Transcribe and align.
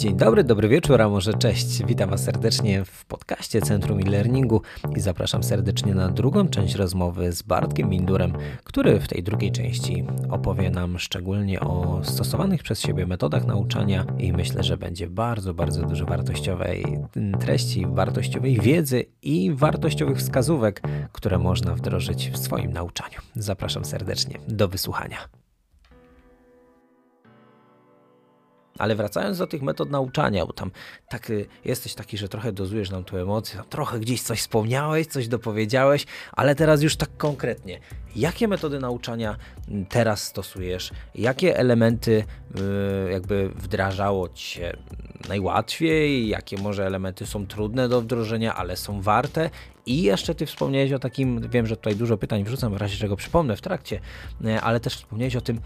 Dzień 0.00 0.16
dobry, 0.16 0.44
dobry 0.44 0.68
wieczór, 0.68 1.02
a 1.02 1.08
może 1.08 1.34
cześć. 1.34 1.84
Witam 1.86 2.10
Was 2.10 2.24
serdecznie 2.24 2.84
w 2.84 3.04
podcaście 3.04 3.60
Centrum 3.60 3.98
e-Learningu 3.98 4.62
i 4.96 5.00
zapraszam 5.00 5.42
serdecznie 5.42 5.94
na 5.94 6.08
drugą 6.08 6.48
część 6.48 6.74
rozmowy 6.74 7.32
z 7.32 7.42
Bartkiem 7.42 7.88
Mindurem, 7.88 8.32
który 8.64 9.00
w 9.00 9.08
tej 9.08 9.22
drugiej 9.22 9.52
części 9.52 10.04
opowie 10.30 10.70
nam 10.70 10.98
szczególnie 10.98 11.60
o 11.60 12.00
stosowanych 12.02 12.62
przez 12.62 12.80
siebie 12.80 13.06
metodach 13.06 13.46
nauczania 13.46 14.06
i 14.18 14.32
myślę, 14.32 14.62
że 14.62 14.76
będzie 14.76 15.06
bardzo, 15.06 15.54
bardzo 15.54 15.82
dużo 15.82 16.04
wartościowej 16.04 16.84
treści, 17.40 17.86
wartościowej 17.86 18.60
wiedzy 18.60 19.04
i 19.22 19.52
wartościowych 19.54 20.18
wskazówek, 20.18 20.82
które 21.12 21.38
można 21.38 21.74
wdrożyć 21.74 22.30
w 22.30 22.38
swoim 22.38 22.72
nauczaniu. 22.72 23.18
Zapraszam 23.36 23.84
serdecznie 23.84 24.38
do 24.48 24.68
wysłuchania. 24.68 25.18
Ale 28.80 28.94
wracając 28.94 29.38
do 29.38 29.46
tych 29.46 29.62
metod 29.62 29.90
nauczania, 29.90 30.46
bo 30.46 30.52
tam 30.52 30.70
tak 31.08 31.30
y, 31.30 31.46
jesteś 31.64 31.94
taki, 31.94 32.18
że 32.18 32.28
trochę 32.28 32.52
dozujesz 32.52 32.90
nam 32.90 33.04
tu 33.04 33.16
emocje, 33.16 33.60
trochę 33.70 34.00
gdzieś 34.00 34.22
coś 34.22 34.40
wspomniałeś, 34.40 35.06
coś 35.06 35.28
dopowiedziałeś, 35.28 36.06
ale 36.32 36.54
teraz 36.54 36.82
już 36.82 36.96
tak 36.96 37.16
konkretnie. 37.16 37.80
Jakie 38.16 38.48
metody 38.48 38.78
nauczania 38.78 39.36
teraz 39.88 40.22
stosujesz? 40.22 40.90
Jakie 41.14 41.56
elementy 41.56 42.24
y, 43.08 43.10
jakby 43.10 43.48
wdrażało 43.48 44.28
ci 44.28 44.44
się 44.44 44.72
najłatwiej? 45.28 46.28
Jakie 46.28 46.56
może 46.56 46.86
elementy 46.86 47.26
są 47.26 47.46
trudne 47.46 47.88
do 47.88 48.00
wdrożenia, 48.00 48.54
ale 48.54 48.76
są 48.76 49.00
warte? 49.00 49.50
I 49.86 50.02
jeszcze 50.02 50.34
ty 50.34 50.46
wspomniałeś 50.46 50.92
o 50.92 50.98
takim, 50.98 51.48
wiem, 51.48 51.66
że 51.66 51.76
tutaj 51.76 51.96
dużo 51.96 52.16
pytań 52.16 52.44
wrzucam, 52.44 52.74
w 52.74 52.76
razie 52.76 52.96
czego 52.96 53.16
przypomnę 53.16 53.56
w 53.56 53.60
trakcie, 53.60 54.00
y, 54.44 54.60
ale 54.60 54.80
też 54.80 54.96
wspomniałeś 54.96 55.36
o 55.36 55.40
tym, 55.40 55.60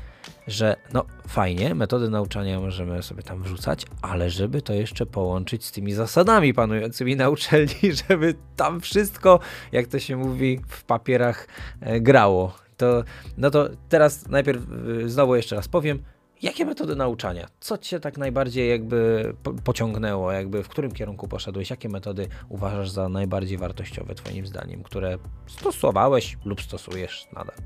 że 0.47 0.77
no 0.93 1.05
fajnie, 1.29 1.75
metody 1.75 2.11
nauczania 2.11 2.61
możemy 2.61 3.03
sobie 3.03 3.23
tam 3.23 3.43
wrzucać, 3.43 3.87
ale 4.03 4.31
żeby 4.31 4.63
to 4.63 4.73
jeszcze 4.73 5.07
połączyć 5.07 5.65
z 5.65 5.73
tymi 5.73 5.93
zasadami 5.93 6.55
panującymi 6.55 7.17
na 7.17 7.29
uczelni, 7.29 7.93
żeby 8.09 8.35
tam 8.57 8.81
wszystko, 8.81 9.41
jak 9.73 9.87
to 9.87 9.99
się 9.99 10.17
mówi, 10.17 10.61
w 10.69 10.85
papierach 10.85 11.49
e, 11.81 12.01
grało. 12.35 12.53
To, 12.77 13.05
no 13.37 13.51
to 13.51 13.69
teraz 13.89 14.29
najpierw 14.29 14.63
e, 15.05 15.09
znowu 15.09 15.37
jeszcze 15.37 15.57
raz 15.57 15.69
powiem, 15.69 16.03
Jakie 16.43 16.65
metody 16.65 16.97
nauczania? 16.97 17.47
Co 17.61 17.79
cię 17.79 18.01
tak 18.01 18.19
najbardziej 18.19 18.71
jakby 18.71 19.33
pociągnęło, 19.65 20.33
jakby 20.33 20.63
w 20.63 20.69
którym 20.69 20.93
kierunku 20.93 21.29
poszedłeś? 21.29 21.71
Jakie 21.71 21.89
metody 21.89 22.29
uważasz 22.49 22.91
za 22.91 23.09
najbardziej 23.09 23.59
wartościowe 23.59 24.15
twoim 24.15 24.47
zdaniem, 24.47 24.83
które 24.83 25.19
stosowałeś 25.47 26.39
lub 26.45 26.63
stosujesz 26.63 27.27
nadal? 27.33 27.57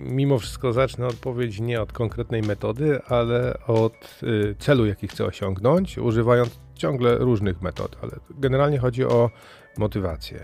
mimo 0.00 0.38
wszystko 0.38 0.72
zacznę 0.72 1.06
odpowiedź 1.06 1.60
nie 1.60 1.82
od 1.82 1.92
konkretnej 1.92 2.42
metody, 2.42 3.00
ale 3.08 3.58
od 3.66 4.22
y, 4.22 4.54
celu, 4.58 4.86
jaki 4.86 5.08
chcę 5.08 5.24
osiągnąć, 5.24 5.98
używając 5.98 6.60
ciągle 6.74 7.18
różnych 7.18 7.62
metod, 7.62 7.96
ale 8.02 8.12
generalnie 8.30 8.78
chodzi 8.78 9.04
o 9.04 9.30
motywację 9.78 10.40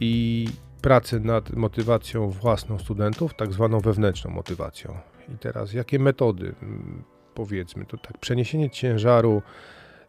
i 0.00 0.48
pracę 0.82 1.20
nad 1.20 1.50
motywacją 1.50 2.30
własną 2.30 2.78
studentów, 2.78 3.34
tak 3.34 3.52
zwaną 3.52 3.80
wewnętrzną 3.80 4.30
motywacją. 4.30 4.98
I 5.34 5.38
teraz 5.38 5.72
jakie 5.72 5.98
metody? 5.98 6.54
Mm, 6.62 7.02
powiedzmy, 7.34 7.84
to 7.84 7.96
tak 7.96 8.18
przeniesienie 8.18 8.70
ciężaru 8.70 9.42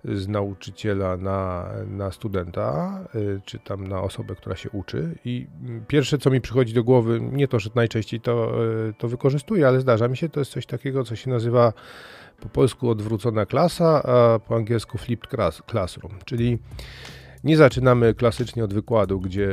z 0.05 0.27
nauczyciela 0.27 1.17
na, 1.17 1.69
na 1.88 2.11
studenta, 2.11 2.99
y, 3.15 3.41
czy 3.45 3.59
tam 3.59 3.88
na 3.88 4.01
osobę, 4.01 4.35
która 4.35 4.55
się 4.55 4.69
uczy. 4.69 5.15
I 5.25 5.47
pierwsze, 5.88 6.17
co 6.17 6.29
mi 6.29 6.41
przychodzi 6.41 6.73
do 6.73 6.83
głowy, 6.83 7.19
nie 7.31 7.47
to, 7.47 7.59
że 7.59 7.69
najczęściej 7.75 8.21
to, 8.21 8.63
y, 8.89 8.93
to 8.93 9.07
wykorzystuję, 9.07 9.67
ale 9.67 9.81
zdarza 9.81 10.07
mi 10.07 10.17
się, 10.17 10.29
to 10.29 10.39
jest 10.39 10.51
coś 10.51 10.65
takiego, 10.65 11.03
co 11.03 11.15
się 11.15 11.29
nazywa 11.29 11.73
po 12.39 12.49
polsku 12.49 12.89
odwrócona 12.89 13.45
klasa, 13.45 14.03
a 14.03 14.39
po 14.39 14.55
angielsku 14.55 14.97
flipped 14.97 15.31
classroom, 15.71 16.13
czyli 16.25 16.59
nie 17.48 17.58
zaczynamy 17.58 18.14
klasycznie 18.14 18.64
od 18.64 18.73
wykładu, 18.73 19.20
gdzie 19.20 19.48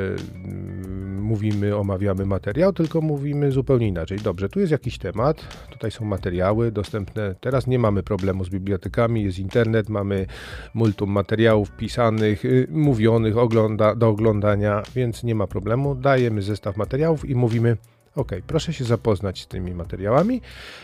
mm, 0.44 1.22
mówimy, 1.22 1.76
omawiamy 1.76 2.26
materiał, 2.26 2.72
tylko 2.72 3.00
mówimy 3.00 3.52
zupełnie 3.52 3.88
inaczej. 3.88 4.18
Dobrze, 4.18 4.48
tu 4.48 4.60
jest 4.60 4.72
jakiś 4.72 4.98
temat, 4.98 5.36
tutaj 5.70 5.90
są 5.90 6.04
materiały 6.04 6.72
dostępne. 6.72 7.34
Teraz 7.40 7.66
nie 7.66 7.78
mamy 7.78 8.02
problemu 8.02 8.44
z 8.44 8.48
bibliotekami, 8.48 9.24
jest 9.24 9.38
internet, 9.38 9.88
mamy 9.88 10.26
multum 10.74 11.10
materiałów 11.10 11.70
pisanych, 11.70 12.44
y, 12.44 12.66
mówionych, 12.70 13.38
ogląda, 13.38 13.94
do 13.94 14.08
oglądania, 14.08 14.82
więc 14.94 15.22
nie 15.22 15.34
ma 15.34 15.46
problemu. 15.46 15.94
Dajemy 15.94 16.42
zestaw 16.42 16.76
materiałów 16.76 17.30
i 17.30 17.34
mówimy 17.34 17.76
Ok, 18.16 18.32
proszę 18.46 18.72
się 18.72 18.84
zapoznać 18.84 19.42
z 19.42 19.46
tymi 19.46 19.74
materiałami 19.74 20.40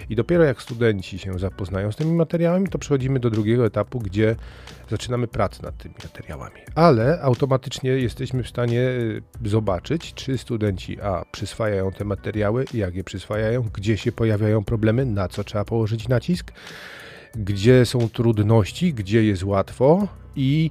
i 0.08 0.16
dopiero 0.16 0.44
jak 0.44 0.62
studenci 0.62 1.18
się 1.18 1.38
zapoznają 1.38 1.92
z 1.92 1.96
tymi 1.96 2.12
materiałami, 2.12 2.68
to 2.68 2.78
przechodzimy 2.78 3.20
do 3.20 3.30
drugiego 3.30 3.66
etapu, 3.66 3.98
gdzie 3.98 4.36
zaczynamy 4.88 5.28
pracę 5.28 5.62
nad 5.62 5.76
tymi 5.76 5.94
materiałami. 6.04 6.60
Ale 6.74 7.20
automatycznie 7.22 7.90
jesteśmy 7.90 8.42
w 8.42 8.48
stanie 8.48 8.80
y, 8.80 9.22
zobaczyć, 9.44 10.14
czy 10.14 10.38
studenci 10.38 11.00
A 11.00 11.24
przyswajają 11.32 11.92
te 11.92 12.04
materiały, 12.04 12.64
jak 12.74 12.94
je 12.94 13.04
przyswajają, 13.04 13.62
gdzie 13.74 13.96
się 13.96 14.12
pojawiają 14.12 14.64
problemy, 14.64 15.06
na 15.06 15.28
co 15.28 15.44
trzeba 15.44 15.64
położyć 15.64 16.08
nacisk, 16.08 16.52
gdzie 17.34 17.86
są 17.86 18.08
trudności, 18.08 18.94
gdzie 18.94 19.24
jest 19.24 19.44
łatwo 19.44 20.08
i 20.36 20.70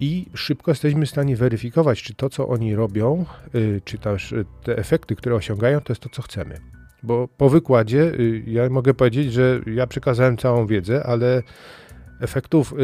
i 0.00 0.26
szybko 0.34 0.70
jesteśmy 0.70 1.06
w 1.06 1.10
stanie 1.10 1.36
weryfikować, 1.36 2.02
czy 2.02 2.14
to, 2.14 2.30
co 2.30 2.48
oni 2.48 2.74
robią, 2.74 3.24
y, 3.54 3.80
czy 3.84 3.98
też 3.98 4.32
y, 4.32 4.44
te 4.62 4.78
efekty, 4.78 5.16
które 5.16 5.34
osiągają, 5.34 5.80
to 5.80 5.92
jest 5.92 6.02
to, 6.02 6.08
co 6.08 6.22
chcemy. 6.22 6.60
Bo 7.02 7.28
po 7.28 7.48
wykładzie 7.48 8.02
y, 8.02 8.42
ja 8.46 8.70
mogę 8.70 8.94
powiedzieć, 8.94 9.32
że 9.32 9.60
ja 9.66 9.86
przekazałem 9.86 10.36
całą 10.36 10.66
wiedzę, 10.66 11.06
ale 11.06 11.42
efektów 12.20 12.74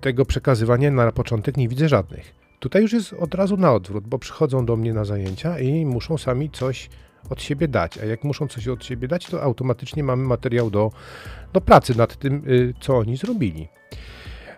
tego 0.00 0.24
przekazywania 0.24 0.90
na 0.90 1.12
początek 1.12 1.56
nie 1.56 1.68
widzę 1.68 1.88
żadnych. 1.88 2.34
Tutaj 2.60 2.82
już 2.82 2.92
jest 2.92 3.12
od 3.12 3.34
razu 3.34 3.56
na 3.56 3.72
odwrót, 3.72 4.08
bo 4.08 4.18
przychodzą 4.18 4.66
do 4.66 4.76
mnie 4.76 4.94
na 4.94 5.04
zajęcia 5.04 5.58
i 5.58 5.86
muszą 5.86 6.18
sami 6.18 6.50
coś 6.50 6.90
od 7.30 7.42
siebie 7.42 7.68
dać. 7.68 7.98
A 7.98 8.04
jak 8.04 8.24
muszą 8.24 8.48
coś 8.48 8.68
od 8.68 8.84
siebie 8.84 9.08
dać, 9.08 9.26
to 9.26 9.42
automatycznie 9.42 10.02
mamy 10.02 10.22
materiał 10.22 10.70
do, 10.70 10.90
do 11.52 11.60
pracy 11.60 11.98
nad 11.98 12.16
tym, 12.16 12.42
co 12.80 12.98
oni 12.98 13.16
zrobili. 13.16 13.68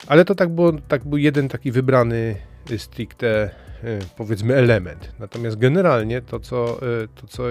Ale 0.07 0.25
to 0.25 0.35
tak, 0.35 0.49
było, 0.49 0.73
tak 0.73 1.05
był 1.05 1.19
jeden 1.19 1.49
taki 1.49 1.73
wybrany 1.73 2.37
y, 2.71 2.79
stricte 2.79 3.51
y, 3.85 3.99
powiedzmy 4.17 4.55
element. 4.55 5.13
Natomiast 5.19 5.59
generalnie 5.59 6.23
to 6.23 6.41
co, 6.41 6.87
y, 7.03 7.09
to, 7.09 7.27
co 7.27 7.43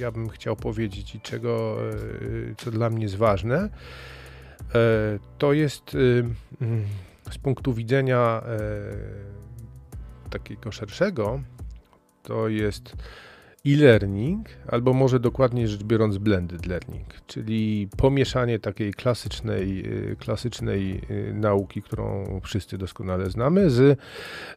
ja 0.00 0.12
bym 0.12 0.28
chciał 0.28 0.56
powiedzieć 0.56 1.14
i 1.14 1.20
czego, 1.20 1.76
co 2.56 2.70
dla 2.70 2.90
mnie 2.90 3.02
jest 3.02 3.16
ważne, 3.16 3.68
to 5.38 5.52
jest 5.52 5.94
mm, 6.60 6.84
z 7.30 7.38
punktu 7.38 7.74
widzenia 7.74 8.42
takiego 10.30 10.72
szerszego, 10.72 11.40
to 12.22 12.48
jest 12.48 12.96
e-learning, 13.66 14.48
albo 14.68 14.92
może 14.92 15.20
dokładniej 15.20 15.68
rzecz 15.68 15.82
biorąc 15.82 16.18
blended 16.18 16.66
learning, 16.66 17.06
czyli 17.26 17.88
pomieszanie 17.96 18.58
takiej 18.58 18.92
klasycznej, 18.92 19.84
y, 20.12 20.16
klasycznej 20.16 21.00
y, 21.10 21.34
nauki, 21.34 21.82
którą 21.82 22.24
wszyscy 22.44 22.78
doskonale 22.78 23.30
znamy, 23.30 23.70
z, 23.70 23.98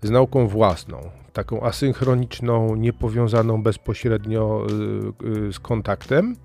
z 0.02 0.10
nauką 0.10 0.48
własną, 0.48 1.10
taką 1.34 1.62
asynchroniczną, 1.64 2.76
niepowiązaną 2.76 3.64
bezpośrednio 3.64 4.68
y, 5.50 5.54
z 5.54 5.60
kontaktem. 5.60 6.36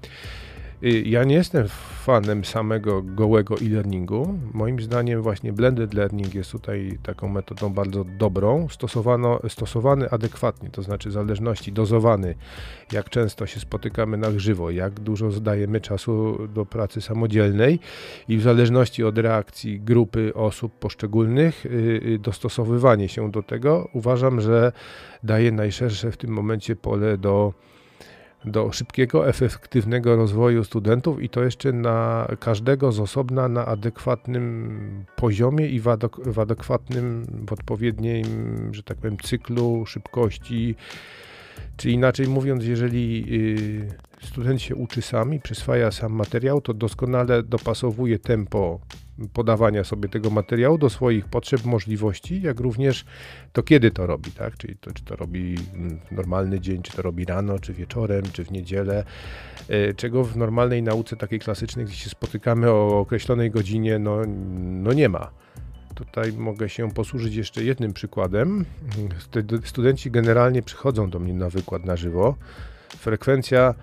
Ja 1.04 1.24
nie 1.24 1.34
jestem 1.34 1.68
fanem 2.00 2.44
samego 2.44 3.02
gołego 3.02 3.54
e-learningu. 3.54 4.38
Moim 4.54 4.80
zdaniem 4.80 5.22
właśnie 5.22 5.52
blended 5.52 5.94
learning 5.94 6.34
jest 6.34 6.52
tutaj 6.52 6.98
taką 7.02 7.28
metodą 7.28 7.70
bardzo 7.70 8.04
dobrą, 8.04 8.68
stosowano, 8.70 9.40
stosowany 9.48 10.10
adekwatnie, 10.10 10.70
to 10.70 10.82
znaczy 10.82 11.10
zależności, 11.10 11.72
dozowany, 11.72 12.34
jak 12.92 13.10
często 13.10 13.46
się 13.46 13.60
spotykamy 13.60 14.16
na 14.16 14.38
żywo, 14.38 14.70
jak 14.70 15.00
dużo 15.00 15.30
zdajemy 15.30 15.80
czasu 15.80 16.38
do 16.54 16.66
pracy 16.66 17.00
samodzielnej 17.00 17.78
i 18.28 18.36
w 18.36 18.42
zależności 18.42 19.04
od 19.04 19.18
reakcji 19.18 19.80
grupy 19.80 20.34
osób 20.34 20.78
poszczególnych, 20.78 21.66
y, 21.66 21.68
y, 21.68 22.18
dostosowywanie 22.18 23.08
się 23.08 23.30
do 23.30 23.42
tego 23.42 23.88
uważam, 23.92 24.40
że 24.40 24.72
daje 25.22 25.52
najszersze 25.52 26.12
w 26.12 26.16
tym 26.16 26.30
momencie 26.30 26.76
pole 26.76 27.18
do 27.18 27.52
do 28.44 28.72
szybkiego, 28.72 29.28
efektywnego 29.28 30.16
rozwoju 30.16 30.64
studentów 30.64 31.22
i 31.22 31.28
to 31.28 31.42
jeszcze 31.44 31.72
na 31.72 32.28
każdego 32.40 32.92
z 32.92 33.00
osobna 33.00 33.48
na 33.48 33.66
adekwatnym 33.66 35.04
poziomie 35.16 35.66
i 35.66 35.80
w, 35.80 35.86
w 36.26 36.38
adekwatnym, 36.38 37.26
w 37.48 37.52
odpowiednim, 37.52 38.24
że 38.74 38.82
tak 38.82 38.96
powiem, 38.96 39.16
cyklu, 39.18 39.86
szybkości, 39.86 40.74
Czy 41.80 41.90
inaczej 41.90 42.28
mówiąc, 42.28 42.64
jeżeli 42.64 43.24
y, 44.20 44.26
student 44.26 44.62
się 44.62 44.74
uczy 44.74 45.02
sam 45.02 45.34
i 45.34 45.40
przyswaja 45.40 45.90
sam 45.90 46.12
materiał, 46.12 46.60
to 46.60 46.74
doskonale 46.74 47.42
dopasowuje 47.42 48.18
tempo 48.18 48.80
podawania 49.32 49.84
sobie 49.84 50.08
tego 50.08 50.30
materiału 50.30 50.78
do 50.78 50.90
swoich 50.90 51.24
potrzeb, 51.28 51.64
możliwości, 51.64 52.42
jak 52.42 52.60
również 52.60 53.04
to 53.52 53.62
kiedy 53.62 53.90
to 53.90 54.06
robi, 54.06 54.30
tak? 54.32 54.56
Czyli 54.56 54.76
to, 54.76 54.92
czy 54.92 55.04
to 55.04 55.16
robi 55.16 55.56
w 56.08 56.12
normalny 56.12 56.60
dzień, 56.60 56.82
czy 56.82 56.92
to 56.92 57.02
robi 57.02 57.24
rano, 57.24 57.58
czy 57.58 57.74
wieczorem, 57.74 58.22
czy 58.32 58.44
w 58.44 58.50
niedzielę, 58.50 59.04
y, 59.70 59.94
czego 59.96 60.24
w 60.24 60.36
normalnej 60.36 60.82
nauce 60.82 61.16
takiej 61.16 61.38
klasycznej, 61.38 61.86
gdzie 61.86 61.94
się 61.94 62.10
spotykamy 62.10 62.70
o 62.70 62.98
określonej 62.98 63.50
godzinie, 63.50 63.98
no, 63.98 64.20
no 64.58 64.92
nie 64.92 65.08
ma. 65.08 65.30
Tutaj 65.94 66.32
mogę 66.32 66.68
się 66.68 66.90
posłużyć 66.90 67.34
jeszcze 67.34 67.64
jednym 67.64 67.92
przykładem. 67.92 68.64
Studenci 69.64 70.10
generalnie 70.10 70.62
przychodzą 70.62 71.10
do 71.10 71.18
mnie 71.18 71.34
na 71.34 71.50
wykład 71.50 71.84
na 71.84 71.96
żywo. 71.96 72.34
Frekwencja 72.88 73.74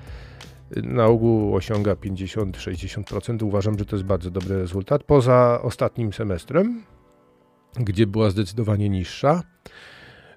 y, 0.78 0.82
na 0.82 1.06
ogół 1.06 1.56
osiąga 1.56 1.94
50-60%. 1.94 3.44
Uważam, 3.44 3.80
że 3.80 3.86
to 3.86 3.96
jest 3.96 4.06
bardzo 4.06 4.32
dobry 4.32 4.58
rezultat. 4.58 5.04
Poza 5.04 5.60
ostatnim 5.62 6.14
semestrem, 6.14 6.84
gdzie 7.80 8.08
była 8.08 8.30
zdecydowanie 8.30 8.90
niższa. 8.90 9.44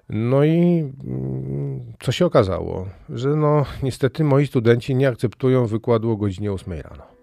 No 0.09 0.43
i 0.43 0.91
mm, 1.03 1.93
co 1.99 2.11
się 2.11 2.25
okazało? 2.25 2.87
Że 3.09 3.29
no 3.29 3.65
niestety 3.83 4.23
moi 4.23 4.47
studenci 4.47 4.95
nie 4.95 5.07
akceptują 5.07 5.65
wykładu 5.65 6.11
o 6.11 6.17
godzinie 6.17 6.51
8 6.51 6.73
rano. 6.73 7.20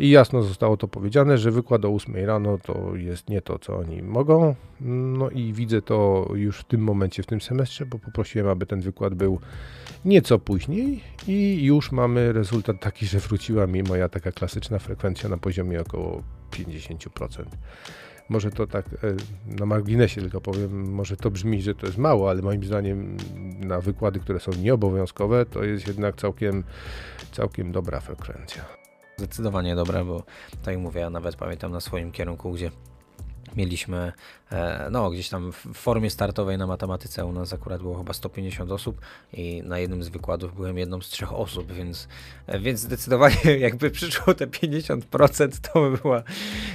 I 0.00 0.10
jasno 0.10 0.42
zostało 0.42 0.76
to 0.76 0.88
powiedziane, 0.88 1.38
że 1.38 1.50
wykład 1.50 1.84
o 1.84 1.88
8 1.88 2.16
rano 2.16 2.58
to 2.58 2.96
jest 2.96 3.28
nie 3.28 3.42
to, 3.42 3.58
co 3.58 3.76
oni 3.76 4.02
mogą. 4.02 4.54
No 4.80 5.30
i 5.30 5.52
widzę 5.52 5.82
to 5.82 6.28
już 6.34 6.58
w 6.58 6.64
tym 6.64 6.80
momencie, 6.80 7.22
w 7.22 7.26
tym 7.26 7.40
semestrze, 7.40 7.86
bo 7.86 7.98
poprosiłem, 7.98 8.48
aby 8.48 8.66
ten 8.66 8.80
wykład 8.80 9.14
był 9.14 9.40
nieco 10.04 10.38
później 10.38 11.00
i 11.28 11.64
już 11.64 11.92
mamy 11.92 12.32
rezultat 12.32 12.80
taki, 12.80 13.06
że 13.06 13.18
wróciła 13.18 13.66
mi 13.66 13.82
moja 13.82 14.08
taka 14.08 14.32
klasyczna 14.32 14.78
frekwencja 14.78 15.28
na 15.28 15.36
poziomie 15.36 15.80
około 15.80 16.22
50%. 16.50 17.44
Może 18.28 18.50
to 18.50 18.66
tak 18.66 18.86
e, 18.86 19.56
na 19.58 19.66
marginesie 19.66 20.20
tylko 20.20 20.40
powiem, 20.40 20.92
może 20.92 21.16
to 21.16 21.30
brzmi, 21.30 21.62
że 21.62 21.74
to 21.74 21.86
jest 21.86 21.98
mało, 21.98 22.30
ale 22.30 22.42
moim 22.42 22.64
zdaniem 22.64 23.16
na 23.60 23.80
wykłady, 23.80 24.20
które 24.20 24.40
są 24.40 24.50
nieobowiązkowe, 24.62 25.46
to 25.46 25.64
jest 25.64 25.86
jednak 25.86 26.16
całkiem, 26.16 26.64
całkiem 27.32 27.72
dobra 27.72 28.00
frekwencja. 28.00 28.77
Zdecydowanie 29.18 29.74
dobre, 29.74 30.04
bo 30.04 30.22
tak 30.62 30.74
jak 30.74 30.78
mówię, 30.78 31.00
ja 31.00 31.10
nawet 31.10 31.36
pamiętam 31.36 31.72
na 31.72 31.80
swoim 31.80 32.12
kierunku, 32.12 32.52
gdzie 32.52 32.70
mieliśmy 33.56 34.12
no, 34.90 35.10
gdzieś 35.10 35.28
tam 35.28 35.52
w 35.52 35.74
formie 35.74 36.10
startowej 36.10 36.58
na 36.58 36.66
matematyce 36.66 37.24
u 37.24 37.32
nas 37.32 37.52
akurat 37.52 37.82
było 37.82 37.98
chyba 37.98 38.12
150 38.12 38.72
osób 38.72 39.00
i 39.32 39.62
na 39.62 39.78
jednym 39.78 40.02
z 40.02 40.08
wykładów 40.08 40.54
byłem 40.54 40.78
jedną 40.78 41.00
z 41.00 41.08
trzech 41.08 41.32
osób, 41.32 41.72
więc, 41.72 42.08
e, 42.46 42.58
więc 42.58 42.80
zdecydowanie 42.80 43.36
jakby 43.58 43.90
przyszło 43.90 44.34
te 44.34 44.46
50%, 44.46 45.70
to 45.72 45.90
by, 45.90 45.98
była, 45.98 46.22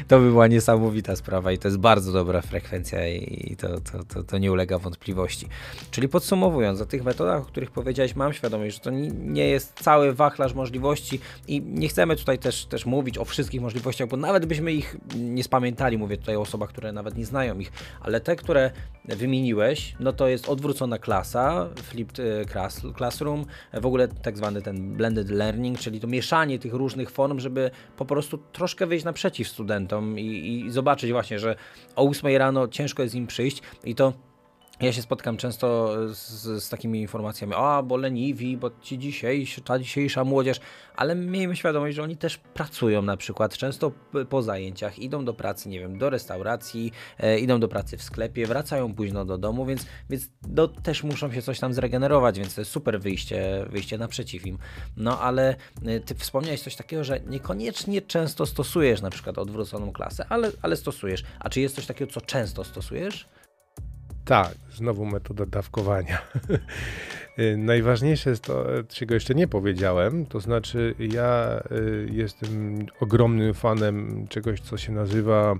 to 0.07 0.19
by 0.19 0.29
była 0.29 0.47
niesamowita 0.47 1.15
sprawa 1.15 1.51
i 1.51 1.57
to 1.57 1.67
jest 1.67 1.77
bardzo 1.77 2.11
dobra 2.11 2.41
frekwencja 2.41 3.07
i 3.07 3.55
to, 3.59 3.67
to, 3.67 4.03
to, 4.03 4.23
to 4.23 4.37
nie 4.37 4.51
ulega 4.51 4.77
wątpliwości. 4.79 5.47
Czyli 5.91 6.09
podsumowując, 6.09 6.81
o 6.81 6.85
tych 6.85 7.03
metodach, 7.03 7.41
o 7.41 7.45
których 7.45 7.71
powiedziałeś, 7.71 8.15
mam 8.15 8.33
świadomość, 8.33 8.75
że 8.75 8.81
to 8.81 8.89
nie 9.19 9.47
jest 9.47 9.73
cały 9.73 10.13
wachlarz 10.13 10.53
możliwości 10.53 11.19
i 11.47 11.61
nie 11.61 11.87
chcemy 11.87 12.15
tutaj 12.15 12.39
też, 12.39 12.65
też 12.65 12.85
mówić 12.85 13.17
o 13.17 13.25
wszystkich 13.25 13.61
możliwościach, 13.61 14.07
bo 14.07 14.17
nawet 14.17 14.45
byśmy 14.45 14.73
ich 14.73 14.97
nie 15.15 15.43
spamiętali, 15.43 15.97
mówię 15.97 16.17
tutaj 16.17 16.35
o 16.35 16.41
osobach, 16.41 16.69
które 16.69 16.91
nawet 16.91 17.17
nie 17.17 17.25
znają 17.25 17.59
ale 18.01 18.21
te, 18.21 18.35
które 18.35 18.71
wymieniłeś, 19.05 19.95
no 19.99 20.13
to 20.13 20.27
jest 20.27 20.49
odwrócona 20.49 20.97
klasa, 20.97 21.69
flipped 21.83 22.19
e, 22.19 22.45
classroom, 22.97 23.45
w 23.73 23.85
ogóle 23.85 24.07
tak 24.07 24.37
zwany 24.37 24.61
ten 24.61 24.93
blended 24.93 25.29
learning, 25.29 25.79
czyli 25.79 25.99
to 25.99 26.07
mieszanie 26.07 26.59
tych 26.59 26.73
różnych 26.73 27.11
form, 27.11 27.39
żeby 27.39 27.71
po 27.97 28.05
prostu 28.05 28.37
troszkę 28.37 28.87
wyjść 28.87 29.05
naprzeciw 29.05 29.47
studentom 29.47 30.19
i, 30.19 30.25
i 30.65 30.71
zobaczyć 30.71 31.11
właśnie, 31.11 31.39
że 31.39 31.55
o 31.95 32.09
8 32.09 32.37
rano 32.37 32.67
ciężko 32.67 33.03
jest 33.03 33.15
im 33.15 33.27
przyjść 33.27 33.61
i 33.83 33.95
to 33.95 34.13
ja 34.85 34.93
się 34.93 35.01
spotkam 35.01 35.37
często 35.37 35.95
z, 36.15 36.63
z, 36.63 36.69
takimi 36.69 37.01
informacjami, 37.01 37.53
a 37.55 37.83
bo 37.83 37.97
leniwi, 37.97 38.57
bo 38.57 38.71
ci 38.81 38.99
dzisiejsi, 38.99 39.61
ta 39.61 39.79
dzisiejsza 39.79 40.23
młodzież, 40.23 40.59
ale 40.95 41.15
miejmy 41.15 41.55
świadomość, 41.55 41.95
że 41.95 42.03
oni 42.03 42.17
też 42.17 42.37
pracują 42.37 43.01
na 43.01 43.17
przykład, 43.17 43.57
często 43.57 43.91
po 44.29 44.41
zajęciach, 44.41 44.99
idą 44.99 45.25
do 45.25 45.33
pracy, 45.33 45.69
nie 45.69 45.79
wiem, 45.79 45.97
do 45.97 46.09
restauracji, 46.09 46.91
e, 47.19 47.39
idą 47.39 47.59
do 47.59 47.67
pracy 47.67 47.97
w 47.97 48.03
sklepie, 48.03 48.47
wracają 48.47 48.93
późno 48.93 49.25
do 49.25 49.37
domu, 49.37 49.65
więc, 49.65 49.85
więc 50.09 50.29
no, 50.47 50.67
też 50.67 51.03
muszą 51.03 51.31
się 51.31 51.41
coś 51.41 51.59
tam 51.59 51.73
zregenerować, 51.73 52.39
więc 52.39 52.55
to 52.55 52.61
jest 52.61 52.71
super 52.71 53.01
wyjście, 53.01 53.65
wyjście 53.69 53.97
naprzeciw 53.97 54.47
im. 54.47 54.57
No 54.97 55.19
ale 55.19 55.55
e, 55.85 55.99
ty 55.99 56.15
wspomniałeś 56.15 56.61
coś 56.61 56.75
takiego, 56.75 57.03
że 57.03 57.19
niekoniecznie 57.19 58.01
często 58.01 58.45
stosujesz 58.45 59.01
na 59.01 59.09
przykład 59.09 59.37
odwróconą 59.37 59.91
klasę, 59.91 60.25
ale, 60.29 60.51
ale 60.61 60.75
stosujesz. 60.75 61.23
A 61.39 61.49
czy 61.49 61.61
jest 61.61 61.75
coś 61.75 61.85
takiego, 61.85 62.11
co 62.11 62.21
często 62.21 62.63
stosujesz? 62.63 63.27
Tak, 64.25 64.55
znowu 64.71 65.05
metoda 65.05 65.45
dawkowania. 65.45 66.17
Y, 67.39 67.57
najważniejsze 67.57 68.29
jest 68.29 68.43
to, 68.43 68.65
czego 68.87 69.13
jeszcze 69.13 69.35
nie 69.35 69.47
powiedziałem, 69.47 70.25
to 70.25 70.39
znaczy 70.39 70.95
ja 70.99 71.61
y, 71.71 72.09
jestem 72.11 72.85
ogromnym 72.99 73.53
fanem 73.53 74.27
czegoś, 74.27 74.59
co 74.59 74.77
się 74.77 74.91
nazywa 74.91 75.55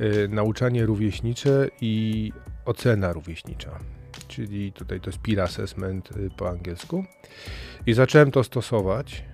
y, 0.00 0.28
nauczanie 0.28 0.86
rówieśnicze 0.86 1.68
i 1.80 2.32
ocena 2.64 3.12
rówieśnicza. 3.12 3.78
Czyli 4.28 4.72
tutaj 4.72 5.00
to 5.00 5.10
jest 5.10 5.18
peer 5.18 5.40
assessment 5.40 6.08
po 6.36 6.48
angielsku. 6.48 7.04
I 7.86 7.92
zacząłem 7.92 8.30
to 8.30 8.44
stosować 8.44 9.24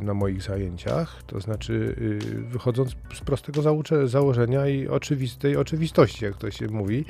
na 0.00 0.14
moich 0.14 0.42
zajęciach, 0.42 1.22
to 1.26 1.40
znaczy 1.40 1.96
wychodząc 2.48 2.90
z 3.14 3.20
prostego 3.20 3.62
założenia 4.04 4.66
i 4.66 4.88
oczywistej 4.88 5.56
oczywistości, 5.56 6.24
jak 6.24 6.36
to 6.36 6.50
się 6.50 6.66
mówi, 6.66 7.04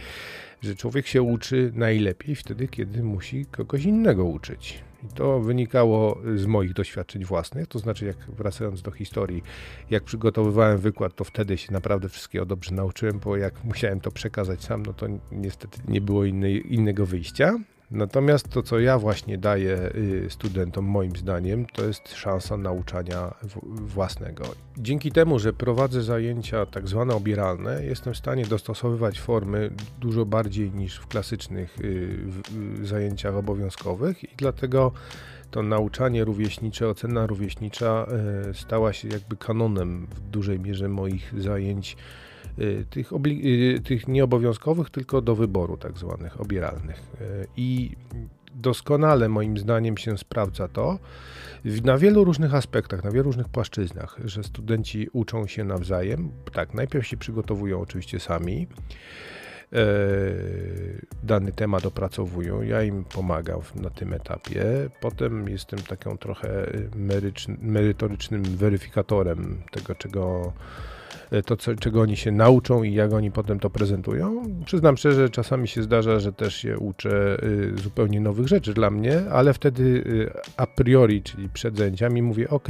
że 0.62 0.74
człowiek 0.74 1.06
się 1.06 1.22
uczy 1.22 1.72
najlepiej 1.74 2.34
wtedy, 2.34 2.68
kiedy 2.68 3.02
musi 3.02 3.46
kogoś 3.46 3.84
innego 3.84 4.24
uczyć. 4.24 4.80
I 5.04 5.08
to 5.14 5.40
wynikało 5.40 6.20
z 6.36 6.46
moich 6.46 6.72
doświadczeń 6.72 7.24
własnych, 7.24 7.66
to 7.66 7.78
znaczy, 7.78 8.06
jak 8.06 8.16
wracając 8.16 8.82
do 8.82 8.90
historii, 8.90 9.42
jak 9.90 10.04
przygotowywałem 10.04 10.78
wykład, 10.78 11.14
to 11.14 11.24
wtedy 11.24 11.58
się 11.58 11.72
naprawdę 11.72 12.08
wszystkiego 12.08 12.46
dobrze 12.46 12.74
nauczyłem, 12.74 13.18
bo 13.18 13.36
jak 13.36 13.64
musiałem 13.64 14.00
to 14.00 14.10
przekazać 14.10 14.64
sam, 14.64 14.82
no 14.86 14.92
to 14.92 15.06
niestety 15.32 15.78
nie 15.88 16.00
było 16.00 16.24
innej, 16.24 16.74
innego 16.74 17.06
wyjścia. 17.06 17.58
Natomiast 17.90 18.48
to, 18.48 18.62
co 18.62 18.78
ja 18.78 18.98
właśnie 18.98 19.38
daję 19.38 19.90
y, 19.94 20.26
studentom, 20.30 20.84
moim 20.84 21.16
zdaniem, 21.16 21.66
to 21.66 21.84
jest 21.84 22.14
szansa 22.14 22.56
nauczania 22.56 23.34
własnego. 23.64 24.44
Dzięki 24.78 25.12
temu, 25.12 25.38
że 25.38 25.52
prowadzę 25.52 26.02
zajęcia 26.02 26.66
tak 26.66 26.88
zwane 26.88 27.14
obieralne, 27.14 27.84
jestem 27.84 28.14
w 28.14 28.16
stanie 28.16 28.46
dostosowywać 28.46 29.20
formy 29.20 29.70
dużo 30.00 30.26
bardziej 30.26 30.70
niż 30.70 30.96
w 30.96 31.06
klasycznych 31.06 31.80
y, 31.80 32.18
zajęciach 32.82 33.36
obowiązkowych 33.36 34.24
i 34.24 34.36
dlatego 34.36 34.92
to 35.50 35.62
nauczanie 35.62 36.24
rówieśnicze, 36.24 36.88
ocena 36.88 37.26
rówieśnicza 37.26 38.06
y, 38.50 38.54
stała 38.54 38.92
się 38.92 39.08
jakby 39.08 39.36
kanonem 39.36 40.06
w 40.06 40.20
dużej 40.20 40.60
mierze 40.60 40.88
moich 40.88 41.34
zajęć 41.38 41.96
Y, 41.96 42.29
tych, 42.90 43.12
y, 43.26 43.80
tych 43.84 44.08
nieobowiązkowych, 44.08 44.90
tylko 44.90 45.20
do 45.22 45.34
wyboru 45.34 45.76
tak 45.76 45.98
zwanych 45.98 46.40
obieralnych. 46.40 46.98
Y, 47.20 47.46
I 47.56 47.90
doskonale 48.54 49.28
moim 49.28 49.58
zdaniem 49.58 49.96
się 49.96 50.18
sprawdza 50.18 50.68
to 50.68 50.98
na 51.84 51.98
wielu 51.98 52.24
różnych 52.24 52.54
aspektach, 52.54 53.04
na 53.04 53.10
wielu 53.10 53.24
różnych 53.24 53.48
płaszczyznach, 53.48 54.18
że 54.24 54.44
studenci 54.44 55.08
uczą 55.12 55.46
się 55.46 55.64
nawzajem. 55.64 56.30
Tak, 56.52 56.74
najpierw 56.74 57.06
się 57.06 57.16
przygotowują 57.16 57.80
oczywiście 57.80 58.20
sami. 58.20 58.66
Dany 61.22 61.52
temat 61.52 61.86
opracowują, 61.86 62.62
ja 62.62 62.82
im 62.82 63.04
pomagam 63.04 63.60
na 63.74 63.90
tym 63.90 64.12
etapie. 64.12 64.64
Potem 65.00 65.48
jestem 65.48 65.78
taką 65.78 66.18
trochę 66.18 66.66
merytorycznym 67.62 68.42
weryfikatorem 68.42 69.62
tego, 69.70 69.94
czego 69.94 70.52
to, 71.44 71.56
co, 71.56 71.74
czego 71.74 72.00
oni 72.00 72.16
się 72.16 72.32
nauczą 72.32 72.82
i 72.82 72.94
jak 72.94 73.12
oni 73.12 73.30
potem 73.30 73.60
to 73.60 73.70
prezentują. 73.70 74.42
Przyznam 74.64 74.96
szczerze, 74.96 75.30
czasami 75.30 75.68
się 75.68 75.82
zdarza, 75.82 76.20
że 76.20 76.32
też 76.32 76.56
się 76.56 76.78
uczę 76.78 77.44
y, 77.44 77.72
zupełnie 77.82 78.20
nowych 78.20 78.48
rzeczy 78.48 78.74
dla 78.74 78.90
mnie, 78.90 79.22
ale 79.32 79.52
wtedy 79.52 79.82
y, 79.82 80.30
a 80.56 80.66
priori, 80.66 81.22
czyli 81.22 81.48
przed 81.48 81.76
zajęciami 81.76 82.22
mówię, 82.22 82.50
ok, 82.50 82.68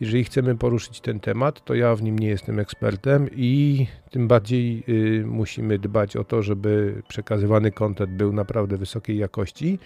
jeżeli 0.00 0.24
chcemy 0.24 0.56
poruszyć 0.56 1.00
ten 1.00 1.20
temat, 1.20 1.64
to 1.64 1.74
ja 1.74 1.94
w 1.94 2.02
nim 2.02 2.18
nie 2.18 2.28
jestem 2.28 2.58
ekspertem 2.58 3.28
i 3.36 3.86
tym 4.10 4.28
bardziej 4.28 4.84
y, 4.88 5.24
musimy 5.26 5.78
dbać 5.78 6.16
o 6.16 6.24
to, 6.24 6.42
żeby 6.42 7.02
przekazywany 7.08 7.72
kontent 7.72 8.10
był 8.10 8.32
naprawdę 8.32 8.76
wysokiej 8.76 9.18
jakości, 9.18 9.78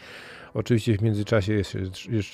Oczywiście 0.54 0.96
w 0.98 1.02
międzyczasie 1.02 1.52
jest, 1.52 1.76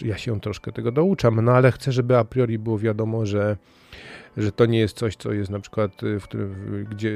ja 0.05 0.19
się 0.19 0.41
troszkę 0.41 0.73
tego 0.73 0.93
douczam, 0.93 1.45
no 1.45 1.53
ale 1.53 1.73
chcę, 1.73 1.93
żeby 1.93 2.17
a 2.17 2.25
priori 2.25 2.59
było 2.59 2.79
wiadomo, 2.79 3.27
że, 3.27 3.57
że 4.37 4.53
to 4.53 4.67
nie 4.67 4.79
jest 4.79 4.97
coś, 4.97 5.17
co 5.17 5.33
jest 5.33 5.51
na 5.51 5.61
przykład 5.61 5.93
w 6.21 6.25
którym, 6.25 6.85
gdzie 6.91 7.13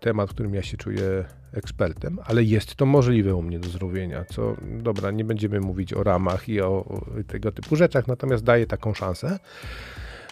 temat, 0.00 0.30
w 0.30 0.34
którym 0.34 0.54
ja 0.54 0.62
się 0.62 0.76
czuję 0.76 1.24
ekspertem, 1.52 2.18
ale 2.24 2.44
jest 2.44 2.74
to 2.74 2.86
możliwe 2.86 3.34
u 3.34 3.42
mnie 3.42 3.58
do 3.58 3.68
zrobienia, 3.68 4.24
co 4.24 4.56
dobra, 4.62 5.10
nie 5.10 5.24
będziemy 5.24 5.60
mówić 5.60 5.94
o 5.94 6.02
ramach 6.02 6.48
i 6.48 6.60
o, 6.60 6.68
o 6.68 7.04
tego 7.26 7.52
typu 7.52 7.76
rzeczach, 7.76 8.06
natomiast 8.06 8.44
daje 8.44 8.66
taką 8.66 8.94
szansę. 8.94 9.38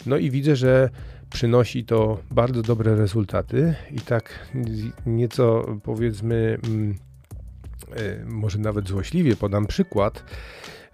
No 0.06 0.16
i 0.16 0.30
widzę, 0.30 0.56
że 0.56 0.90
przynosi 1.30 1.84
to 1.84 2.18
bardzo 2.30 2.62
dobre 2.62 2.96
rezultaty 2.96 3.74
i 3.90 4.00
tak 4.00 4.48
nieco 5.06 5.76
powiedzmy, 5.82 6.58
mm, 6.64 6.94
może 8.26 8.58
nawet 8.58 8.88
złośliwie 8.88 9.36
podam 9.36 9.66
przykład, 9.66 10.24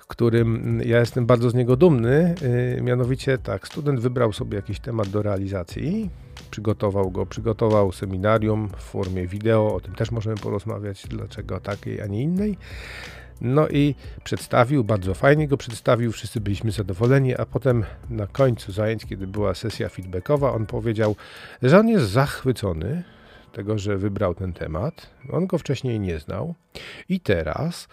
którym 0.06 0.80
ja 0.84 1.00
jestem 1.00 1.26
bardzo 1.26 1.50
z 1.50 1.54
niego 1.54 1.76
dumny. 1.76 2.34
E, 2.76 2.80
mianowicie 2.80 3.38
tak, 3.38 3.68
student 3.68 4.00
wybrał 4.00 4.32
sobie 4.32 4.56
jakiś 4.56 4.80
temat 4.80 5.08
do 5.08 5.22
realizacji, 5.22 6.10
przygotował 6.50 7.10
go, 7.10 7.26
przygotował 7.26 7.92
seminarium 7.92 8.68
w 8.76 8.82
formie 8.82 9.26
wideo, 9.26 9.74
o 9.74 9.80
tym 9.80 9.94
też 9.94 10.10
możemy 10.10 10.36
porozmawiać, 10.36 11.06
dlaczego 11.08 11.60
takiej, 11.60 12.00
a 12.00 12.06
nie 12.06 12.22
innej. 12.22 12.58
No 13.40 13.68
i 13.68 13.94
przedstawił, 14.24 14.84
bardzo 14.84 15.14
fajnie 15.14 15.48
go 15.48 15.56
przedstawił, 15.56 16.12
wszyscy 16.12 16.40
byliśmy 16.40 16.70
zadowoleni, 16.70 17.34
a 17.34 17.46
potem 17.46 17.84
na 18.10 18.26
końcu 18.26 18.72
zajęć, 18.72 19.06
kiedy 19.06 19.26
była 19.26 19.54
sesja 19.54 19.88
feedbackowa, 19.88 20.52
on 20.52 20.66
powiedział, 20.66 21.16
że 21.62 21.78
on 21.78 21.88
jest 21.88 22.10
zachwycony 22.10 23.02
tego, 23.56 23.78
że 23.78 23.96
wybrał 23.96 24.34
ten 24.34 24.52
temat. 24.52 25.10
On 25.32 25.46
go 25.46 25.58
wcześniej 25.58 26.00
nie 26.00 26.18
znał 26.18 26.54
i 27.08 27.20
teraz 27.20 27.88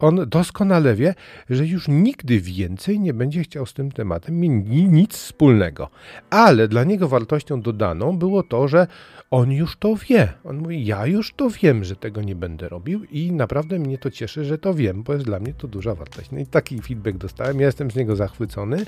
on 0.00 0.28
doskonale 0.28 0.94
wie, 0.94 1.14
że 1.50 1.66
już 1.66 1.88
nigdy 1.88 2.40
więcej 2.40 3.00
nie 3.00 3.14
będzie 3.14 3.42
chciał 3.42 3.66
z 3.66 3.74
tym 3.74 3.92
tematem 3.92 4.40
mieć 4.40 4.62
nic 4.68 5.16
wspólnego. 5.16 5.88
Ale 6.30 6.68
dla 6.68 6.84
niego 6.84 7.08
wartością 7.08 7.62
dodaną 7.62 8.18
było 8.18 8.42
to, 8.42 8.68
że 8.68 8.86
on 9.30 9.52
już 9.52 9.76
to 9.76 9.96
wie. 9.96 10.32
On 10.44 10.56
mówi: 10.58 10.86
Ja 10.86 11.06
już 11.06 11.32
to 11.34 11.50
wiem, 11.50 11.84
że 11.84 11.96
tego 11.96 12.22
nie 12.22 12.34
będę 12.34 12.68
robił, 12.68 13.04
i 13.04 13.32
naprawdę 13.32 13.78
mnie 13.78 13.98
to 13.98 14.10
cieszy, 14.10 14.44
że 14.44 14.58
to 14.58 14.74
wiem, 14.74 15.02
bo 15.02 15.12
jest 15.12 15.24
dla 15.24 15.40
mnie 15.40 15.54
to 15.54 15.68
duża 15.68 15.94
wartość. 15.94 16.30
No 16.30 16.38
i 16.38 16.46
taki 16.46 16.82
feedback 16.82 17.18
dostałem. 17.18 17.60
Ja 17.60 17.66
jestem 17.66 17.90
z 17.90 17.96
niego 17.96 18.16
zachwycony. 18.16 18.84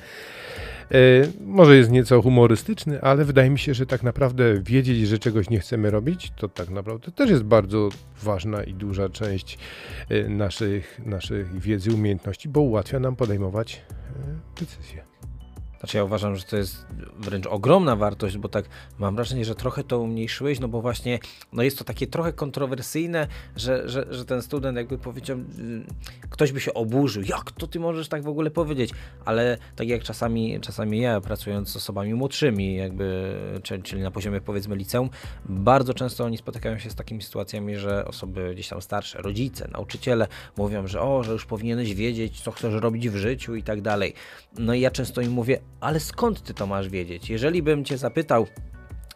E, 0.92 0.96
może 1.40 1.76
jest 1.76 1.90
nieco 1.90 2.22
humorystyczny, 2.22 3.02
ale 3.02 3.25
wydaje 3.25 3.50
mi 3.50 3.58
się, 3.58 3.75
że 3.75 3.87
tak 3.87 4.02
naprawdę 4.02 4.62
wiedzieć, 4.62 5.08
że 5.08 5.18
czegoś 5.18 5.50
nie 5.50 5.61
chcemy 5.61 5.90
robić, 5.90 6.32
to 6.37 6.49
tak 6.49 6.70
naprawdę 6.70 7.12
też 7.12 7.30
jest 7.30 7.42
bardzo 7.42 7.88
ważna 8.22 8.64
i 8.64 8.75
duża 8.75 9.08
część 9.08 9.58
e, 10.08 10.28
naszych, 10.28 11.00
naszych 11.06 11.61
wiedzy, 11.61 11.94
umiejętności, 11.94 12.49
bo 12.49 12.61
ułatwia 12.61 12.99
nam 12.99 13.16
podejmować 13.16 13.82
e, 14.56 14.61
decyzje. 14.61 15.12
Znaczy 15.82 15.96
ja 15.96 16.04
uważam, 16.04 16.36
że 16.36 16.44
to 16.44 16.56
jest 16.56 16.86
wręcz 17.18 17.46
ogromna 17.46 17.96
wartość, 17.96 18.38
bo 18.38 18.48
tak 18.48 18.64
mam 18.98 19.16
wrażenie, 19.16 19.44
że 19.44 19.54
trochę 19.54 19.84
to 19.84 19.98
umniejszyłeś, 19.98 20.60
no 20.60 20.68
bo 20.68 20.80
właśnie 20.80 21.18
no 21.52 21.62
jest 21.62 21.78
to 21.78 21.84
takie 21.84 22.06
trochę 22.06 22.32
kontrowersyjne, 22.32 23.26
że, 23.56 23.88
że, 23.88 24.06
że 24.10 24.24
ten 24.24 24.42
student 24.42 24.76
jakby 24.76 24.98
powiedział, 24.98 25.38
y, 25.38 25.42
ktoś 26.30 26.52
by 26.52 26.60
się 26.60 26.74
oburzył, 26.74 27.22
jak 27.22 27.50
to 27.50 27.66
ty 27.66 27.80
możesz 27.80 28.08
tak 28.08 28.22
w 28.22 28.28
ogóle 28.28 28.50
powiedzieć, 28.50 28.90
ale 29.24 29.58
tak 29.76 29.88
jak 29.88 30.02
czasami, 30.02 30.60
czasami 30.60 31.00
ja 31.00 31.20
pracując 31.20 31.68
z 31.68 31.76
osobami 31.76 32.14
młodszymi, 32.14 32.76
jakby, 32.76 33.34
czyli 33.62 34.02
na 34.02 34.10
poziomie 34.10 34.40
powiedzmy 34.40 34.76
liceum, 34.76 35.10
bardzo 35.44 35.94
często 35.94 36.24
oni 36.24 36.38
spotykają 36.38 36.78
się 36.78 36.90
z 36.90 36.94
takimi 36.94 37.22
sytuacjami, 37.22 37.76
że 37.76 38.04
osoby 38.04 38.50
gdzieś 38.54 38.68
tam 38.68 38.82
starsze, 38.82 39.22
rodzice, 39.22 39.68
nauczyciele 39.72 40.26
mówią, 40.56 40.86
że 40.86 41.00
o, 41.00 41.22
że 41.22 41.32
już 41.32 41.46
powinieneś 41.46 41.94
wiedzieć, 41.94 42.40
co 42.40 42.50
chcesz 42.50 42.74
robić 42.74 43.08
w 43.08 43.16
życiu 43.16 43.54
i 43.54 43.62
tak 43.62 43.80
dalej. 43.80 44.14
No 44.58 44.74
i 44.74 44.80
ja 44.80 44.90
często 44.90 45.20
im 45.20 45.32
mówię, 45.32 45.60
ale 45.80 46.00
skąd 46.00 46.42
ty 46.42 46.54
to 46.54 46.66
masz 46.66 46.88
wiedzieć? 46.88 47.30
Jeżeli 47.30 47.62
bym 47.62 47.84
cię 47.84 47.98
zapytał, 47.98 48.46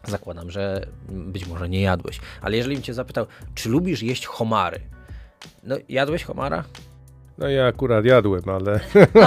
zakładam, 0.07 0.51
że 0.51 0.87
być 1.09 1.47
może 1.47 1.69
nie 1.69 1.81
jadłeś, 1.81 2.19
ale 2.41 2.57
jeżeli 2.57 2.75
bym 2.75 2.83
cię 2.83 2.93
zapytał, 2.93 3.25
czy 3.55 3.69
lubisz 3.69 4.03
jeść 4.03 4.25
homary? 4.25 4.79
No, 5.63 5.75
jadłeś 5.89 6.23
homara? 6.23 6.63
No 7.37 7.49
ja 7.49 7.65
akurat 7.65 8.05
jadłem, 8.05 8.41
ale... 8.49 8.79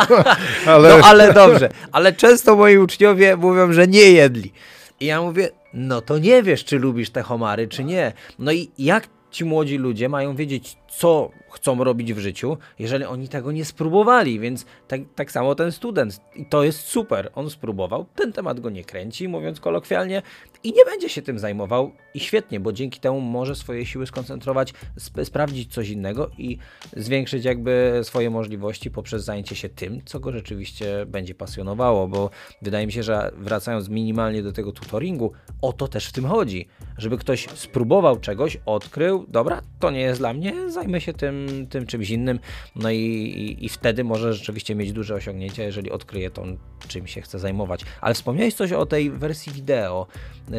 ale... 0.66 0.98
No 0.98 1.06
ale 1.06 1.32
dobrze, 1.32 1.68
ale 1.92 2.12
często 2.12 2.56
moi 2.56 2.78
uczniowie 2.78 3.36
mówią, 3.36 3.72
że 3.72 3.86
nie 3.86 4.12
jedli. 4.12 4.52
I 5.00 5.06
ja 5.06 5.22
mówię, 5.22 5.48
no 5.74 6.00
to 6.00 6.18
nie 6.18 6.42
wiesz, 6.42 6.64
czy 6.64 6.78
lubisz 6.78 7.10
te 7.10 7.22
homary, 7.22 7.68
czy 7.68 7.84
nie. 7.84 8.12
No 8.38 8.52
i 8.52 8.70
jak 8.78 9.08
ci 9.30 9.44
młodzi 9.44 9.78
ludzie 9.78 10.08
mają 10.08 10.36
wiedzieć, 10.36 10.76
co 10.88 11.30
chcą 11.50 11.84
robić 11.84 12.14
w 12.14 12.18
życiu, 12.18 12.56
jeżeli 12.78 13.04
oni 13.04 13.28
tego 13.28 13.52
nie 13.52 13.64
spróbowali, 13.64 14.40
więc 14.40 14.66
tak, 14.88 15.00
tak 15.14 15.32
samo 15.32 15.54
ten 15.54 15.72
student. 15.72 16.20
I 16.36 16.46
to 16.46 16.64
jest 16.64 16.80
super. 16.80 17.30
On 17.34 17.50
spróbował, 17.50 18.06
ten 18.14 18.32
temat 18.32 18.60
go 18.60 18.70
nie 18.70 18.84
kręci, 18.84 19.28
mówiąc 19.28 19.60
kolokwialnie, 19.60 20.22
i 20.64 20.72
nie 20.72 20.84
będzie 20.84 21.08
się 21.08 21.22
tym 21.22 21.38
zajmował. 21.38 21.92
I 22.14 22.20
świetnie, 22.20 22.60
bo 22.60 22.72
dzięki 22.72 23.00
temu 23.00 23.20
może 23.20 23.54
swoje 23.54 23.86
siły 23.86 24.06
skoncentrować, 24.06 24.74
sp 25.06 25.24
sprawdzić 25.24 25.72
coś 25.72 25.88
innego 25.88 26.30
i 26.38 26.58
zwiększyć 26.96 27.44
jakby 27.44 28.00
swoje 28.02 28.30
możliwości 28.30 28.90
poprzez 28.90 29.24
zajęcie 29.24 29.56
się 29.56 29.68
tym, 29.68 30.00
co 30.04 30.20
go 30.20 30.32
rzeczywiście 30.32 31.06
będzie 31.06 31.34
pasjonowało, 31.34 32.08
bo 32.08 32.30
wydaje 32.62 32.86
mi 32.86 32.92
się, 32.92 33.02
że 33.02 33.30
wracając 33.36 33.88
minimalnie 33.88 34.42
do 34.42 34.52
tego 34.52 34.72
tutoringu, 34.72 35.32
o 35.62 35.72
to 35.72 35.88
też 35.88 36.06
w 36.06 36.12
tym 36.12 36.24
chodzi, 36.24 36.68
żeby 36.98 37.18
ktoś 37.18 37.48
spróbował 37.54 38.20
czegoś, 38.20 38.58
odkrył, 38.66 39.26
dobra, 39.28 39.62
to 39.78 39.90
nie 39.90 40.00
jest 40.00 40.20
dla 40.20 40.32
mnie, 40.32 40.70
zajmę 40.70 41.00
się 41.00 41.12
tym 41.12 41.66
tym, 41.70 41.86
czymś 41.86 42.10
innym, 42.10 42.38
no 42.76 42.90
i, 42.90 42.96
i, 42.96 43.64
i, 43.64 43.68
wtedy 43.68 44.04
może 44.04 44.34
rzeczywiście 44.34 44.74
mieć 44.74 44.92
duże 44.92 45.14
osiągnięcia, 45.14 45.62
jeżeli 45.62 45.90
odkryje 45.90 46.30
to, 46.30 46.44
czym 46.88 47.06
się 47.06 47.20
chce 47.20 47.38
zajmować. 47.38 47.84
Ale 48.00 48.14
wspomniałeś 48.14 48.54
coś 48.54 48.72
o 48.72 48.86
tej 48.86 49.10
wersji 49.10 49.52
wideo, 49.52 50.06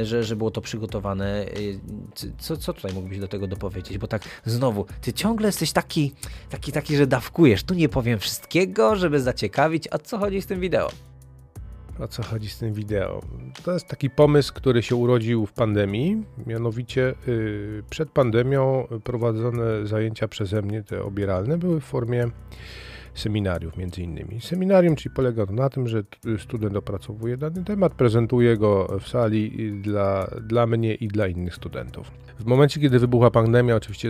że, 0.04 0.24
że 0.24 0.36
było 0.36 0.52
to 0.52 0.62
przygotowane. 0.62 1.46
Y, 1.46 1.80
co, 2.38 2.58
co 2.58 2.74
tutaj 2.74 2.94
mógłbyś 2.94 3.20
do 3.20 3.28
tego 3.28 3.48
dopowiedzieć? 3.48 3.98
Bo 3.98 4.08
tak 4.08 4.22
znowu, 4.46 4.86
ty 5.02 5.14
ciągle 5.14 5.48
jesteś 5.48 5.72
taki, 5.72 6.14
taki, 6.50 6.72
taki, 6.72 6.98
że 6.98 7.08
dawkujesz. 7.08 7.64
Tu 7.64 7.74
nie 7.74 7.90
powiem 7.90 8.20
wszystkiego, 8.20 8.96
żeby 8.96 9.22
zaciekawić. 9.22 9.88
A 9.92 9.98
co 9.98 10.18
chodzi 10.18 10.42
z 10.42 10.46
tym 10.46 10.60
wideo? 10.60 10.92
o 12.00 12.08
co 12.08 12.24
chodzi 12.24 12.50
z 12.50 12.58
tym 12.58 12.74
wideo. 12.74 13.22
To 13.64 13.74
jest 13.74 13.88
taki 13.88 14.10
pomysł, 14.10 14.54
który 14.54 14.84
się 14.84 14.96
urodził 14.96 15.46
w 15.46 15.54
pandemii. 15.54 16.24
Mianowicie 16.48 17.14
yy, 17.28 17.84
przed 17.90 18.10
pandemią 18.10 18.88
prowadzone 19.04 19.88
zajęcia 19.88 20.28
przeze 20.28 20.62
mnie, 20.62 20.84
te 20.84 21.04
obieralne, 21.04 21.58
były 21.58 21.82
w 21.82 21.84
formie 21.84 22.28
seminariów 23.14 23.78
między 23.78 24.02
innymi. 24.02 24.42
Seminarium, 24.42 24.96
czyli 24.96 25.16
polega 25.16 25.46
to 25.46 25.54
na 25.54 25.70
tym, 25.70 25.88
że 25.88 26.04
student 26.38 26.76
opracowuje 26.76 27.38
dany 27.38 27.64
temat, 27.64 27.94
prezentuje 27.94 28.58
go 28.58 29.00
w 29.00 29.08
sali 29.08 29.72
dla, 29.82 30.28
dla 30.42 30.68
mnie 30.68 30.96
i 30.96 31.08
dla 31.08 31.28
innych 31.28 31.56
studentów. 31.56 32.12
W 32.40 32.46
momencie, 32.46 32.80
kiedy 32.80 33.00
wybuchła 33.00 33.32
pandemia, 33.32 33.76
oczywiście 33.76 34.10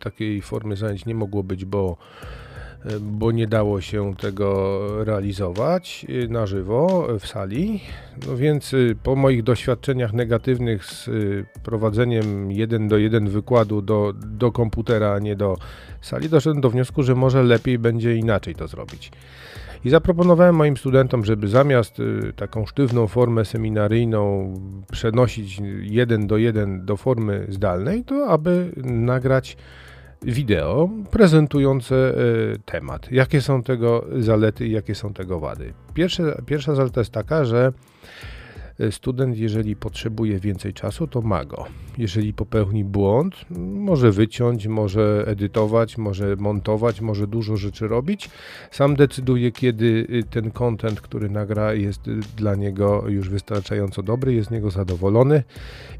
takiej 0.00 0.42
formy 0.42 0.76
zajęć 0.76 1.06
nie 1.06 1.14
mogło 1.14 1.42
być, 1.42 1.64
bo 1.64 1.96
bo 3.00 3.32
nie 3.32 3.46
dało 3.46 3.80
się 3.80 4.14
tego 4.16 4.80
realizować 5.04 6.06
y, 6.08 6.28
na 6.28 6.46
żywo 6.46 7.08
w 7.20 7.26
sali. 7.26 7.80
No 8.26 8.36
więc 8.36 8.72
y, 8.72 8.96
po 9.02 9.16
moich 9.16 9.42
doświadczeniach 9.42 10.12
negatywnych 10.12 10.84
z 10.84 11.08
y, 11.08 11.46
prowadzeniem 11.62 12.52
jeden 12.52 12.88
do 12.88 12.98
jeden 12.98 13.28
wykładu 13.28 13.82
do, 13.82 14.12
do 14.16 14.52
komputera, 14.52 15.12
a 15.12 15.18
nie 15.18 15.36
do 15.36 15.56
sali, 16.00 16.28
doszedłem 16.28 16.60
do 16.60 16.70
wniosku, 16.70 17.02
że 17.02 17.14
może 17.14 17.42
lepiej 17.42 17.78
będzie 17.78 18.16
inaczej 18.16 18.54
to 18.54 18.68
zrobić. 18.68 19.12
I 19.84 19.90
zaproponowałem 19.90 20.54
moim 20.54 20.76
studentom, 20.76 21.24
żeby 21.24 21.48
zamiast 21.48 21.96
taką 22.36 22.66
sztywną 22.66 23.06
formę 23.06 23.44
seminaryjną 23.44 24.54
przenosić 24.90 25.62
jeden 25.80 26.26
do 26.26 26.36
jeden 26.36 26.84
do 26.84 26.96
formy 26.96 27.46
zdalnej, 27.48 28.04
to 28.04 28.26
aby 28.26 28.72
nagrać 28.84 29.56
wideo 30.24 30.90
prezentujące 31.10 31.96
e, 31.96 32.14
temat. 32.64 33.12
Jakie 33.12 33.40
są 33.40 33.62
tego 33.62 34.04
zalety 34.18 34.66
i 34.66 34.70
jakie 34.70 34.94
są 34.94 35.12
tego 35.12 35.40
wady? 35.40 35.72
Pierwsze, 35.94 36.42
pierwsza 36.46 36.74
zaleta 36.74 37.00
jest 37.00 37.12
taka, 37.12 37.44
że 37.44 37.72
student, 38.90 39.38
jeżeli 39.38 39.76
potrzebuje 39.76 40.38
więcej 40.38 40.72
czasu, 40.72 41.06
to 41.06 41.20
ma 41.20 41.44
go. 41.44 41.64
Jeżeli 41.98 42.32
popełni 42.32 42.84
błąd, 42.84 43.34
może 43.74 44.12
wyciąć, 44.12 44.66
może 44.66 45.24
edytować, 45.26 45.98
może 45.98 46.36
montować, 46.36 47.00
może 47.00 47.26
dużo 47.26 47.56
rzeczy 47.56 47.88
robić. 47.88 48.30
Sam 48.70 48.96
decyduje, 48.96 49.52
kiedy 49.52 50.06
ten 50.30 50.50
content, 50.50 51.00
który 51.00 51.30
nagra, 51.30 51.74
jest 51.74 52.00
dla 52.36 52.54
niego 52.54 53.04
już 53.08 53.28
wystarczająco 53.28 54.02
dobry, 54.02 54.34
jest 54.34 54.48
z 54.48 54.50
niego 54.50 54.70
zadowolony 54.70 55.42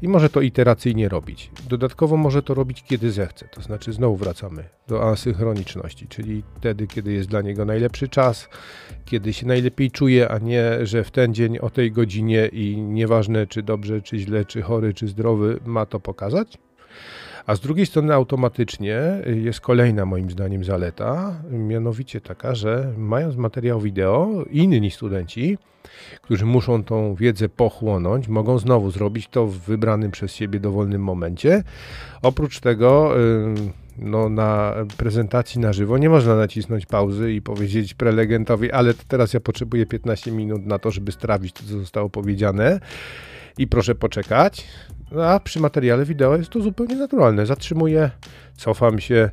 i 0.01 0.07
może 0.07 0.29
to 0.29 0.41
iteracyjnie 0.41 1.09
robić. 1.09 1.51
Dodatkowo 1.69 2.17
może 2.17 2.43
to 2.43 2.53
robić, 2.53 2.83
kiedy 2.83 3.11
zechce. 3.11 3.47
To 3.47 3.61
znaczy, 3.61 3.93
znowu 3.93 4.15
wracamy 4.15 4.63
do 4.87 5.09
asynchroniczności, 5.09 6.07
czyli 6.07 6.43
wtedy, 6.57 6.87
kiedy 6.87 7.13
jest 7.13 7.29
dla 7.29 7.41
niego 7.41 7.65
najlepszy 7.65 8.07
czas, 8.07 8.49
kiedy 9.05 9.33
się 9.33 9.47
najlepiej 9.47 9.91
czuje, 9.91 10.29
a 10.29 10.39
nie, 10.39 10.85
że 10.85 11.03
w 11.03 11.11
ten 11.11 11.33
dzień 11.33 11.57
o 11.57 11.69
tej 11.69 11.91
godzinie 11.91 12.49
i 12.53 12.64
nieważne 12.77 13.47
czy 13.47 13.63
dobrze, 13.63 14.01
czy 14.01 14.19
źle, 14.19 14.45
czy 14.45 14.61
chory, 14.61 14.93
czy 14.93 15.07
zdrowy 15.07 15.59
ma 15.65 15.85
to 15.85 15.99
pokazać. 15.99 16.57
A 17.45 17.55
z 17.55 17.59
drugiej 17.59 17.85
strony 17.85 18.13
automatycznie 18.13 19.01
jest 19.25 19.61
kolejna 19.61 20.05
moim 20.05 20.31
zdaniem 20.31 20.63
zaleta, 20.63 21.41
mianowicie 21.51 22.21
taka, 22.21 22.55
że 22.55 22.93
mając 22.97 23.35
materiał 23.35 23.79
wideo, 23.79 24.45
inni 24.51 24.91
studenci, 24.91 25.57
którzy 26.21 26.45
muszą 26.45 26.83
tą 26.83 27.15
wiedzę 27.15 27.49
pochłonąć, 27.49 28.27
mogą 28.27 28.59
znowu 28.59 28.91
zrobić 28.91 29.27
to 29.27 29.47
w 29.47 29.57
wybranym 29.57 30.11
przez 30.11 30.33
siebie 30.33 30.59
dowolnym 30.59 31.01
momencie. 31.03 31.63
Oprócz 32.21 32.59
tego 32.59 33.13
no, 33.97 34.29
na 34.29 34.75
prezentacji 34.97 35.61
na 35.61 35.73
żywo 35.73 35.97
nie 35.97 36.09
można 36.09 36.35
nacisnąć 36.35 36.85
pauzy 36.85 37.33
i 37.33 37.41
powiedzieć 37.41 37.93
prelegentowi, 37.93 38.71
ale 38.71 38.93
teraz 39.07 39.33
ja 39.33 39.39
potrzebuję 39.39 39.85
15 39.85 40.31
minut 40.31 40.65
na 40.65 40.79
to, 40.79 40.91
żeby 40.91 41.11
strawić 41.11 41.53
to, 41.53 41.63
co 41.63 41.79
zostało 41.79 42.09
powiedziane 42.09 42.79
i 43.57 43.67
proszę 43.67 43.95
poczekać. 43.95 44.67
A 45.23 45.39
przy 45.39 45.59
materiale 45.59 46.05
wideo 46.05 46.37
jest 46.37 46.49
to 46.49 46.61
zupełnie 46.61 46.95
naturalne. 46.95 47.45
Zatrzymuję, 47.45 48.11
cofam 48.57 48.99
się, 48.99 49.29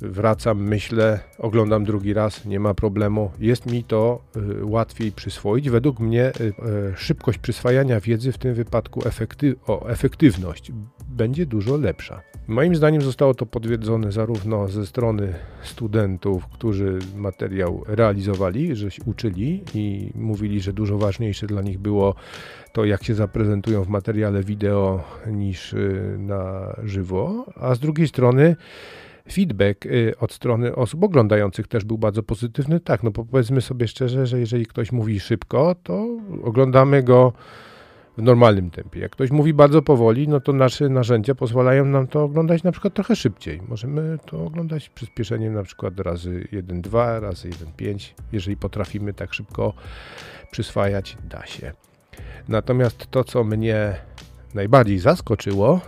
wracam, 0.00 0.62
myślę, 0.62 1.20
oglądam 1.38 1.84
drugi 1.84 2.14
raz, 2.14 2.44
nie 2.44 2.60
ma 2.60 2.74
problemu. 2.74 3.30
Jest 3.38 3.66
mi 3.66 3.84
to 3.84 4.22
y, 4.36 4.64
łatwiej 4.64 5.12
przyswoić. 5.12 5.70
Według 5.70 6.00
mnie 6.00 6.32
y, 6.40 6.42
y, 6.42 6.52
szybkość 6.96 7.38
przyswajania 7.38 8.00
wiedzy 8.00 8.32
w 8.32 8.38
tym 8.38 8.54
wypadku 8.54 9.08
efekty 9.08 9.56
o 9.66 9.88
efektywność 9.88 10.72
będzie 11.08 11.46
dużo 11.46 11.76
lepsza. 11.76 12.22
Moim 12.48 12.76
zdaniem 12.76 13.02
zostało 13.02 13.34
to 13.34 13.46
potwierdzone 13.46 14.12
zarówno 14.12 14.68
ze 14.68 14.86
strony 14.86 15.34
studentów, 15.62 16.46
którzy 16.46 16.98
materiał 17.14 17.84
realizowali, 17.86 18.76
że 18.76 18.90
się 18.90 19.02
uczyli 19.04 19.64
i 19.74 20.10
mówili, 20.14 20.60
że 20.60 20.72
dużo 20.72 20.98
ważniejsze 20.98 21.46
dla 21.46 21.62
nich 21.62 21.78
było 21.78 22.14
to, 22.72 22.84
jak 22.84 23.04
się 23.04 23.14
zaprezentują 23.14 23.84
w 23.84 23.88
materiale 23.88 24.42
wideo 24.42 25.04
niż 25.26 25.74
na 26.18 26.74
żywo, 26.84 27.44
a 27.56 27.74
z 27.74 27.78
drugiej 27.78 28.08
strony 28.08 28.56
feedback 29.32 29.86
y, 29.86 30.14
od 30.20 30.32
strony 30.32 30.74
osób 30.74 31.04
oglądających 31.04 31.68
też 31.68 31.84
był 31.84 31.98
bardzo 31.98 32.22
pozytywny. 32.22 32.80
Tak, 32.80 33.02
no 33.02 33.10
powiedzmy 33.10 33.60
sobie 33.60 33.88
szczerze, 33.88 34.26
że 34.26 34.40
jeżeli 34.40 34.66
ktoś 34.66 34.92
mówi 34.92 35.20
szybko, 35.20 35.74
to 35.82 36.06
oglądamy 36.42 37.02
go 37.02 37.32
w 38.18 38.22
normalnym 38.22 38.70
tempie. 38.70 39.00
Jak 39.00 39.12
ktoś 39.12 39.30
mówi 39.30 39.54
bardzo 39.54 39.82
powoli, 39.82 40.28
no 40.28 40.40
to 40.40 40.52
nasze 40.52 40.88
narzędzia 40.88 41.34
pozwalają 41.34 41.84
nam 41.84 42.06
to 42.06 42.24
oglądać 42.24 42.62
na 42.62 42.72
przykład 42.72 42.94
trochę 42.94 43.16
szybciej. 43.16 43.60
Możemy 43.68 44.18
to 44.26 44.44
oglądać 44.44 44.88
przyspieszeniem 44.88 45.54
na 45.54 45.62
przykład 45.62 46.00
razy 46.00 46.48
1,2, 46.52 47.20
razy 47.20 47.50
1,5. 47.50 48.12
Jeżeli 48.32 48.56
potrafimy 48.56 49.14
tak 49.14 49.34
szybko 49.34 49.72
przyswajać, 50.50 51.16
da 51.28 51.46
się. 51.46 51.72
Natomiast 52.48 53.10
to, 53.10 53.24
co 53.24 53.44
mnie 53.44 53.96
najbardziej 54.54 54.98
zaskoczyło, 54.98 55.80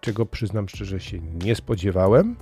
czego 0.00 0.26
przyznam 0.26 0.68
szczerze 0.68 1.00
się 1.00 1.18
nie 1.44 1.54
spodziewałem, 1.54 2.36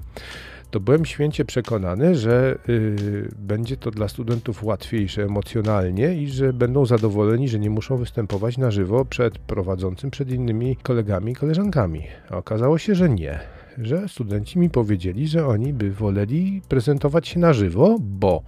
to 0.70 0.80
byłem 0.80 1.04
święcie 1.04 1.44
przekonany, 1.44 2.14
że 2.14 2.58
y, 2.68 3.28
będzie 3.38 3.76
to 3.76 3.90
dla 3.90 4.08
studentów 4.08 4.64
łatwiejsze 4.64 5.22
emocjonalnie 5.22 6.14
i 6.14 6.28
że 6.28 6.52
będą 6.52 6.86
zadowoleni, 6.86 7.48
że 7.48 7.58
nie 7.58 7.70
muszą 7.70 7.96
występować 7.96 8.58
na 8.58 8.70
żywo 8.70 9.04
przed 9.04 9.38
prowadzącym, 9.38 10.10
przed 10.10 10.30
innymi 10.30 10.76
kolegami 10.76 11.32
i 11.32 11.34
koleżankami. 11.34 12.02
A 12.30 12.36
okazało 12.36 12.78
się, 12.78 12.94
że 12.94 13.08
nie 13.08 13.55
że 13.78 14.08
studenci 14.08 14.58
mi 14.58 14.70
powiedzieli, 14.70 15.28
że 15.28 15.46
oni 15.46 15.72
by 15.72 15.90
woleli 15.90 16.62
prezentować 16.68 17.28
się 17.28 17.40
na 17.40 17.52
żywo, 17.52 17.96
bo, 18.00 18.42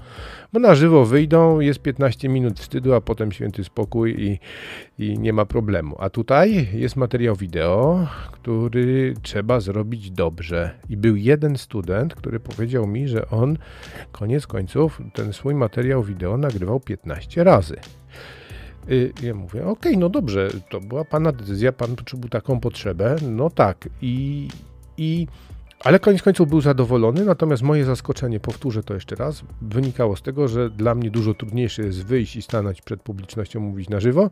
bo 0.53 0.61
na 0.61 0.75
żywo 0.75 1.05
wyjdą, 1.05 1.61
jest 1.61 1.79
15 1.79 2.29
minut 2.29 2.61
wstydu, 2.61 2.95
a 2.95 3.01
potem 3.01 3.33
święty 3.33 3.65
spokój 3.65 4.15
i, 4.19 4.39
i 5.05 5.19
nie 5.19 5.33
ma 5.33 5.47
problemu. 5.47 5.97
A 5.99 6.11
tutaj 6.11 6.69
jest 6.73 6.97
materiał 6.97 7.37
wideo, 7.37 8.07
który 8.33 9.15
trzeba 9.23 9.61
zrobić 9.61 10.11
dobrze. 10.11 10.71
I 10.89 10.97
był 10.97 11.17
jeden 11.17 11.57
student, 11.57 12.15
który 12.15 12.41
powiedział 12.41 12.87
mi, 12.87 13.09
że 13.09 13.31
on 13.31 13.59
koniec 14.13 14.47
końców 14.47 15.01
ten 15.15 15.33
swój 15.33 15.55
materiał 15.55 16.03
wideo 16.03 16.37
nagrywał 16.37 16.81
15 16.81 17.45
razy. 17.45 17.77
Y, 18.91 19.13
ja 19.23 19.35
mówię, 19.35 19.61
okej, 19.61 19.93
okay, 19.93 19.97
no 19.97 20.09
dobrze, 20.09 20.49
to 20.71 20.81
była 20.81 21.05
Pana 21.05 21.33
decyzja, 21.33 21.73
Pan 21.73 21.97
poczuł 21.97 22.21
taką 22.21 22.61
potrzebę, 22.61 23.17
no 23.23 23.51
tak. 23.51 23.89
I, 24.03 24.49
i, 24.99 25.27
ale 25.81 25.99
koniec 25.99 26.23
końców 26.23 26.49
był 26.49 26.61
zadowolony, 26.61 27.25
natomiast 27.25 27.63
moje 27.63 27.85
zaskoczenie, 27.85 28.41
powtórzę 28.41 28.83
to 28.83 28.95
jeszcze 28.95 29.17
raz, 29.17 29.43
wynikało 29.63 30.17
z 30.17 30.23
tego, 30.23 30.49
że 30.49 30.71
dla 30.71 30.95
mnie 30.95 31.11
dużo 31.11 31.35
trudniejsze 31.35 31.83
jest 31.83 32.07
wyjść 32.07 32.37
i 32.37 32.43
stanąć 32.43 32.83
przed 32.83 33.03
publicznością, 33.03 33.61
mówić 33.61 33.89
na 33.89 34.01
żywo, 34.01 34.31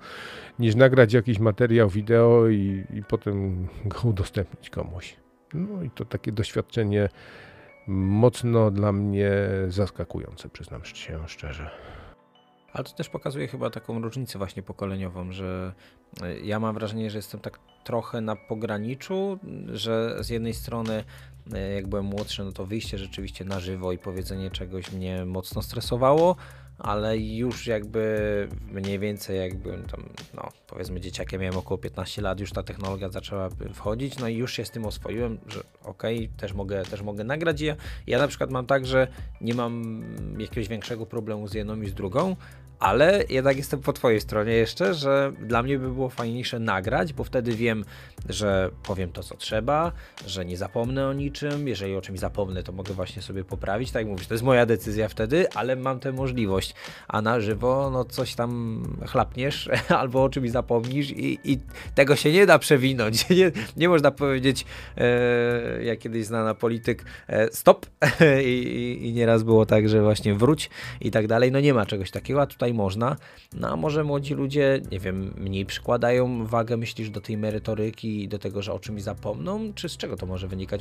niż 0.58 0.75
nagrać 0.75 1.12
jakiś 1.12 1.38
materiał 1.38 1.88
wideo 1.88 2.49
i, 2.49 2.85
i 2.94 3.02
potem 3.02 3.66
go 3.85 4.08
udostępnić 4.08 4.70
komuś. 4.70 5.16
No 5.54 5.82
i 5.82 5.90
to 5.90 6.04
takie 6.04 6.32
doświadczenie 6.32 7.08
mocno 7.87 8.70
dla 8.70 8.92
mnie 8.92 9.30
zaskakujące, 9.68 10.49
przyznam 10.49 10.85
się 10.85 11.18
szczerze. 11.26 11.96
Ale 12.76 12.85
to 12.85 12.92
też 12.92 13.09
pokazuje 13.09 13.49
chyba 13.49 13.71
taką 13.71 14.02
różnicę 14.02 14.38
właśnie 14.38 14.62
pokoleniową, 14.62 15.33
że 15.33 15.73
e, 16.23 16.38
ja 16.40 16.61
mam 16.61 16.75
wrażenie, 16.75 17.11
że 17.11 17.18
jestem 17.18 17.40
tak 17.40 17.59
trochę 17.85 18.21
na 18.21 18.37
pograniczu, 18.37 19.38
że 19.73 20.16
z 20.21 20.28
jednej 20.28 20.54
strony 20.54 21.04
e, 21.52 21.73
jak 21.73 21.87
byłem 21.87 22.04
młodszy, 22.04 22.44
no 22.44 22.53
to 22.53 22.66
wyjście 22.66 22.98
rzeczywiście 22.98 23.44
na 23.44 23.61
żywo 23.61 23.92
i 23.92 23.98
powiedzenie 23.98 24.51
czegoś 24.51 24.92
mnie 24.92 25.24
mocno 25.24 25.62
stresowało, 25.62 26.37
ale 26.79 27.18
już 27.18 27.66
jakby 27.66 28.48
mniej 28.72 28.98
więcej 28.98 29.38
jak 29.38 29.53
tam, 29.90 30.09
no 30.35 30.48
powiedzmy 30.66 31.01
dzieciakiem, 31.01 31.40
miałem 31.40 31.59
około 31.59 31.79
15 31.79 32.22
lat, 32.22 32.40
już 32.40 32.53
ta 32.53 32.62
technologia 32.62 33.09
zaczęła 33.09 33.48
wchodzić, 33.74 34.18
no 34.18 34.29
i 34.29 34.37
już 34.37 34.53
się 34.53 34.64
z 34.64 34.70
tym 34.70 34.87
oswoiłem, 34.87 35.38
że 35.46 35.61
okej, 35.83 36.16
okay, 36.16 36.37
też, 36.37 36.53
mogę, 36.53 36.83
też 36.83 37.03
mogę 37.03 37.24
nagrać. 37.24 37.61
Ja, 37.61 37.77
ja 38.07 38.18
na 38.18 38.29
przykład 38.29 38.51
mam 38.51 38.66
tak, 38.66 38.87
że 38.87 39.09
nie 39.40 39.55
mam 39.55 40.03
jakiegoś 40.38 40.68
większego 40.68 41.07
problemu 41.07 41.48
z 41.48 41.55
jedną 41.55 41.81
i 41.81 41.88
z 41.88 41.94
drugą, 41.94 42.37
ale 42.81 43.25
jednak 43.29 43.57
jestem 43.57 43.81
po 43.81 43.93
twojej 43.93 44.21
stronie 44.21 44.53
jeszcze, 44.53 44.95
że 44.95 45.33
dla 45.41 45.62
mnie 45.62 45.79
by 45.79 45.91
było 45.93 46.09
fajniejsze 46.09 46.59
nagrać, 46.59 47.12
bo 47.12 47.25
wtedy 47.25 47.53
wiem, 47.53 47.85
że 48.29 48.71
powiem 48.83 49.12
to, 49.12 49.23
co 49.23 49.37
trzeba, 49.37 49.93
że 50.27 50.45
nie 50.45 50.57
zapomnę 50.57 51.09
o 51.09 51.12
niczym. 51.12 51.69
Jeżeli 51.69 51.97
o 51.97 52.01
czymś 52.01 52.19
zapomnę, 52.19 52.62
to 52.62 52.73
mogę 52.73 52.95
właśnie 52.95 53.23
sobie 53.23 53.45
poprawić. 53.45 53.91
Tak 53.91 54.01
jak 54.03 54.11
mówisz, 54.11 54.27
to 54.27 54.35
jest 54.35 54.45
moja 54.45 54.67
decyzja 54.67 55.09
wtedy, 55.09 55.53
ale 55.53 55.77
mam 55.77 56.01
tę 56.01 56.12
możliwość. 56.12 56.75
A 57.09 57.23
na 57.23 57.41
żywo, 57.41 57.91
no 57.93 58.05
coś 58.05 58.35
tam 58.35 58.83
chlapniesz 59.07 59.69
albo 60.01 60.25
o 60.25 60.29
czymś 60.29 60.51
zapomnisz 60.51 61.11
i, 61.11 61.39
i 61.45 61.59
tego 61.95 62.17
się 62.17 62.33
nie 62.33 62.47
da 62.47 62.59
przewinąć. 62.59 63.27
Nie, 63.37 63.53
nie 63.77 63.89
można 63.89 64.11
powiedzieć, 64.11 64.67
e, 64.97 65.85
jak 65.85 65.99
kiedyś 65.99 66.27
znana 66.27 66.55
polityk, 66.55 67.05
e, 67.29 67.53
stop 67.53 67.87
I, 68.45 68.49
i, 68.49 69.09
i 69.09 69.12
nieraz 69.12 69.43
było 69.43 69.67
tak, 69.67 69.89
że 69.89 70.03
właśnie 70.03 70.35
wróć 70.35 70.71
i 71.01 71.11
tak 71.11 71.27
dalej. 71.27 71.53
No 71.53 71.61
nie 71.61 71.75
ma 71.75 71.87
czegoś 71.87 72.11
takiego, 72.11 72.43
a 72.43 72.47
tutaj 72.47 72.65
tutaj 72.66 72.74
można. 72.74 73.16
No 73.61 73.68
a 73.68 73.76
może 73.76 74.05
młodzi 74.05 74.35
ludzie, 74.35 74.81
nie 74.92 74.98
wiem, 74.98 75.35
mniej 75.37 75.66
przykładają 75.66 76.46
wagę, 76.46 76.76
myślisz, 76.76 77.11
do 77.11 77.20
tej 77.20 77.37
merytoryki 77.37 78.22
i 78.22 78.29
do 78.29 78.38
tego, 78.38 78.62
że 78.62 78.72
o 78.72 78.79
czymś 78.79 79.02
zapomną? 79.02 79.72
Czy 79.74 79.88
z 79.88 79.96
czego 79.96 80.16
to 80.16 80.26
może 80.26 80.48
wynikać? 80.48 80.81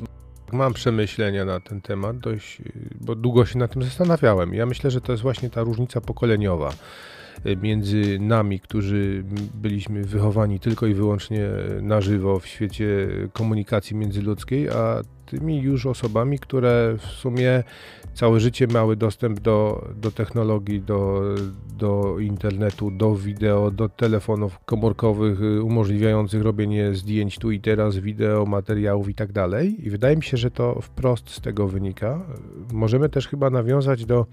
Mam 0.51 0.73
przemyślenia 0.73 1.45
na 1.45 1.59
ten 1.59 1.81
temat, 1.81 2.17
dość, 2.17 2.61
bo 3.01 3.15
długo 3.15 3.45
się 3.45 3.59
nad 3.59 3.73
tym 3.73 3.83
zastanawiałem. 3.83 4.53
Ja 4.53 4.65
myślę, 4.65 4.91
że 4.91 5.01
to 5.01 5.11
jest 5.11 5.23
właśnie 5.23 5.49
ta 5.49 5.61
różnica 5.61 6.01
pokoleniowa 6.01 6.73
y, 7.45 7.55
między 7.55 8.19
nami, 8.19 8.59
którzy 8.59 9.23
byliśmy 9.53 10.03
wychowani 10.03 10.59
tylko 10.59 10.87
i 10.87 10.93
wyłącznie 10.93 11.49
na 11.81 12.01
żywo 12.01 12.39
w 12.39 12.47
świecie 12.47 13.07
komunikacji 13.33 13.95
międzyludzkiej, 13.95 14.69
a 14.69 15.01
tymi 15.25 15.61
już 15.61 15.85
osobami, 15.85 16.39
które 16.39 16.95
w 16.97 17.05
sumie 17.05 17.63
całe 18.15 18.39
życie 18.39 18.67
miały 18.67 18.95
dostęp 18.95 19.39
do, 19.39 19.87
do 19.95 20.11
technologii, 20.11 20.81
do, 20.81 21.21
do 21.77 22.19
internetu, 22.19 22.91
do 22.91 23.15
wideo, 23.15 23.71
do 23.71 23.89
telefonów 23.89 24.59
komórkowych 24.65 25.41
y, 25.41 25.63
umożliwiających 25.63 26.41
robienie 26.41 26.93
zdjęć 26.93 27.39
tu 27.39 27.51
i 27.51 27.59
teraz, 27.59 27.97
wideo, 27.97 28.45
materiałów 28.45 29.09
i 29.09 29.15
tak 29.15 29.31
dalej. 29.31 29.87
I 29.87 29.89
wydaje 29.89 30.15
mi 30.15 30.23
się, 30.23 30.37
że 30.37 30.51
to 30.51 30.81
wprost 30.81 31.29
z 31.29 31.41
tego 31.41 31.67
wynika. 31.67 32.25
Możemy 32.73 33.09
też 33.09 33.27
chyba 33.27 33.49
nawiązać 33.49 34.05
do 34.05 34.25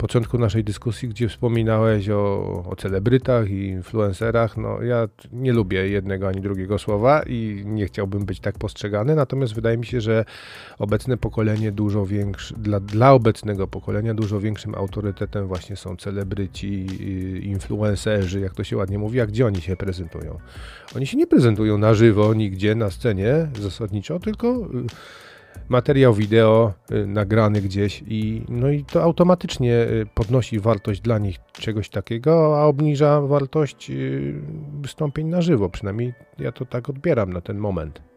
początku 0.00 0.38
naszej 0.38 0.64
dyskusji, 0.64 1.08
gdzie 1.08 1.28
wspominałeś 1.28 2.08
o, 2.08 2.64
o 2.70 2.76
celebrytach 2.76 3.50
i 3.50 3.66
influencerach. 3.66 4.56
No, 4.56 4.82
ja 4.82 5.08
nie 5.32 5.52
lubię 5.52 5.88
jednego 5.88 6.28
ani 6.28 6.40
drugiego 6.40 6.78
słowa 6.78 7.22
i 7.26 7.62
nie 7.66 7.86
chciałbym 7.86 8.24
być 8.24 8.40
tak 8.40 8.58
postrzegany, 8.58 9.14
natomiast 9.14 9.54
wydaje 9.54 9.76
mi 9.76 9.86
się, 9.86 10.00
że 10.00 10.24
obecne 10.78 11.16
pokolenie 11.16 11.72
dużo 11.72 12.06
większe, 12.06 12.54
dla, 12.58 12.80
dla 12.80 13.12
obecnego 13.12 13.66
pokolenia 13.68 14.14
dużo 14.14 14.40
większym 14.40 14.74
autorytetem 14.74 15.46
właśnie 15.46 15.76
są 15.76 15.96
celebryci, 15.96 16.86
influencerzy, 17.42 18.40
jak 18.40 18.54
to 18.54 18.64
się 18.64 18.76
ładnie 18.76 18.98
mówi, 18.98 19.20
a 19.20 19.26
gdzie 19.26 19.46
oni 19.46 19.60
się 19.60 19.76
prezentują? 19.76 20.38
Oni 20.96 21.06
się 21.06 21.16
nie 21.16 21.26
prezentują 21.26 21.78
na 21.78 21.94
żywo, 21.94 22.34
nigdzie, 22.34 22.74
na 22.74 22.90
scenie 22.90 23.48
zasadniczo, 23.60 24.18
tylko 24.18 24.68
materiał 25.68 26.14
wideo 26.14 26.72
y, 26.92 27.06
nagrany 27.06 27.60
gdzieś 27.60 28.02
i 28.06 28.42
no 28.48 28.70
i 28.70 28.84
to 28.84 29.02
automatycznie 29.02 29.74
y, 29.74 30.06
podnosi 30.14 30.60
wartość 30.60 31.00
dla 31.00 31.18
nich 31.18 31.36
czegoś 31.52 31.88
takiego, 31.88 32.60
a 32.60 32.64
obniża 32.64 33.20
wartość 33.20 33.90
y, 33.90 34.34
wystąpień 34.80 35.26
na 35.26 35.42
żywo. 35.42 35.68
Przynajmniej 35.68 36.14
ja 36.38 36.52
to 36.52 36.64
tak 36.64 36.90
odbieram 36.90 37.32
na 37.32 37.40
ten 37.40 37.58
moment. 37.58 38.09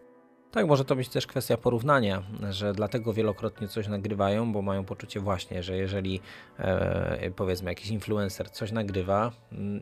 Tak, 0.53 0.67
może 0.67 0.85
to 0.85 0.95
być 0.95 1.09
też 1.09 1.27
kwestia 1.27 1.57
porównania, 1.57 2.23
że 2.49 2.73
dlatego 2.73 3.13
wielokrotnie 3.13 3.67
coś 3.67 3.87
nagrywają, 3.87 4.53
bo 4.53 4.61
mają 4.61 4.85
poczucie 4.85 5.19
właśnie, 5.19 5.63
że 5.63 5.77
jeżeli 5.77 6.21
e, 6.57 7.31
powiedzmy 7.35 7.71
jakiś 7.71 7.87
influencer 7.87 8.49
coś 8.51 8.71
nagrywa, 8.71 9.31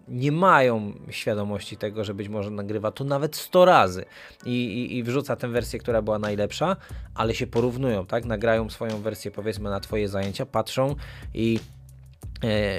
nie 0.08 0.32
mają 0.32 0.94
świadomości 1.10 1.78
tego, 1.78 2.04
że 2.04 2.14
być 2.14 2.30
może 2.30 2.52
nagrywa 2.52 2.92
to 2.92 3.04
nawet 3.04 3.36
100 3.36 3.66
razy 3.66 4.06
i, 4.46 4.50
i, 4.50 4.98
i 4.98 5.04
wrzuca 5.04 5.36
tę 5.36 5.48
wersję, 5.48 5.80
która 5.80 6.02
była 6.02 6.20
najlepsza, 6.20 6.76
ale 7.16 7.36
się 7.36 7.48
porównują, 7.48 8.06
tak? 8.06 8.26
Nagrają 8.26 8.70
swoją 8.70 9.02
wersję 9.02 9.32
powiedzmy 9.32 9.70
na 9.70 9.80
Twoje 9.80 10.10
zajęcia, 10.10 10.46
patrzą 10.46 10.96
i 11.34 11.60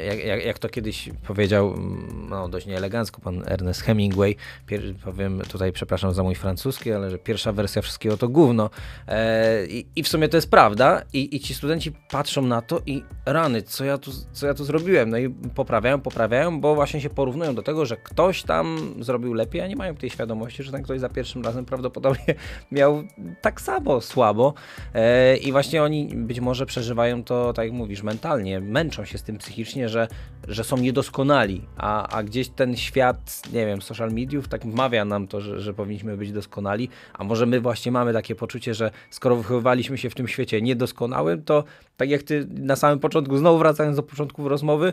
jak, 0.06 0.24
jak, 0.24 0.44
jak, 0.44 0.58
to 0.58 0.68
kiedyś 0.68 1.10
powiedział, 1.26 1.74
mm, 1.74 2.26
no 2.28 2.48
dość 2.48 2.66
nieelegancko, 2.66 3.20
pan 3.20 3.42
Ernest 3.46 3.82
Hemingway, 3.82 4.36
pier, 4.66 4.82
powiem 5.04 5.42
tutaj, 5.48 5.72
przepraszam 5.72 6.14
za 6.14 6.22
mój 6.22 6.34
francuski, 6.34 6.92
ale 6.92 7.10
że 7.10 7.18
pierwsza 7.18 7.52
wersja 7.52 7.82
wszystkiego 7.82 8.16
to 8.16 8.28
gówno. 8.28 8.70
E, 9.08 9.66
i, 9.66 9.86
i, 9.96 10.02
w 10.02 10.08
sumie 10.08 10.28
to 10.28 10.36
jest 10.36 10.50
prawda 10.50 11.02
I, 11.12 11.36
i 11.36 11.40
ci 11.40 11.54
studenci 11.54 11.92
patrzą 12.10 12.42
na 12.42 12.62
to 12.62 12.80
i 12.86 13.02
rany, 13.26 13.62
co 13.62 13.84
ja, 13.84 13.98
tu, 13.98 14.10
co 14.32 14.46
ja 14.46 14.54
tu 14.54 14.64
zrobiłem? 14.64 15.10
No 15.10 15.18
i 15.18 15.30
poprawiają, 15.30 16.00
poprawiają, 16.00 16.60
bo 16.60 16.74
właśnie 16.74 17.00
się 17.00 17.10
porównują 17.10 17.54
do 17.54 17.62
tego, 17.62 17.86
że 17.86 17.96
ktoś 17.96 18.42
tam 18.42 18.94
zrobił 19.00 19.34
lepiej, 19.34 19.60
a 19.60 19.66
nie 19.66 19.76
mają 19.76 19.94
tej 19.94 20.10
świadomości, 20.10 20.62
że 20.62 20.72
ten 20.72 20.82
ktoś 20.82 21.00
za 21.00 21.08
pierwszym 21.08 21.44
razem 21.44 21.64
prawdopodobnie 21.64 22.34
miał 22.72 23.02
tak 23.40 23.60
samo 23.60 24.00
słabo 24.00 24.54
e, 24.94 25.36
i 25.36 25.52
właśnie 25.52 25.82
oni 25.82 26.08
być 26.14 26.40
może 26.40 26.66
przeżywają 26.66 27.24
to, 27.24 27.52
tak 27.52 27.64
jak 27.64 27.74
mówisz, 27.74 28.02
mentalnie, 28.02 28.60
męczą 28.60 29.04
się 29.04 29.18
z 29.18 29.22
tym 29.22 29.38
psychicznie 29.38 29.51
psychicznie, 29.52 29.88
że, 29.88 30.08
że 30.48 30.64
są 30.64 30.76
niedoskonali, 30.76 31.62
a, 31.76 32.08
a 32.08 32.22
gdzieś 32.22 32.48
ten 32.48 32.76
świat, 32.76 33.42
nie 33.52 33.66
wiem, 33.66 33.82
social 33.82 34.10
mediów 34.10 34.48
tak 34.48 34.66
wmawia 34.66 35.04
nam 35.04 35.28
to, 35.28 35.40
że, 35.40 35.60
że 35.60 35.74
powinniśmy 35.74 36.16
być 36.16 36.32
doskonali, 36.32 36.88
a 37.14 37.24
może 37.24 37.46
my 37.46 37.60
właśnie 37.60 37.92
mamy 37.92 38.12
takie 38.12 38.34
poczucie, 38.34 38.74
że 38.74 38.90
skoro 39.10 39.36
wychowywaliśmy 39.36 39.98
się 39.98 40.10
w 40.10 40.14
tym 40.14 40.28
świecie 40.28 40.62
niedoskonałym, 40.62 41.42
to 41.42 41.64
tak 41.96 42.10
jak 42.10 42.22
ty 42.22 42.46
na 42.50 42.76
samym 42.76 42.98
początku, 42.98 43.36
znowu 43.36 43.58
wracając 43.58 43.96
do 43.96 44.02
początku 44.02 44.48
rozmowy, 44.48 44.92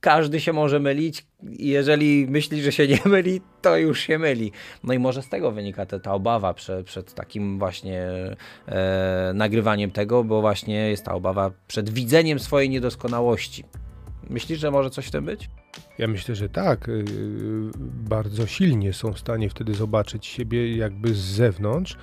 każdy 0.00 0.40
się 0.40 0.52
może 0.52 0.80
mylić 0.80 1.26
jeżeli 1.58 2.26
myśli, 2.26 2.62
że 2.62 2.72
się 2.72 2.88
nie 2.88 3.00
myli, 3.14 3.40
to 3.62 3.76
już 3.76 4.00
się 4.00 4.18
myli. 4.18 4.52
No 4.84 4.94
i 4.94 4.98
może 4.98 5.22
z 5.22 5.28
tego 5.28 5.52
wynika 5.52 5.86
ta, 5.86 5.98
ta 5.98 6.12
obawa 6.12 6.54
przed, 6.54 6.86
przed 6.86 7.14
takim 7.14 7.58
właśnie 7.58 8.06
e, 8.68 9.32
nagrywaniem 9.34 9.90
tego, 9.90 10.24
bo 10.24 10.40
właśnie 10.40 10.90
jest 10.90 11.04
ta 11.04 11.14
obawa 11.14 11.50
przed 11.68 11.90
widzeniem 11.90 12.38
swojej 12.38 12.70
niedoskonałości. 12.70 13.64
Myślisz, 14.30 14.58
że 14.58 14.70
może 14.70 14.90
coś 14.90 15.06
w 15.06 15.10
tym 15.10 15.24
być? 15.24 15.48
Ja 15.98 16.08
myślę, 16.08 16.34
że 16.34 16.48
tak. 16.48 16.88
Y, 16.88 17.04
bardzo 17.82 18.46
silnie 18.46 18.92
są 18.92 19.12
w 19.12 19.18
stanie 19.18 19.50
wtedy 19.50 19.74
zobaczyć 19.74 20.26
siebie 20.26 20.76
jakby 20.76 21.14
z 21.14 21.18
zewnątrz. 21.18 21.96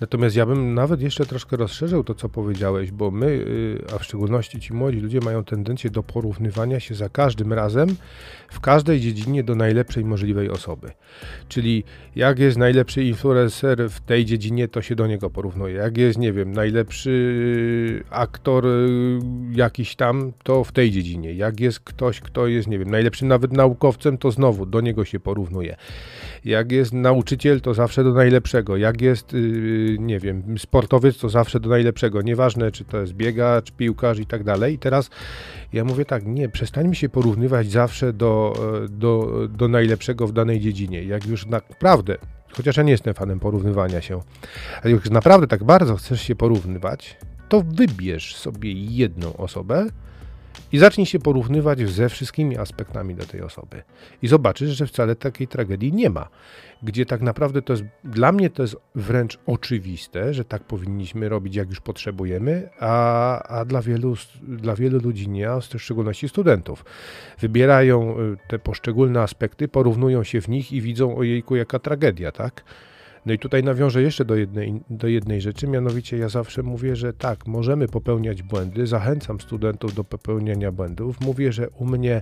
Natomiast 0.00 0.36
ja 0.36 0.46
bym 0.46 0.74
nawet 0.74 1.00
jeszcze 1.00 1.26
troszkę 1.26 1.56
rozszerzył 1.56 2.04
to, 2.04 2.14
co 2.14 2.28
powiedziałeś, 2.28 2.90
bo 2.90 3.10
my, 3.10 3.26
y, 3.26 3.84
a 3.94 3.98
w 3.98 4.04
szczególności 4.04 4.60
ci 4.60 4.74
młodzi 4.74 5.00
ludzie, 5.00 5.20
mają 5.20 5.44
tendencję 5.44 5.90
do 5.90 6.02
porównywania 6.02 6.80
się 6.80 6.94
za 6.94 7.08
każdym 7.08 7.52
razem 7.52 7.96
w 8.48 8.60
każdej 8.60 9.00
dziedzinie 9.00 9.44
do 9.44 9.54
najlepszej 9.54 10.04
możliwej 10.04 10.50
osoby. 10.50 10.90
Czyli 11.48 11.84
jak 12.16 12.38
jest 12.38 12.58
najlepszy 12.58 13.04
influencer 13.04 13.90
w 13.90 14.00
tej 14.00 14.24
dziedzinie, 14.24 14.68
to 14.68 14.82
się 14.82 14.94
do 14.94 15.06
niego 15.06 15.30
porównuje. 15.30 15.74
Jak 15.74 15.98
jest, 15.98 16.18
nie 16.18 16.32
wiem, 16.32 16.52
najlepszy 16.52 18.04
aktor 18.10 18.66
y, 18.66 19.18
jakiś 19.52 19.96
tam, 19.96 20.32
to 20.42 20.64
w 20.64 20.72
tej 20.72 20.90
dziedzinie. 20.90 21.34
Jak 21.34 21.60
jest 21.60 21.80
ktoś, 21.80 22.20
kto 22.20 22.46
jest, 22.46 22.68
nie 22.68 22.78
wiem, 22.78 22.90
najlepszym 23.16 23.28
nawet 23.28 23.52
naukowcem, 23.52 24.18
to 24.18 24.30
znowu 24.30 24.66
do 24.66 24.80
niego 24.80 25.04
się 25.04 25.20
porównuje. 25.20 25.76
Jak 26.44 26.72
jest 26.72 26.92
nauczyciel, 26.92 27.60
to 27.60 27.74
zawsze 27.74 28.04
do 28.04 28.12
najlepszego. 28.12 28.76
Jak 28.76 29.00
jest, 29.00 29.32
yy, 29.32 29.96
nie 29.98 30.20
wiem, 30.20 30.58
sportowiec, 30.58 31.18
to 31.18 31.28
zawsze 31.28 31.60
do 31.60 31.68
najlepszego. 31.68 32.22
Nieważne, 32.22 32.72
czy 32.72 32.84
to 32.84 33.00
jest 33.00 33.12
biegacz, 33.12 33.70
piłkarz 33.70 34.18
i 34.18 34.26
tak 34.26 34.44
dalej. 34.44 34.74
I 34.74 34.78
teraz 34.78 35.10
ja 35.72 35.84
mówię 35.84 36.04
tak, 36.04 36.26
nie, 36.26 36.48
przestańmy 36.48 36.94
się 36.94 37.08
porównywać 37.08 37.70
zawsze 37.70 38.12
do, 38.12 38.54
e, 38.84 38.88
do, 38.88 39.48
do 39.48 39.68
najlepszego 39.68 40.26
w 40.26 40.32
danej 40.32 40.60
dziedzinie. 40.60 41.04
Jak 41.04 41.26
już 41.26 41.46
naprawdę 41.46 42.16
chociaż 42.56 42.76
ja 42.76 42.82
nie 42.82 42.92
jestem 42.92 43.14
fanem 43.14 43.40
porównywania 43.40 44.00
się, 44.00 44.20
ale 44.82 44.92
jak 44.92 45.10
naprawdę 45.10 45.46
tak 45.46 45.64
bardzo 45.64 45.96
chcesz 45.96 46.22
się 46.22 46.36
porównywać, 46.36 47.16
to 47.48 47.62
wybierz 47.62 48.36
sobie 48.36 48.72
jedną 48.72 49.36
osobę, 49.36 49.86
i 50.72 50.78
zacznij 50.78 51.06
się 51.06 51.18
porównywać 51.18 51.88
ze 51.88 52.08
wszystkimi 52.08 52.58
aspektami 52.58 53.14
do 53.14 53.26
tej 53.26 53.42
osoby. 53.42 53.82
I 54.22 54.28
zobaczysz, 54.28 54.70
że 54.70 54.86
wcale 54.86 55.16
takiej 55.16 55.48
tragedii 55.48 55.92
nie 55.92 56.10
ma. 56.10 56.28
Gdzie 56.82 57.06
tak 57.06 57.20
naprawdę 57.20 57.62
to 57.62 57.72
jest, 57.72 57.84
dla 58.04 58.32
mnie 58.32 58.50
to 58.50 58.62
jest 58.62 58.76
wręcz 58.94 59.38
oczywiste, 59.46 60.34
że 60.34 60.44
tak 60.44 60.64
powinniśmy 60.64 61.28
robić, 61.28 61.56
jak 61.56 61.68
już 61.68 61.80
potrzebujemy, 61.80 62.68
a, 62.80 63.42
a 63.42 63.64
dla, 63.64 63.82
wielu, 63.82 64.14
dla 64.42 64.76
wielu 64.76 65.00
ludzi 65.00 65.28
nie, 65.28 65.50
a 65.50 65.60
w 65.60 65.64
szczególności 65.64 66.28
studentów. 66.28 66.84
Wybierają 67.38 68.20
y, 68.20 68.36
te 68.48 68.58
poszczególne 68.58 69.22
aspekty, 69.22 69.68
porównują 69.68 70.24
się 70.24 70.40
w 70.40 70.48
nich 70.48 70.72
i 70.72 70.80
widzą, 70.80 71.16
ojejku, 71.16 71.56
jaka 71.56 71.78
tragedia, 71.78 72.32
tak? 72.32 72.64
No 73.26 73.32
i 73.32 73.38
tutaj 73.38 73.62
nawiążę 73.62 74.02
jeszcze 74.02 74.24
do 74.24 74.36
jednej, 74.36 74.80
do 74.90 75.08
jednej 75.08 75.40
rzeczy, 75.40 75.66
mianowicie 75.66 76.18
ja 76.18 76.28
zawsze 76.28 76.62
mówię, 76.62 76.96
że 76.96 77.12
tak, 77.12 77.46
możemy 77.46 77.88
popełniać 77.88 78.42
błędy, 78.42 78.86
zachęcam 78.86 79.40
studentów 79.40 79.94
do 79.94 80.04
popełniania 80.04 80.72
błędów, 80.72 81.20
mówię, 81.20 81.52
że 81.52 81.70
u 81.70 81.86
mnie 81.86 82.20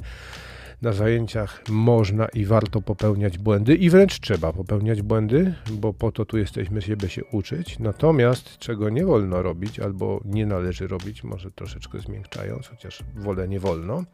na 0.83 0.93
zajęciach 0.93 1.63
można 1.69 2.27
i 2.29 2.45
warto 2.45 2.83
popełniać 2.83 3.39
błędy 3.39 3.75
i 3.75 3.91
wręcz 3.91 4.21
trzeba 4.21 4.53
popełniać 4.53 5.03
błędy, 5.03 5.55
bo 5.73 5.93
po 5.93 6.13
to 6.13 6.25
tu 6.25 6.39
jesteśmy, 6.39 6.81
żeby 6.81 7.09
się 7.09 7.25
uczyć. 7.25 7.79
Natomiast 7.79 8.59
czego 8.59 8.91
nie 8.91 9.07
wolno 9.07 9.43
robić 9.43 9.81
albo 9.81 10.21
nie 10.25 10.47
należy 10.47 10.87
robić, 10.87 11.25
może 11.25 11.51
troszeczkę 11.51 12.01
zmiękczając, 12.01 12.67
chociaż 12.67 13.05
wolę 13.15 13.49
nie 13.49 13.61
wolno, 13.61 14.05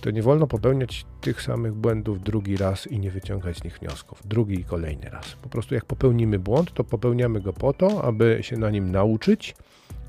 to 0.00 0.10
nie 0.10 0.22
wolno 0.22 0.46
popełniać 0.46 1.06
tych 1.20 1.42
samych 1.42 1.74
błędów 1.74 2.22
drugi 2.22 2.56
raz 2.56 2.86
i 2.86 2.98
nie 2.98 3.10
wyciągać 3.10 3.58
z 3.58 3.64
nich 3.64 3.78
wniosków. 3.78 4.22
Drugi 4.24 4.60
i 4.60 4.64
kolejny 4.64 5.10
raz. 5.10 5.36
Po 5.42 5.48
prostu 5.48 5.74
jak 5.74 5.84
popełnimy 5.84 6.38
błąd, 6.38 6.72
to 6.72 6.84
popełniamy 6.84 7.40
go 7.40 7.52
po 7.52 7.72
to, 7.72 8.04
aby 8.04 8.38
się 8.40 8.56
na 8.56 8.70
nim 8.70 8.92
nauczyć, 8.92 9.54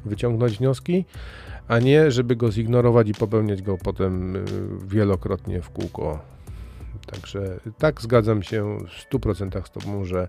wyciągnąć 0.05 0.57
wnioski, 0.57 1.05
a 1.67 1.79
nie 1.79 2.11
żeby 2.11 2.35
go 2.35 2.51
zignorować 2.51 3.09
i 3.09 3.13
popełniać 3.13 3.61
go 3.61 3.77
potem 3.77 4.35
y, 4.35 4.43
wielokrotnie 4.87 5.61
w 5.61 5.69
kółko. 5.69 6.19
Także 7.05 7.59
tak 7.77 8.01
zgadzam 8.01 8.43
się 8.43 8.77
w 8.77 9.13
100% 9.13 9.65
z 9.65 9.71
Tobą, 9.71 10.05
że, 10.05 10.27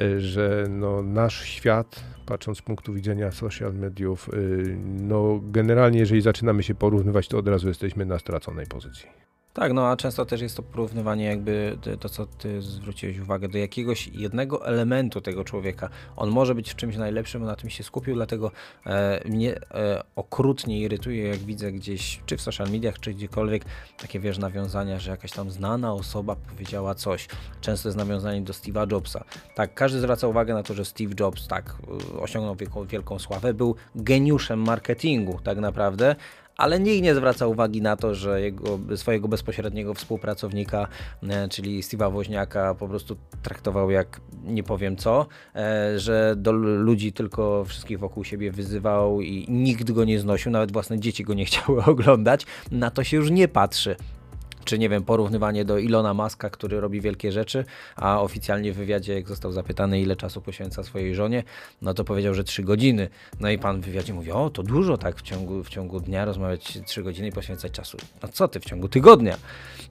y, 0.00 0.20
że 0.20 0.66
no, 0.68 1.02
nasz 1.02 1.44
świat 1.44 2.04
patrząc 2.30 2.58
z 2.58 2.62
punktu 2.62 2.92
widzenia 2.92 3.30
social 3.30 3.74
mediów, 3.74 4.28
y, 4.34 4.76
no 4.84 5.40
generalnie 5.42 5.98
jeżeli 5.98 6.20
zaczynamy 6.20 6.62
się 6.62 6.74
porównywać, 6.74 7.28
to 7.28 7.38
od 7.38 7.48
razu 7.48 7.68
jesteśmy 7.68 8.06
na 8.06 8.18
straconej 8.18 8.66
pozycji. 8.66 9.29
Tak, 9.54 9.72
no 9.72 9.88
a 9.88 9.96
często 9.96 10.26
też 10.26 10.40
jest 10.40 10.56
to 10.56 10.62
porównywanie 10.62 11.24
jakby 11.24 11.78
to, 12.00 12.08
co 12.08 12.26
ty 12.26 12.62
zwróciłeś 12.62 13.18
uwagę, 13.18 13.48
do 13.48 13.58
jakiegoś 13.58 14.08
jednego 14.08 14.66
elementu 14.66 15.20
tego 15.20 15.44
człowieka. 15.44 15.88
On 16.16 16.30
może 16.30 16.54
być 16.54 16.70
w 16.70 16.76
czymś 16.76 16.96
najlepszym, 16.96 17.44
na 17.44 17.56
tym 17.56 17.70
się 17.70 17.84
skupił, 17.84 18.14
dlatego 18.14 18.50
e, 18.86 19.20
mnie 19.28 19.56
e, 19.56 20.02
okrutnie 20.16 20.80
irytuje, 20.80 21.28
jak 21.28 21.38
widzę 21.38 21.72
gdzieś, 21.72 22.20
czy 22.26 22.36
w 22.36 22.40
social 22.40 22.70
mediach, 22.70 23.00
czy 23.00 23.14
gdziekolwiek, 23.14 23.64
takie 23.98 24.20
wiesz, 24.20 24.38
nawiązania, 24.38 24.98
że 24.98 25.10
jakaś 25.10 25.32
tam 25.32 25.50
znana 25.50 25.92
osoba 25.92 26.36
powiedziała 26.36 26.94
coś. 26.94 27.28
Często 27.60 27.88
jest 27.88 27.98
nawiązanie 27.98 28.42
do 28.42 28.52
Steve'a 28.52 28.92
Jobsa. 28.92 29.24
Tak, 29.54 29.74
każdy 29.74 30.00
zwraca 30.00 30.26
uwagę 30.26 30.54
na 30.54 30.62
to, 30.62 30.74
że 30.74 30.84
Steve 30.84 31.14
Jobs 31.20 31.48
tak 31.48 31.76
osiągnął 32.20 32.54
wielką, 32.54 32.84
wielką 32.84 33.18
sławę, 33.18 33.54
był 33.54 33.76
geniuszem 33.94 34.60
marketingu 34.60 35.38
tak 35.44 35.58
naprawdę, 35.58 36.16
ale 36.60 36.80
nikt 36.80 37.02
nie 37.02 37.14
zwraca 37.14 37.46
uwagi 37.46 37.82
na 37.82 37.96
to, 37.96 38.14
że 38.14 38.40
jego, 38.40 38.78
swojego 38.96 39.28
bezpośredniego 39.28 39.94
współpracownika, 39.94 40.88
e, 41.22 41.48
czyli 41.48 41.82
Steve'a 41.82 42.12
Woźniaka, 42.12 42.74
po 42.74 42.88
prostu 42.88 43.16
traktował 43.42 43.90
jak 43.90 44.20
nie 44.44 44.62
powiem 44.62 44.96
co, 44.96 45.26
e, 45.54 45.98
że 45.98 46.34
do 46.36 46.52
ludzi 46.52 47.12
tylko 47.12 47.64
wszystkich 47.64 47.98
wokół 47.98 48.24
siebie 48.24 48.52
wyzywał 48.52 49.20
i 49.20 49.46
nikt 49.48 49.92
go 49.92 50.04
nie 50.04 50.20
znosił, 50.20 50.50
nawet 50.52 50.72
własne 50.72 51.00
dzieci 51.00 51.24
go 51.24 51.34
nie 51.34 51.44
chciały 51.50 51.84
oglądać. 51.84 52.46
Na 52.70 52.90
to 52.90 53.04
się 53.04 53.16
już 53.16 53.30
nie 53.30 53.48
patrzy 53.48 53.96
czy 54.70 54.78
nie 54.78 54.88
wiem, 54.88 55.04
porównywanie 55.04 55.64
do 55.64 55.78
Ilona 55.78 56.14
Maska, 56.14 56.50
który 56.50 56.80
robi 56.80 57.00
wielkie 57.00 57.32
rzeczy, 57.32 57.64
a 57.96 58.22
oficjalnie 58.22 58.72
w 58.72 58.76
wywiadzie, 58.76 59.14
jak 59.14 59.28
został 59.28 59.52
zapytany, 59.52 60.00
ile 60.00 60.16
czasu 60.16 60.40
poświęca 60.40 60.82
swojej 60.82 61.14
żonie, 61.14 61.42
no 61.82 61.94
to 61.94 62.04
powiedział, 62.04 62.34
że 62.34 62.44
3 62.44 62.62
godziny. 62.62 63.08
No 63.40 63.50
i 63.50 63.58
pan 63.58 63.80
w 63.80 63.84
wywiadzie 63.84 64.14
mówi, 64.14 64.32
o 64.32 64.50
to 64.50 64.62
dużo 64.62 64.98
tak 64.98 65.16
w 65.16 65.22
ciągu, 65.22 65.64
w 65.64 65.68
ciągu 65.68 66.00
dnia 66.00 66.24
rozmawiać 66.24 66.78
3 66.86 67.02
godziny 67.02 67.28
i 67.28 67.32
poświęcać 67.32 67.72
czasu. 67.72 67.98
No 68.22 68.28
co 68.28 68.48
ty, 68.48 68.60
w 68.60 68.64
ciągu 68.64 68.88
tygodnia? 68.88 69.36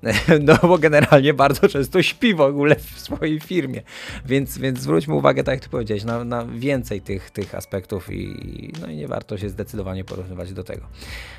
No 0.42 0.58
bo 0.62 0.78
generalnie 0.78 1.34
bardzo 1.34 1.68
często 1.68 2.02
śpi 2.02 2.34
w 2.34 2.42
ogóle 2.42 2.76
w 2.76 3.00
swojej 3.00 3.39
firmie. 3.39 3.82
Więc, 4.26 4.58
więc 4.58 4.80
zwróćmy 4.80 5.13
uwagę, 5.13 5.44
tak 5.44 5.56
jak 5.56 5.63
ty 5.63 5.70
powiedziałeś, 5.70 6.04
na, 6.04 6.24
na 6.24 6.46
więcej 6.46 7.02
tych, 7.02 7.32
tych 7.32 7.56
aspektów 7.56 8.12
i, 8.12 8.74
no 8.82 8.88
i 8.88 8.96
nie 8.96 9.08
warto 9.08 9.38
się 9.38 9.50
zdecydowanie 9.50 10.04
porównywać 10.04 10.54
do 10.54 10.63
tego. 10.63 10.86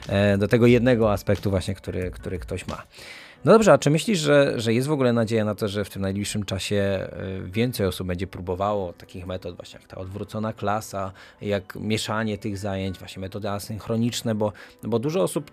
E, 0.09 0.39
do 0.39 0.49
tego 0.49 0.67
jednego 0.67 1.13
aspektu 1.13 1.51
właśnie, 1.51 1.75
który, 1.75 2.11
który 2.11 2.39
ktoś 2.39 2.67
ma. 2.67 2.83
No 3.45 3.53
dobrze, 3.53 3.73
a 3.73 3.79
czy 3.79 3.91
myślisz, 3.91 4.19
że, 4.19 4.61
że 4.61 4.75
jest 4.75 4.89
w 4.89 4.93
ogóle 4.93 5.13
nadzieja 5.13 5.45
na 5.45 5.55
to, 5.55 5.69
że 5.69 5.85
w 5.85 5.91
tym 5.91 6.03
najbliższym 6.03 6.45
czasie 6.45 6.77
e, 6.77 7.09
więcej 7.45 7.87
osób 7.87 8.07
będzie 8.07 8.27
próbowało 8.27 8.93
takich 8.93 9.27
metod, 9.27 9.57
właśnie 9.57 9.81
jak 9.81 9.89
ta 9.89 9.97
odwrócona 9.97 10.53
klasa, 10.53 11.13
jak 11.41 11.77
mieszanie 11.77 12.39
tych 12.39 12.59
zajęć, 12.59 12.99
właśnie 12.99 13.21
metody 13.21 13.51
asynchroniczne, 13.51 14.35
bo, 14.35 14.53
bo 14.83 14.99
dużo 14.99 15.23
osób, 15.23 15.51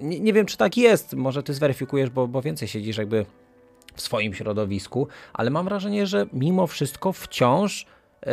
nie, 0.00 0.20
nie 0.20 0.32
wiem 0.32 0.46
czy 0.46 0.56
tak 0.56 0.76
jest, 0.76 1.14
może 1.14 1.42
ty 1.42 1.54
zweryfikujesz, 1.54 2.10
bo, 2.10 2.28
bo 2.28 2.42
więcej 2.42 2.68
siedzisz 2.68 2.98
jakby 2.98 3.26
w 3.94 4.00
swoim 4.00 4.34
środowisku, 4.34 5.08
ale 5.32 5.50
mam 5.50 5.64
wrażenie, 5.64 6.06
że 6.06 6.26
mimo 6.32 6.66
wszystko 6.66 7.12
wciąż, 7.12 7.86
yy, 8.26 8.32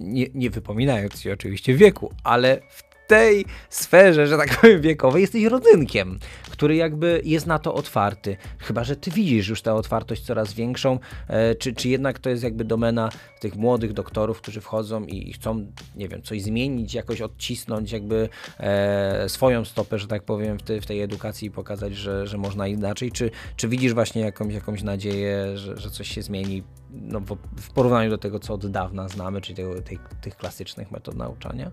nie, 0.00 0.26
nie 0.34 0.50
wypominając 0.50 1.20
się 1.20 1.32
oczywiście 1.32 1.74
wieku, 1.74 2.12
ale 2.24 2.60
w 2.70 2.91
tej 3.06 3.44
sferze, 3.70 4.26
że 4.26 4.36
tak 4.36 4.60
powiem, 4.60 4.80
wiekowej 4.80 5.20
jesteś 5.20 5.44
rodzynkiem, 5.44 6.18
który 6.50 6.76
jakby 6.76 7.20
jest 7.24 7.46
na 7.46 7.58
to 7.58 7.74
otwarty. 7.74 8.36
Chyba, 8.58 8.84
że 8.84 8.96
ty 8.96 9.10
widzisz 9.10 9.48
już 9.48 9.62
tę 9.62 9.74
otwartość 9.74 10.22
coraz 10.22 10.52
większą, 10.52 10.98
e, 11.28 11.54
czy, 11.54 11.72
czy 11.72 11.88
jednak 11.88 12.18
to 12.18 12.30
jest 12.30 12.42
jakby 12.42 12.64
domena 12.64 13.10
tych 13.40 13.56
młodych 13.56 13.92
doktorów, 13.92 14.40
którzy 14.40 14.60
wchodzą 14.60 15.04
i 15.04 15.32
chcą, 15.32 15.66
nie 15.96 16.08
wiem, 16.08 16.22
coś 16.22 16.42
zmienić, 16.42 16.94
jakoś 16.94 17.20
odcisnąć 17.20 17.92
jakby 17.92 18.28
e, 18.58 19.28
swoją 19.28 19.64
stopę, 19.64 19.98
że 19.98 20.06
tak 20.06 20.22
powiem, 20.22 20.58
w, 20.58 20.62
w 20.62 20.86
tej 20.86 21.00
edukacji 21.00 21.48
i 21.48 21.50
pokazać, 21.50 21.96
że, 21.96 22.26
że 22.26 22.38
można 22.38 22.68
inaczej, 22.68 23.12
czy, 23.12 23.30
czy 23.56 23.68
widzisz 23.68 23.94
właśnie 23.94 24.22
jakąś, 24.22 24.54
jakąś 24.54 24.82
nadzieję, 24.82 25.58
że, 25.58 25.76
że 25.76 25.90
coś 25.90 26.08
się 26.08 26.22
zmieni 26.22 26.62
no, 26.90 27.20
w, 27.20 27.36
w 27.60 27.70
porównaniu 27.70 28.10
do 28.10 28.18
tego, 28.18 28.38
co 28.38 28.54
od 28.54 28.70
dawna 28.70 29.08
znamy, 29.08 29.40
czyli 29.40 29.56
tego, 29.56 29.82
tej, 29.82 29.98
tych 30.20 30.36
klasycznych 30.36 30.90
metod 30.90 31.16
nauczania? 31.16 31.70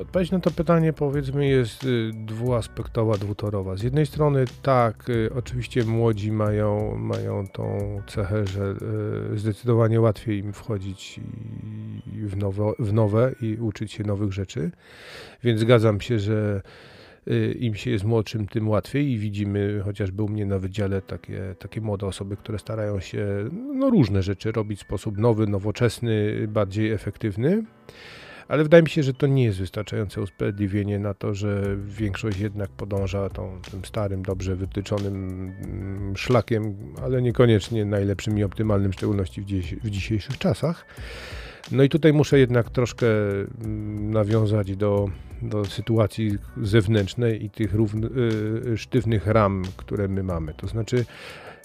Odpowiedź 0.00 0.30
na 0.30 0.40
to 0.40 0.50
pytanie 0.50 0.92
powiedzmy 0.92 1.46
jest 1.46 1.84
y, 1.84 2.10
dwuaspektowa, 2.14 3.16
dwutorowa. 3.16 3.76
Z 3.76 3.82
jednej 3.82 4.06
strony 4.06 4.44
tak, 4.62 5.08
y, 5.08 5.30
oczywiście 5.34 5.84
młodzi 5.84 6.32
mają, 6.32 6.96
mają 6.96 7.48
tą 7.48 7.78
cechę, 8.06 8.46
że 8.46 8.74
y, 9.32 9.38
zdecydowanie 9.38 10.00
łatwiej 10.00 10.38
im 10.38 10.52
wchodzić 10.52 11.20
w 12.22 12.36
nowe, 12.36 12.72
w 12.78 12.92
nowe 12.92 13.34
i 13.40 13.56
uczyć 13.56 13.92
się 13.92 14.04
nowych 14.04 14.32
rzeczy, 14.32 14.70
więc 15.44 15.60
zgadzam 15.60 16.00
się, 16.00 16.18
że 16.18 16.62
im 17.58 17.74
się 17.74 17.90
jest 17.90 18.04
młodszym, 18.04 18.46
tym 18.46 18.68
łatwiej 18.68 19.10
i 19.10 19.18
widzimy 19.18 19.80
chociażby 19.84 20.22
u 20.22 20.28
mnie 20.28 20.46
na 20.46 20.58
wydziale 20.58 21.02
takie, 21.02 21.54
takie 21.58 21.80
młode 21.80 22.06
osoby, 22.06 22.36
które 22.36 22.58
starają 22.58 23.00
się 23.00 23.26
no, 23.74 23.90
różne 23.90 24.22
rzeczy 24.22 24.52
robić 24.52 24.78
w 24.78 24.82
sposób 24.82 25.18
nowy, 25.18 25.46
nowoczesny, 25.46 26.46
bardziej 26.48 26.92
efektywny 26.92 27.62
ale 28.48 28.62
wydaje 28.62 28.82
mi 28.82 28.88
się, 28.88 29.02
że 29.02 29.14
to 29.14 29.26
nie 29.26 29.44
jest 29.44 29.58
wystarczające 29.58 30.22
usprawiedliwienie 30.22 30.98
na 30.98 31.14
to, 31.14 31.34
że 31.34 31.76
większość 31.86 32.38
jednak 32.38 32.70
podąża 32.70 33.28
tą, 33.28 33.60
tym 33.70 33.84
starym, 33.84 34.22
dobrze 34.22 34.56
wytyczonym 34.56 35.14
mm, 35.64 36.16
szlakiem, 36.16 36.76
ale 37.02 37.22
niekoniecznie 37.22 37.84
najlepszym 37.84 38.38
i 38.38 38.44
optymalnym, 38.44 38.92
w 38.92 38.94
szczególności 38.94 39.42
w, 39.42 39.44
dziś, 39.44 39.74
w 39.74 39.90
dzisiejszych 39.90 40.38
czasach. 40.38 40.86
No 41.72 41.82
i 41.82 41.88
tutaj 41.88 42.12
muszę 42.12 42.38
jednak 42.38 42.70
troszkę 42.70 43.06
mm, 43.06 44.10
nawiązać 44.10 44.76
do, 44.76 45.08
do 45.42 45.64
sytuacji 45.64 46.38
zewnętrznej 46.62 47.44
i 47.44 47.50
tych 47.50 47.74
równ, 47.74 48.04
y, 48.72 48.78
sztywnych 48.78 49.26
ram, 49.26 49.62
które 49.76 50.08
my 50.08 50.22
mamy. 50.22 50.54
To 50.54 50.66
znaczy, 50.66 51.04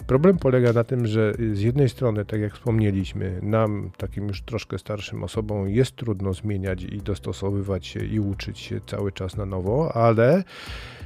Problem 0.06 0.38
polega 0.38 0.72
na 0.72 0.84
tym, 0.84 1.06
że 1.06 1.32
z 1.52 1.60
jednej 1.60 1.88
strony, 1.88 2.24
tak 2.24 2.40
jak 2.40 2.54
wspomnieliśmy, 2.54 3.40
nam, 3.42 3.90
takim 3.96 4.28
już 4.28 4.42
troszkę 4.42 4.78
starszym 4.78 5.24
osobom, 5.24 5.68
jest 5.68 5.96
trudno 5.96 6.34
zmieniać 6.34 6.82
i 6.82 6.98
dostosowywać 6.98 7.86
się 7.86 8.04
i 8.04 8.20
uczyć 8.20 8.58
się 8.58 8.80
cały 8.86 9.12
czas 9.12 9.36
na 9.36 9.46
nowo, 9.46 9.92
ale 9.96 10.44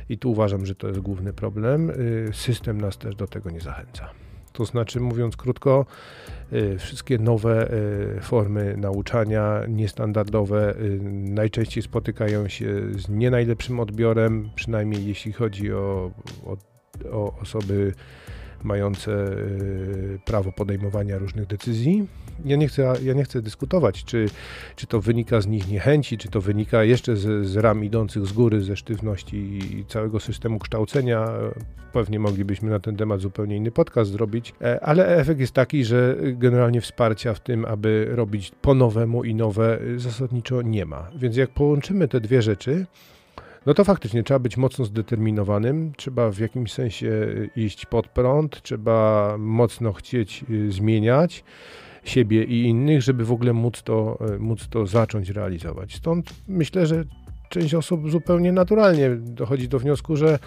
i 0.08 0.18
tu 0.18 0.30
uważam, 0.30 0.66
że 0.66 0.74
to 0.74 0.88
jest 0.88 1.00
główny 1.00 1.32
problem, 1.32 1.90
y, 1.90 2.30
system 2.32 2.80
nas 2.80 2.98
też 2.98 3.14
do 3.14 3.26
tego 3.26 3.50
nie 3.50 3.60
zachęca. 3.60 4.10
To 4.52 4.64
znaczy, 4.64 5.00
mówiąc 5.00 5.36
krótko, 5.36 5.86
y, 6.52 6.78
wszystkie 6.78 7.18
nowe 7.18 7.72
y, 8.16 8.20
formy 8.20 8.76
nauczania, 8.76 9.60
niestandardowe, 9.68 10.74
najczęściej 11.10 11.82
spotykają 11.82 12.48
się 12.48 12.66
z 12.92 13.08
nie 13.08 13.30
najlepszym 13.30 13.80
odbiorem, 13.80 14.50
przynajmniej 14.54 15.06
jeśli 15.06 15.32
chodzi 15.32 15.72
o, 15.72 16.10
o, 16.46 16.56
o 17.10 17.36
osoby 17.40 17.92
mające 18.64 19.10
y, 19.10 20.18
prawo 20.24 20.52
podejmowania 20.52 21.18
różnych 21.18 21.46
decyzji. 21.46 22.06
Ja 22.44 22.56
nie 22.56 22.68
chcę, 22.68 22.94
ja 23.02 23.14
nie 23.14 23.24
chcę 23.24 23.42
dyskutować, 23.42 24.04
czy, 24.04 24.26
czy 24.76 24.86
to 24.86 25.00
wynika 25.00 25.40
z 25.40 25.46
nich 25.46 25.68
niechęci, 25.68 26.18
czy 26.18 26.28
to 26.28 26.40
wynika 26.40 26.84
jeszcze 26.84 27.16
z, 27.16 27.46
z 27.46 27.56
ram 27.56 27.84
idących 27.84 28.26
z 28.26 28.32
góry, 28.32 28.60
ze 28.60 28.76
sztywności 28.76 29.60
całego 29.88 30.20
systemu 30.20 30.58
kształcenia. 30.58 31.28
Pewnie 31.92 32.18
moglibyśmy 32.18 32.70
na 32.70 32.80
ten 32.80 32.96
temat 32.96 33.20
zupełnie 33.20 33.56
inny 33.56 33.70
podcast 33.70 34.10
zrobić, 34.10 34.54
e, 34.62 34.80
ale 34.80 35.16
efekt 35.16 35.40
jest 35.40 35.52
taki, 35.52 35.84
że 35.84 36.16
generalnie 36.20 36.80
wsparcia 36.80 37.34
w 37.34 37.40
tym, 37.40 37.64
aby 37.64 38.08
robić 38.10 38.52
po 38.62 38.74
nowemu 38.74 39.24
i 39.24 39.34
nowe, 39.34 39.78
zasadniczo 39.96 40.62
nie 40.62 40.84
ma. 40.84 41.10
Więc 41.16 41.36
jak 41.36 41.50
połączymy 41.50 42.08
te 42.08 42.20
dwie 42.20 42.42
rzeczy, 42.42 42.86
no 43.66 43.74
to 43.74 43.84
faktycznie 43.84 44.22
trzeba 44.22 44.38
być 44.38 44.56
mocno 44.56 44.84
zdeterminowanym, 44.84 45.92
trzeba 45.96 46.30
w 46.30 46.38
jakimś 46.38 46.72
sensie 46.72 47.06
y, 47.06 47.50
iść 47.56 47.86
pod 47.86 48.08
prąd, 48.08 48.62
trzeba 48.62 49.34
mocno 49.38 49.92
chcieć 49.92 50.44
y, 50.50 50.72
zmieniać 50.72 51.44
siebie 52.04 52.44
i 52.44 52.62
innych, 52.62 53.02
żeby 53.02 53.24
w 53.24 53.32
ogóle 53.32 53.52
móc 53.52 53.82
to, 53.82 54.18
y, 54.34 54.38
móc 54.38 54.68
to 54.68 54.86
zacząć 54.86 55.30
realizować. 55.30 55.94
Stąd 55.94 56.34
myślę, 56.48 56.86
że 56.86 57.04
część 57.48 57.74
osób 57.74 58.10
zupełnie 58.10 58.52
naturalnie 58.52 59.10
dochodzi 59.16 59.68
do 59.68 59.78
wniosku, 59.78 60.16
że 60.16 60.38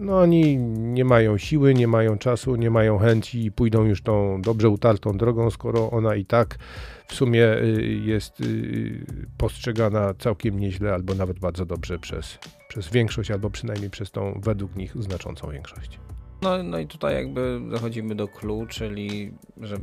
no 0.00 0.18
oni 0.18 0.56
nie 0.76 1.04
mają 1.04 1.38
siły, 1.38 1.74
nie 1.74 1.86
mają 1.86 2.18
czasu, 2.18 2.56
nie 2.56 2.70
mają 2.70 2.98
chęci 2.98 3.44
i 3.44 3.52
pójdą 3.52 3.84
już 3.84 4.02
tą 4.02 4.42
dobrze 4.42 4.68
utartą 4.68 5.16
drogą, 5.16 5.50
skoro 5.50 5.90
ona 5.90 6.14
i 6.14 6.24
tak 6.24 6.58
w 7.06 7.14
sumie 7.14 7.56
y, 7.56 8.00
jest 8.04 8.40
y, 8.40 9.06
postrzegana 9.38 10.14
całkiem 10.18 10.60
nieźle 10.60 10.94
albo 10.94 11.14
nawet 11.14 11.38
bardzo 11.38 11.66
dobrze 11.66 11.98
przez, 11.98 12.38
przez 12.68 12.88
większość, 12.88 13.30
albo 13.30 13.50
przynajmniej 13.50 13.90
przez 13.90 14.10
tą 14.10 14.40
według 14.44 14.76
nich 14.76 15.02
znaczącą 15.02 15.50
większość. 15.50 15.98
No, 16.42 16.62
no 16.62 16.78
i 16.78 16.86
tutaj 16.86 17.14
jakby 17.14 17.60
dochodzimy 17.70 18.14
do 18.14 18.28
clue, 18.28 18.66
czyli 18.68 19.32
że 19.60 19.76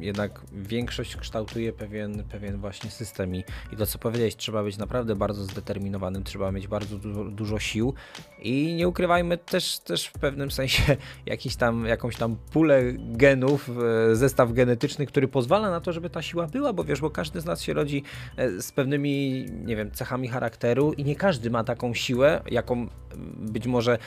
jednak 0.00 0.40
większość 0.52 1.16
kształtuje 1.16 1.72
pewien, 1.72 2.24
pewien 2.24 2.58
właśnie 2.58 2.90
system 2.90 3.36
i, 3.36 3.44
i 3.72 3.76
to 3.76 3.86
co 3.86 3.98
powiedziałeś, 3.98 4.36
trzeba 4.36 4.62
być 4.62 4.78
naprawdę 4.78 5.16
bardzo 5.16 5.44
zdeterminowanym, 5.44 6.24
trzeba 6.24 6.52
mieć 6.52 6.68
bardzo 6.68 6.98
dużo, 6.98 7.24
dużo 7.24 7.58
sił 7.58 7.94
i 8.42 8.74
nie 8.74 8.88
ukrywajmy 8.88 9.38
też, 9.38 9.78
też 9.78 10.06
w 10.06 10.12
pewnym 10.12 10.50
sensie 10.50 10.96
jakiś 11.26 11.56
tam, 11.56 11.86
jakąś 11.86 12.16
tam 12.16 12.36
pulę 12.52 12.82
genów, 12.96 13.70
e, 14.10 14.16
zestaw 14.16 14.52
genetyczny, 14.52 15.06
który 15.06 15.28
pozwala 15.28 15.70
na 15.70 15.80
to, 15.80 15.92
żeby 15.92 16.10
ta 16.10 16.22
siła 16.22 16.46
była, 16.46 16.72
bo 16.72 16.84
wiesz, 16.84 17.00
bo 17.00 17.10
każdy 17.10 17.40
z 17.40 17.44
nas 17.44 17.62
się 17.62 17.74
rodzi 17.74 18.02
e, 18.36 18.62
z 18.62 18.72
pewnymi, 18.72 19.46
nie 19.64 19.76
wiem, 19.76 19.90
cechami 19.90 20.28
charakteru 20.28 20.92
i 20.92 21.04
nie 21.04 21.16
każdy 21.16 21.50
ma 21.50 21.64
taką 21.64 21.94
siłę, 21.94 22.42
jaką 22.50 22.86
być 23.36 23.66
może 23.66 23.98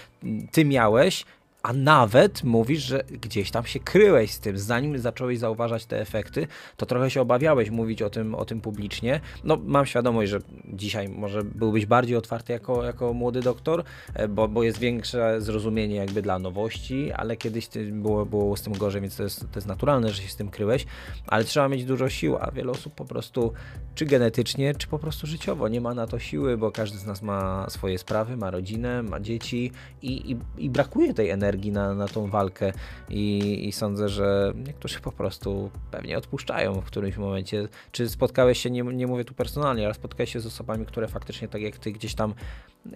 ty 0.51 0.65
miałeś, 0.65 1.25
a 1.65 1.73
nawet 1.73 2.43
mówisz, 2.43 2.83
że 2.83 3.03
gdzieś 3.21 3.51
tam 3.51 3.65
się 3.65 3.79
kryłeś 3.79 4.31
z 4.31 4.39
tym, 4.39 4.57
zanim 4.57 4.97
zacząłeś 4.97 5.39
zauważać 5.39 5.85
te 5.85 6.01
efekty, 6.01 6.47
to 6.77 6.85
trochę 6.85 7.09
się 7.09 7.21
obawiałeś 7.21 7.69
mówić 7.69 8.01
o 8.01 8.09
tym, 8.09 8.35
o 8.35 8.45
tym 8.45 8.61
publicznie. 8.61 9.19
No, 9.43 9.57
mam 9.65 9.85
świadomość, 9.85 10.31
że 10.31 10.39
dzisiaj 10.73 11.09
może 11.09 11.43
byłbyś 11.43 11.85
bardziej 11.85 12.17
otwarty 12.17 12.53
jako, 12.53 12.83
jako 12.83 13.13
młody 13.13 13.41
doktor, 13.41 13.83
e, 14.13 14.27
bo, 14.27 14.47
bo 14.47 14.63
jest 14.63 14.79
większe 14.79 15.41
zrozumienie 15.41 15.95
jakby 15.95 16.21
dla 16.21 16.39
nowości, 16.39 17.11
ale 17.11 17.37
kiedyś 17.37 17.69
było, 17.91 18.25
było 18.25 18.57
z 18.57 18.61
tym 18.61 18.73
gorzej, 18.73 19.01
więc 19.01 19.15
to 19.15 19.23
jest, 19.23 19.39
to 19.39 19.55
jest 19.55 19.67
naturalne, 19.67 20.09
że 20.09 20.21
się 20.21 20.29
z 20.29 20.35
tym 20.35 20.49
kryłeś, 20.49 20.85
ale 21.27 21.43
trzeba 21.43 21.69
mieć 21.69 21.85
dużo 21.85 22.09
sił, 22.09 22.37
a 22.39 22.51
wiele 22.51 22.71
osób 22.71 22.93
po 22.93 23.05
prostu, 23.05 23.53
czy 23.95 24.05
genetycznie, 24.05 24.75
czy 24.75 24.87
po 24.87 24.99
prostu 24.99 25.27
życiowo 25.27 25.67
nie 25.67 25.81
ma 25.81 25.93
na 25.93 26.07
to 26.07 26.19
siły, 26.19 26.57
bo 26.57 26.71
każdy 26.71 26.97
z 26.97 27.05
nas 27.05 27.21
ma 27.21 27.69
swoje 27.69 27.97
sprawy, 27.97 28.37
ma 28.37 28.51
rodzinę, 28.51 29.03
ma 29.03 29.19
dzieci 29.19 29.71
i, 30.01 30.31
i, 30.31 30.37
i 30.57 30.69
brakuje 30.69 31.13
tej 31.13 31.29
energii 31.29 31.54
energii 31.55 31.71
na, 31.71 31.93
na 31.93 32.07
tą 32.07 32.27
walkę 32.27 32.73
i, 33.09 33.67
i 33.67 33.71
sądzę, 33.71 34.09
że 34.09 34.53
niektórzy 34.67 34.99
po 34.99 35.11
prostu 35.11 35.71
pewnie 35.91 36.17
odpuszczają 36.17 36.81
w 36.81 36.85
którymś 36.85 37.17
momencie. 37.17 37.67
Czy 37.91 38.09
spotkałeś 38.09 38.59
się, 38.59 38.71
nie, 38.71 38.81
nie 38.83 39.07
mówię 39.07 39.25
tu 39.25 39.33
personalnie, 39.33 39.85
ale 39.85 39.93
spotkałeś 39.93 40.33
się 40.33 40.39
z 40.39 40.45
osobami, 40.45 40.85
które 40.85 41.07
faktycznie 41.07 41.47
tak 41.47 41.61
jak 41.61 41.77
ty 41.77 41.91
gdzieś 41.91 42.15
tam 42.15 42.33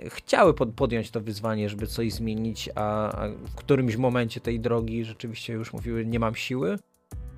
chciały 0.07 0.53
pod, 0.53 0.69
podjąć 0.69 1.11
to 1.11 1.21
wyzwanie, 1.21 1.69
żeby 1.69 1.87
coś 1.87 2.13
zmienić, 2.13 2.69
a, 2.75 3.11
a 3.11 3.29
w 3.29 3.55
którymś 3.55 3.95
momencie 3.95 4.41
tej 4.41 4.59
drogi 4.59 5.05
rzeczywiście 5.05 5.53
już 5.53 5.73
mówiły, 5.73 6.05
nie 6.05 6.19
mam 6.19 6.35
siły? 6.35 6.77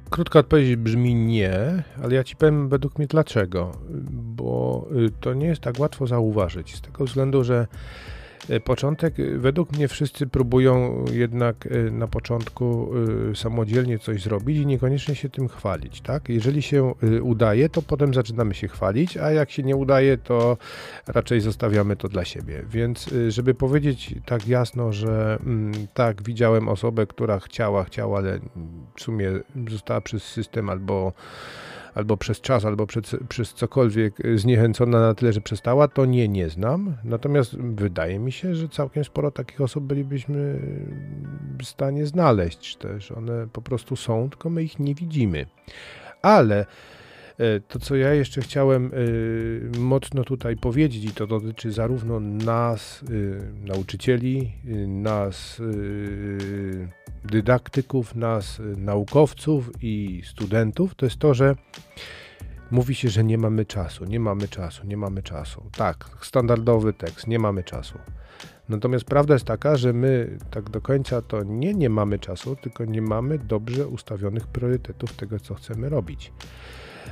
Krótka 0.09 0.39
odpowiedź 0.39 0.75
brzmi 0.75 1.15
nie, 1.15 1.83
ale 2.03 2.15
ja 2.15 2.23
ci 2.23 2.35
powiem 2.35 2.69
według 2.69 2.97
mnie 2.97 3.07
dlaczego. 3.07 3.71
Bo 4.11 4.87
y, 4.95 5.09
to 5.21 5.33
nie 5.33 5.47
jest 5.47 5.61
tak 5.61 5.79
łatwo 5.79 6.07
zauważyć. 6.07 6.75
Z 6.75 6.81
tego 6.81 7.05
względu, 7.05 7.43
że 7.43 7.67
początek, 8.59 9.19
e, 9.19 9.37
według 9.37 9.71
mnie 9.71 9.87
wszyscy 9.87 10.27
próbują 10.27 11.05
jednak 11.11 11.67
e, 11.67 11.91
na 11.91 12.07
początku 12.07 12.91
samodzielnie 13.35 13.99
coś 13.99 14.21
zrobić 14.23 14.57
i 14.57 14.65
niekoniecznie 14.65 15.15
się 15.15 15.29
tym 15.29 15.47
chwalić, 15.47 16.01
tak? 16.01 16.29
Jeżeli 16.29 16.61
się 16.61 16.93
udaje, 17.21 17.69
to 17.69 17.81
potem 17.81 18.13
zaczynamy 18.13 18.53
się 18.53 18.67
chwalić, 18.67 19.17
a 19.17 19.31
jak 19.31 19.51
się 19.51 19.63
nie 19.63 19.75
udaje, 19.75 20.17
to 20.17 20.57
raczej 21.07 21.41
zostawiamy 21.41 21.95
to 21.95 22.07
dla 22.07 22.25
siebie. 22.25 22.63
Więc 22.69 23.09
żeby 23.27 23.53
powiedzieć 23.53 24.15
tak 24.25 24.47
jasno, 24.47 24.93
że 24.93 25.37
mm, 25.45 25.71
tak, 25.93 26.23
widziałem 26.23 26.69
osobę, 26.69 27.07
która 27.07 27.39
chciała, 27.39 27.83
chciała, 27.83 28.17
ale 28.17 28.39
w 28.95 29.01
sumie 29.01 29.31
została 29.69 30.01
przez 30.01 30.23
system 30.23 30.69
albo 30.69 31.13
albo 31.95 32.17
przez 32.17 32.41
czas, 32.41 32.65
albo 32.65 32.87
przez, 32.87 33.15
przez 33.29 33.53
cokolwiek 33.53 34.17
zniechęcona 34.35 35.01
na 35.01 35.13
tyle, 35.13 35.33
że 35.33 35.41
przestała, 35.41 35.87
to 35.87 36.05
nie, 36.05 36.27
nie 36.27 36.49
znam. 36.49 36.97
Natomiast 37.03 37.57
wydaje 37.57 38.19
mi 38.19 38.31
się, 38.31 38.55
że 38.55 38.69
całkiem 38.69 39.03
sporo 39.03 39.31
takich 39.31 39.61
osób 39.61 39.83
bylibyśmy 39.83 40.59
w 41.59 41.65
stanie 41.65 42.05
znaleźć 42.05 42.75
też. 42.75 43.11
One 43.11 43.47
po 43.53 43.61
prostu 43.61 43.95
są, 43.95 44.29
tylko 44.29 44.49
my 44.49 44.63
ich 44.63 44.79
nie 44.79 44.95
widzimy. 44.95 45.45
Ale 46.21 46.65
e, 47.37 47.59
to, 47.59 47.79
co 47.79 47.95
ja 47.95 48.13
jeszcze 48.13 48.41
chciałem 48.41 48.91
mocno 49.79 50.23
tutaj 50.23 50.57
powiedzieć, 50.57 51.05
i 51.05 51.13
to 51.13 51.27
dotyczy 51.27 51.71
zarówno 51.71 52.19
nas, 52.19 53.05
nauczycieli, 53.65 54.51
nas, 54.87 55.61
dydaktyków, 57.23 58.15
nas, 58.15 58.59
y, 58.59 58.63
naukowców 58.77 59.69
i 59.83 60.21
studentów, 60.25 60.95
to 60.95 61.05
jest 61.05 61.17
to, 61.17 61.33
że 61.33 61.55
mówi 62.71 62.95
się, 62.95 63.09
że 63.09 63.23
nie 63.23 63.37
mamy 63.37 63.65
czasu, 63.65 64.05
nie 64.05 64.19
mamy 64.19 64.47
czasu, 64.47 64.87
nie 64.87 64.97
mamy 64.97 65.23
czasu. 65.23 65.63
Tak, 65.77 66.09
standardowy 66.21 66.93
tekst, 66.93 67.27
nie 67.27 67.39
mamy 67.39 67.63
czasu. 67.63 67.97
Natomiast 68.69 69.05
prawda 69.05 69.33
jest 69.33 69.45
taka, 69.45 69.75
że 69.75 69.93
my 69.93 70.37
tak 70.51 70.69
do 70.69 70.81
końca 70.81 71.21
to 71.21 71.43
nie 71.43 71.73
nie 71.73 71.89
mamy 71.89 72.19
czasu, 72.19 72.55
tylko 72.55 72.85
nie 72.85 73.01
mamy 73.01 73.39
dobrze 73.39 73.87
ustawionych 73.87 74.47
priorytetów 74.47 75.13
tego, 75.13 75.39
co 75.39 75.55
chcemy 75.55 75.89
robić. 75.89 76.31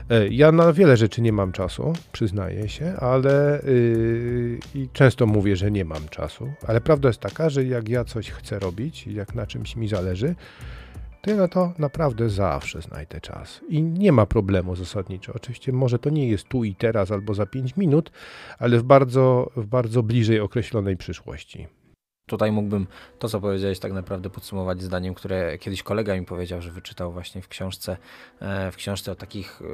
E, 0.10 0.28
ja 0.28 0.52
na 0.52 0.74
wiele 0.74 0.98
rzeczy 0.98 1.22
nie 1.22 1.34
mam 1.34 1.52
czasu, 1.52 1.94
przyznaję 2.12 2.70
się, 2.70 2.94
ale 3.00 3.62
yy, 3.66 4.60
i 4.76 4.90
często 4.94 5.26
mówię, 5.26 5.56
że 5.56 5.72
nie 5.72 5.86
mam 5.86 6.10
czasu, 6.10 6.52
ale 6.68 6.82
prawda 6.82 7.10
jest 7.10 7.20
taka, 7.20 7.50
że 7.50 7.64
jak 7.64 7.90
ja 7.90 8.04
coś 8.04 8.30
chcę 8.30 8.60
robić, 8.60 9.08
jak 9.08 9.36
na 9.36 9.48
czymś 9.48 9.76
mi 9.76 9.88
zależy, 9.88 10.36
to 11.22 11.30
ja 11.30 11.36
na 11.36 11.48
to 11.48 11.74
naprawdę 11.78 12.30
zawsze 12.30 12.82
znajdę 12.82 13.22
czas. 13.22 13.62
I 13.70 13.84
nie 13.84 14.12
ma 14.12 14.26
problemu 14.26 14.76
zasadniczo. 14.76 15.34
Oczywiście 15.36 15.72
może 15.72 16.00
to 16.00 16.10
nie 16.10 16.30
jest 16.30 16.48
tu 16.48 16.64
i 16.64 16.76
teraz 16.76 17.12
albo 17.12 17.34
za 17.34 17.46
5 17.46 17.78
minut, 17.78 18.12
ale 18.60 18.78
w 18.78 18.84
bardzo, 18.84 19.52
w 19.56 19.66
bardzo 19.66 20.04
bliżej 20.04 20.40
określonej 20.40 20.98
przyszłości. 20.98 21.68
Tutaj 22.30 22.52
mógłbym 22.52 22.88
to, 23.20 23.30
co 23.30 23.42
powiedziałeś, 23.42 23.80
tak 23.80 23.94
naprawdę 23.94 24.30
podsumować 24.30 24.82
zdaniem, 24.82 25.14
które 25.14 25.58
kiedyś 25.58 25.84
kolega 25.84 26.16
mi 26.16 26.26
powiedział, 26.26 26.62
że 26.62 26.72
wyczytał 26.72 27.12
właśnie 27.12 27.42
w 27.42 27.48
książce, 27.48 27.98
e, 28.40 28.72
w 28.72 28.76
książce 28.76 29.12
o 29.12 29.16
takich, 29.16 29.62
e, 29.62 29.66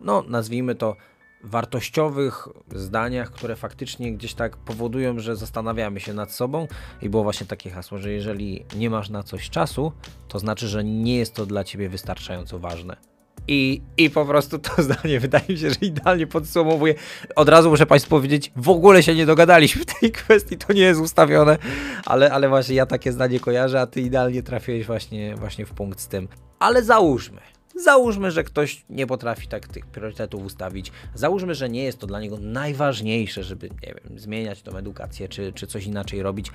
no 0.00 0.24
nazwijmy 0.28 0.74
to, 0.74 0.96
wartościowych 1.44 2.48
zdaniach, 2.74 3.30
które 3.30 3.56
faktycznie 3.56 4.12
gdzieś 4.12 4.34
tak 4.34 4.56
powodują, 4.56 5.18
że 5.18 5.36
zastanawiamy 5.36 6.00
się 6.00 6.14
nad 6.14 6.32
sobą 6.32 6.68
i 7.02 7.08
było 7.08 7.22
właśnie 7.22 7.46
takie 7.46 7.70
hasło, 7.70 7.98
że 7.98 8.12
jeżeli 8.12 8.64
nie 8.76 8.90
masz 8.90 9.10
na 9.10 9.22
coś 9.22 9.50
czasu, 9.50 9.92
to 10.28 10.38
znaczy, 10.38 10.68
że 10.68 10.84
nie 10.84 11.16
jest 11.16 11.34
to 11.34 11.46
dla 11.46 11.64
ciebie 11.64 11.88
wystarczająco 11.88 12.58
ważne. 12.58 13.11
I, 13.48 13.82
I 13.96 14.10
po 14.10 14.24
prostu 14.24 14.58
to 14.58 14.82
zdanie 14.82 15.20
wydaje 15.20 15.44
mi 15.48 15.58
się, 15.58 15.70
że 15.70 15.76
idealnie 15.80 16.26
podsumowuje. 16.26 16.94
Od 17.36 17.48
razu 17.48 17.70
muszę 17.70 17.86
Państwu 17.86 18.10
powiedzieć, 18.10 18.52
w 18.56 18.68
ogóle 18.68 19.02
się 19.02 19.14
nie 19.14 19.26
dogadaliśmy 19.26 19.82
w 19.82 20.00
tej 20.00 20.12
kwestii, 20.22 20.58
to 20.58 20.72
nie 20.72 20.82
jest 20.82 21.00
ustawione, 21.00 21.58
ale, 22.04 22.32
ale 22.32 22.48
właśnie 22.48 22.74
ja 22.74 22.86
takie 22.86 23.12
zdanie 23.12 23.40
kojarzę, 23.40 23.80
a 23.80 23.86
Ty 23.86 24.00
idealnie 24.00 24.42
trafiłeś 24.42 24.86
właśnie, 24.86 25.36
właśnie 25.36 25.66
w 25.66 25.70
punkt 25.70 26.00
z 26.00 26.08
tym. 26.08 26.28
Ale 26.58 26.82
załóżmy, 26.82 27.40
Załóżmy, 27.74 28.30
że 28.30 28.44
ktoś 28.44 28.84
nie 28.90 29.06
potrafi 29.06 29.48
tak 29.48 29.68
tych 29.68 29.86
priorytetów 29.86 30.44
ustawić. 30.44 30.92
Załóżmy, 31.14 31.54
że 31.54 31.68
nie 31.68 31.84
jest 31.84 31.98
to 31.98 32.06
dla 32.06 32.20
niego 32.20 32.38
najważniejsze, 32.40 33.44
żeby 33.44 33.68
nie 33.68 33.94
wiem, 33.94 34.18
zmieniać 34.18 34.62
tą 34.62 34.76
edukację 34.76 35.28
czy, 35.28 35.52
czy 35.52 35.66
coś 35.66 35.86
inaczej 35.86 36.22
robić, 36.22 36.50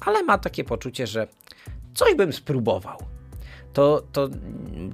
ale 0.00 0.22
ma 0.22 0.38
takie 0.38 0.64
poczucie, 0.64 1.06
że 1.06 1.26
coś 1.94 2.14
bym 2.14 2.32
spróbował 2.32 2.98
to, 3.78 4.02
to 4.12 4.28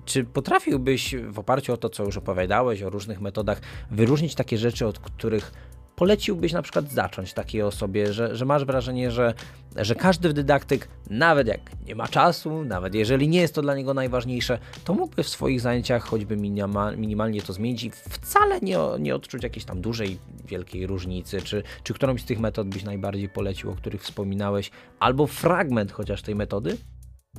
czy 0.05 0.25
potrafiłbyś 0.25 1.15
w 1.29 1.39
oparciu 1.39 1.73
o 1.73 1.77
to, 1.77 1.89
co 1.91 2.05
już 2.05 2.17
opowiadałeś, 2.17 2.83
o 2.83 2.91
różnych 2.91 3.21
metodach, 3.21 3.61
wyróżnić 3.91 4.35
takie 4.35 4.59
rzeczy, 4.59 4.87
od 4.87 4.99
których 4.99 5.53
poleciłbyś 5.97 6.53
na 6.53 6.63
przykład 6.63 6.91
zacząć 6.91 7.33
takiej 7.33 7.63
osobie, 7.63 8.13
że, 8.13 8.37
że 8.37 8.45
masz 8.45 8.65
wrażenie, 8.65 9.11
że, 9.11 9.35
że 9.77 9.95
każdy 9.95 10.33
dydaktyk, 10.33 10.89
nawet 11.11 11.47
jak 11.47 11.61
nie 11.87 11.95
ma 11.95 12.09
czasu, 12.09 12.65
nawet 12.65 12.95
jeżeli 12.95 13.29
nie 13.29 13.41
jest 13.41 13.55
to 13.55 13.63
dla 13.63 13.75
niego 13.75 13.95
najważniejsze, 13.95 14.59
to 14.85 14.95
mógłby 14.95 15.23
w 15.23 15.29
swoich 15.29 15.61
zajęciach 15.61 16.05
choćby 16.05 16.37
minima, 16.37 16.93
minimalnie 16.93 17.43
to 17.43 17.53
zmienić 17.53 17.85
i 17.85 17.91
wcale 17.91 18.61
nie, 18.61 18.79
nie 18.99 19.15
odczuć 19.15 19.43
jakiejś 19.43 19.65
tam 19.65 19.81
dużej, 19.81 20.19
wielkiej 20.45 20.87
różnicy, 20.87 21.43
czy, 21.43 21.63
czy 21.83 21.95
którąś 21.95 22.23
z 22.23 22.25
tych 22.25 22.41
metod 22.41 22.69
byś 22.69 22.85
najbardziej 22.85 23.29
polecił, 23.29 23.71
o 23.71 23.75
których 23.75 24.03
wspominałeś, 24.03 24.71
albo 25.01 25.27
fragment 25.27 25.93
chociaż 25.93 26.23
tej 26.23 26.35
metody? 26.35 26.77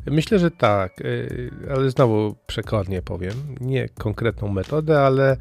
Myślę, 0.06 0.40
że 0.40 0.52
tak, 0.52 1.02
y, 1.02 1.52
ale 1.72 1.90
znowu 1.90 2.36
przekładnie 2.48 3.02
powiem. 3.02 3.34
Nie 3.62 3.90
konkretną 3.90 4.48
metodę, 4.48 5.02
ale 5.02 5.38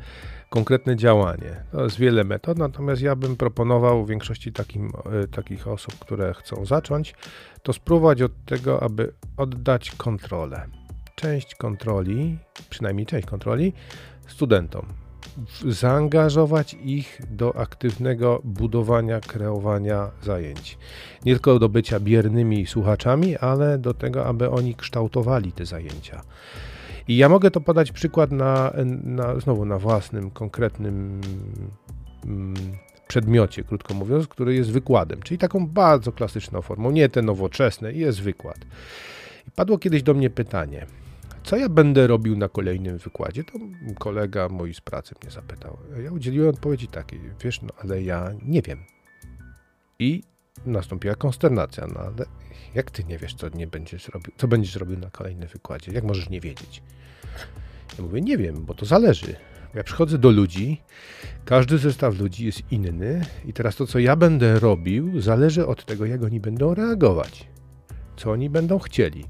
konkretne 0.50 0.96
działanie. 0.96 1.64
To 1.72 1.84
jest 1.84 1.98
wiele 1.98 2.24
metod, 2.24 2.58
natomiast 2.58 3.02
ja 3.02 3.16
bym 3.16 3.36
proponował 3.36 4.06
większości 4.06 4.52
takim, 4.52 4.92
y, 5.24 5.28
takich 5.28 5.68
osób, 5.68 5.98
które 5.98 6.34
chcą 6.34 6.66
zacząć, 6.66 7.14
to 7.62 7.72
spróbować 7.72 8.22
od 8.22 8.44
tego, 8.44 8.82
aby 8.82 9.12
oddać 9.36 9.90
kontrolę. 9.90 10.66
Część 11.14 11.54
kontroli, 11.54 12.38
przynajmniej 12.70 13.06
część 13.06 13.26
kontroli, 13.26 13.72
studentom 14.26 15.03
zaangażować 15.68 16.74
ich 16.74 17.20
do 17.30 17.56
aktywnego 17.56 18.40
budowania, 18.44 19.20
kreowania 19.20 20.10
zajęć. 20.22 20.78
Nie 21.24 21.32
tylko 21.32 21.58
do 21.58 21.68
bycia 21.68 22.00
biernymi 22.00 22.66
słuchaczami, 22.66 23.36
ale 23.36 23.78
do 23.78 23.94
tego, 23.94 24.26
aby 24.26 24.50
oni 24.50 24.74
kształtowali 24.74 25.52
te 25.52 25.66
zajęcia. 25.66 26.22
I 27.08 27.16
ja 27.16 27.28
mogę 27.28 27.50
to 27.50 27.60
podać 27.60 27.92
przykład 27.92 28.32
na, 28.32 28.72
na 29.04 29.40
znowu 29.40 29.64
na 29.64 29.78
własnym, 29.78 30.30
konkretnym 30.30 31.20
mm, 32.24 32.54
przedmiocie, 33.08 33.64
krótko 33.64 33.94
mówiąc, 33.94 34.28
który 34.28 34.54
jest 34.54 34.70
wykładem, 34.70 35.22
czyli 35.22 35.38
taką 35.38 35.66
bardzo 35.66 36.12
klasyczną 36.12 36.62
formą, 36.62 36.90
nie 36.90 37.08
te 37.08 37.22
nowoczesne, 37.22 37.92
jest 37.92 38.20
wykład. 38.20 38.58
I 39.48 39.50
padło 39.50 39.78
kiedyś 39.78 40.02
do 40.02 40.14
mnie 40.14 40.30
pytanie, 40.30 40.86
co 41.44 41.56
ja 41.56 41.68
będę 41.68 42.06
robił 42.06 42.36
na 42.36 42.48
kolejnym 42.48 42.98
wykładzie? 42.98 43.44
To 43.44 43.52
kolega 43.98 44.48
mój 44.48 44.74
z 44.74 44.80
pracy 44.80 45.14
mnie 45.22 45.30
zapytał. 45.30 45.78
Ja 46.04 46.12
udzieliłem 46.12 46.48
odpowiedzi 46.48 46.88
takiej, 46.88 47.20
wiesz, 47.40 47.62
no 47.62 47.68
ale 47.82 48.02
ja 48.02 48.30
nie 48.42 48.62
wiem. 48.62 48.84
I 49.98 50.22
nastąpiła 50.66 51.14
konsternacja, 51.14 51.86
no 51.86 52.00
ale 52.00 52.26
jak 52.74 52.90
ty 52.90 53.04
nie 53.04 53.18
wiesz, 53.18 53.34
co 53.34 53.48
nie 53.48 53.66
będziesz 53.66 54.08
robił, 54.08 54.32
co 54.36 54.48
będziesz 54.48 54.76
robił 54.76 54.98
na 54.98 55.10
kolejnym 55.10 55.48
wykładzie? 55.48 55.92
Jak 55.92 56.04
możesz 56.04 56.30
nie 56.30 56.40
wiedzieć? 56.40 56.82
Ja 57.98 58.04
mówię, 58.04 58.20
nie 58.20 58.38
wiem, 58.38 58.64
bo 58.64 58.74
to 58.74 58.86
zależy. 58.86 59.36
Ja 59.74 59.84
przychodzę 59.84 60.18
do 60.18 60.30
ludzi, 60.30 60.80
każdy 61.44 61.78
zestaw 61.78 62.18
ludzi 62.18 62.46
jest 62.46 62.62
inny 62.70 63.26
i 63.44 63.52
teraz 63.52 63.76
to, 63.76 63.86
co 63.86 63.98
ja 63.98 64.16
będę 64.16 64.60
robił, 64.60 65.20
zależy 65.20 65.66
od 65.66 65.84
tego, 65.84 66.06
jak 66.06 66.22
oni 66.22 66.40
będą 66.40 66.74
reagować, 66.74 67.48
co 68.16 68.30
oni 68.30 68.50
będą 68.50 68.78
chcieli. 68.78 69.24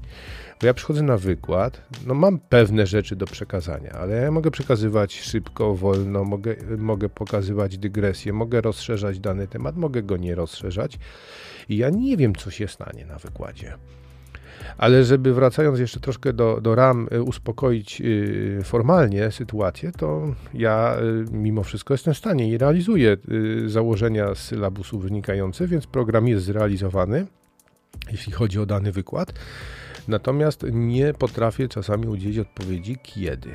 Bo 0.61 0.67
ja 0.67 0.73
przychodzę 0.73 1.03
na 1.03 1.17
wykład, 1.17 1.81
no 2.07 2.13
mam 2.13 2.39
pewne 2.39 2.87
rzeczy 2.87 3.15
do 3.15 3.25
przekazania, 3.25 3.91
ale 3.91 4.15
ja 4.15 4.31
mogę 4.31 4.51
przekazywać 4.51 5.21
szybko, 5.21 5.75
wolno, 5.75 6.23
mogę, 6.23 6.55
mogę 6.77 7.09
pokazywać 7.09 7.77
dygresję, 7.77 8.33
mogę 8.33 8.61
rozszerzać 8.61 9.19
dany 9.19 9.47
temat, 9.47 9.77
mogę 9.77 10.03
go 10.03 10.17
nie 10.17 10.35
rozszerzać 10.35 10.99
i 11.69 11.77
ja 11.77 11.89
nie 11.89 12.17
wiem, 12.17 12.35
co 12.35 12.51
się 12.51 12.67
stanie 12.67 13.05
na 13.05 13.17
wykładzie. 13.17 13.77
Ale 14.77 15.03
żeby 15.03 15.33
wracając 15.33 15.79
jeszcze 15.79 15.99
troszkę 15.99 16.33
do, 16.33 16.61
do 16.61 16.75
ram, 16.75 17.07
y, 17.13 17.23
uspokoić 17.23 18.01
y, 18.01 18.61
formalnie 18.63 19.31
sytuację, 19.31 19.91
to 19.91 20.35
ja 20.53 20.97
y, 21.29 21.31
mimo 21.31 21.63
wszystko 21.63 21.93
jestem 21.93 22.13
w 22.13 22.17
stanie 22.17 22.49
i 22.49 22.57
realizuję 22.57 23.17
założenia 23.65 24.35
z 24.35 24.39
sylabusu 24.39 24.99
wynikające, 24.99 25.67
więc 25.67 25.87
program 25.87 26.27
jest 26.27 26.45
zrealizowany, 26.45 27.25
jeśli 28.11 28.33
chodzi 28.33 28.59
o 28.59 28.65
dany 28.65 28.91
wykład. 28.91 29.33
Natomiast 30.07 30.65
nie 30.71 31.13
potrafię 31.13 31.67
czasami 31.67 32.07
udzielić 32.07 32.37
odpowiedzi 32.37 32.97
kiedy. 33.03 33.49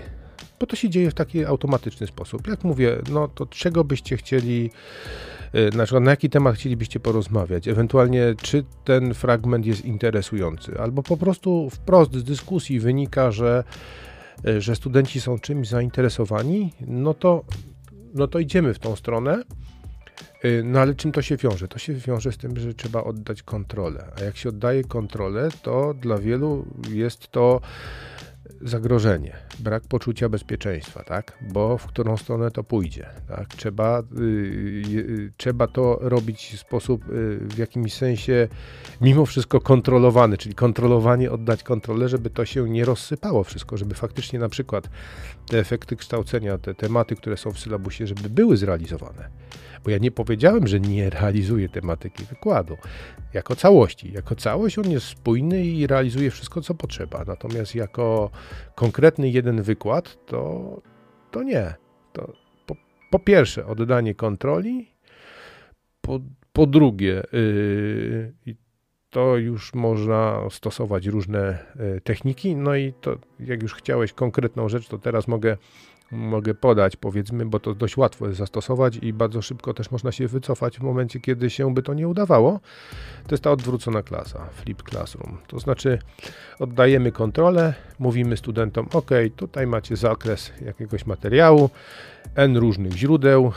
Bo 0.61 0.67
to 0.67 0.77
się 0.77 0.91
dzieje 0.91 1.11
w 1.11 1.15
taki 1.15 1.45
automatyczny 1.45 2.07
sposób. 2.07 2.47
Jak 2.47 2.65
mówię, 2.65 2.99
no 3.13 3.29
to 3.29 3.47
czego 3.47 3.85
byście 3.85 4.17
chcieli, 4.17 4.71
e, 5.53 5.77
na 5.77 5.85
przykład 5.85 6.05
na 6.05 6.11
jaki 6.11 6.31
temat 6.31 6.55
chcielibyście 6.55 7.01
porozmawiać, 7.01 7.69
ewentualnie 7.69 8.35
czy 8.43 8.65
ten 8.85 9.15
fragment 9.15 9.67
jest 9.67 9.85
interesujący, 9.85 10.81
albo 10.81 11.03
po 11.03 11.17
prostu 11.17 11.71
wprost 11.71 12.15
z 12.15 12.25
dyskusji 12.25 12.81
wynika, 12.81 13.31
że, 13.31 13.65
e, 14.47 14.61
że 14.61 14.77
studenci 14.77 15.21
są 15.21 15.39
czymś 15.39 15.69
zainteresowani, 15.69 16.73
no 16.81 17.15
to, 17.15 17.45
no 18.15 18.29
to 18.29 18.39
idziemy 18.39 18.75
w 18.75 18.79
tą 18.79 18.97
stronę. 18.97 19.43
Y, 20.45 20.63
no 20.65 20.81
ale 20.81 20.95
czym 20.95 21.13
to 21.13 21.23
się 21.23 21.37
wiąże? 21.37 21.69
To 21.69 21.79
się 21.79 21.95
wiąże 21.95 22.33
z 22.33 22.37
tym, 22.37 22.57
że 22.57 22.75
trzeba 22.75 23.05
oddać 23.05 23.43
kontrolę. 23.43 24.13
A 24.21 24.25
jak 24.25 24.37
się 24.37 24.49
oddaje 24.49 24.85
kontrolę, 24.85 25.49
to 25.63 25.95
dla 25.95 26.19
wielu 26.19 26.67
jest 26.91 27.29
to 27.29 27.61
zagrożenie, 28.61 29.37
brak 29.59 29.83
poczucia 29.83 30.29
bezpieczeństwa, 30.29 31.05
tak? 31.05 31.39
Bo 31.41 31.79
w 31.79 31.87
którą 31.87 32.17
stronę 32.17 32.51
to 32.51 32.65
pójdzie, 32.65 33.07
tak? 33.29 33.49
Trzeba, 33.49 34.03
yy, 34.19 35.33
trzeba 35.37 35.67
to 35.67 35.99
robić 36.01 36.53
w 36.57 36.61
sposób 36.61 37.09
yy, 37.09 37.39
w 37.39 37.59
jakimś 37.59 37.95
sensie 37.95 38.49
mimo 39.01 39.27
wszystko 39.27 39.61
kontrolowany, 39.61 40.39
czyli 40.39 40.55
kontrolowanie, 40.55 41.31
oddać 41.31 41.63
kontrolę, 41.63 42.09
żeby 42.09 42.31
to 42.31 42.45
się 42.45 42.71
nie 42.71 42.85
rozsypało 42.85 43.45
wszystko, 43.45 43.77
żeby 43.77 43.95
faktycznie 43.95 44.39
na 44.39 44.49
przykład 44.49 44.91
te 45.47 45.59
efekty 45.59 45.97
kształcenia, 45.97 46.59
te 46.59 46.75
tematy, 46.75 47.17
które 47.17 47.37
są 47.37 47.53
w 47.53 47.59
sylabusie, 47.59 48.07
żeby 48.07 48.31
były 48.31 48.57
zrealizowane. 48.57 49.29
Bo 49.85 49.91
ja 49.91 49.99
nie 49.99 50.11
powiedziałem, 50.11 50.67
że 50.67 50.81
nie 50.81 51.11
realizuję 51.11 51.69
tematyki 51.69 52.25
wykładu 52.25 52.77
jako 53.35 53.57
całości. 53.57 54.13
Jako 54.13 54.35
całość 54.35 54.79
on 54.79 54.91
jest 54.91 55.07
spójny 55.07 55.65
i 55.65 55.87
realizuje 55.87 56.31
wszystko, 56.31 56.61
co 56.61 56.75
potrzeba. 56.75 57.25
Natomiast 57.27 57.75
jako 57.75 58.31
konkretny 58.75 59.31
jeden 59.31 59.63
wykład, 59.63 60.27
to, 60.27 60.83
to 61.31 61.43
nie. 61.43 61.75
To 62.13 62.33
po, 62.67 62.77
po 63.11 63.19
pierwsze, 63.19 63.67
oddanie 63.67 64.15
kontroli. 64.15 64.91
Po, 66.01 66.21
po 66.53 66.67
drugie, 66.67 67.23
yy, 67.33 68.57
to 69.11 69.37
już 69.37 69.75
można 69.75 70.41
stosować 70.51 71.07
różne 71.07 71.59
yy, 71.77 72.01
techniki. 72.01 72.57
No 72.57 72.75
i 72.75 72.93
to, 73.01 73.17
jak 73.41 73.63
już 73.63 73.75
chciałeś 73.75 74.13
konkretną 74.13 74.69
rzecz, 74.69 74.89
to 74.89 74.99
teraz 74.99 75.29
mogę 75.29 75.57
mogę 76.13 76.55
podać, 76.55 76.97
powiedzmy, 76.97 77.47
bo 77.47 77.61
to 77.61 77.75
dość 77.75 77.97
łatwo 77.97 78.27
jest 78.27 78.39
zastosować 78.39 78.97
i 79.03 79.13
bardzo 79.13 79.43
szybko 79.43 79.75
też 79.75 79.91
można 79.91 80.13
się 80.13 80.29
wycofać 80.29 80.79
w 80.79 80.83
momencie, 80.83 81.21
kiedy 81.21 81.51
się 81.51 81.75
by 81.75 81.83
to 81.83 81.95
nie 81.95 82.09
udawało. 82.09 82.61
To 83.27 83.35
jest 83.35 83.45
ta 83.45 83.51
odwrócona 83.51 84.03
klasa, 84.03 84.47
flip 84.53 84.83
classroom. 84.91 85.39
To 85.47 85.59
znaczy 85.59 85.99
oddajemy 86.59 87.13
kontrolę, 87.13 87.75
mówimy 87.99 88.37
studentom, 88.37 88.89
ok, 88.93 89.11
tutaj 89.37 89.67
macie 89.67 89.97
zakres 89.97 90.53
jakiegoś 90.65 91.07
materiału, 91.07 91.71
n 92.35 92.57
różnych 92.57 92.93
źródeł, 92.93 93.53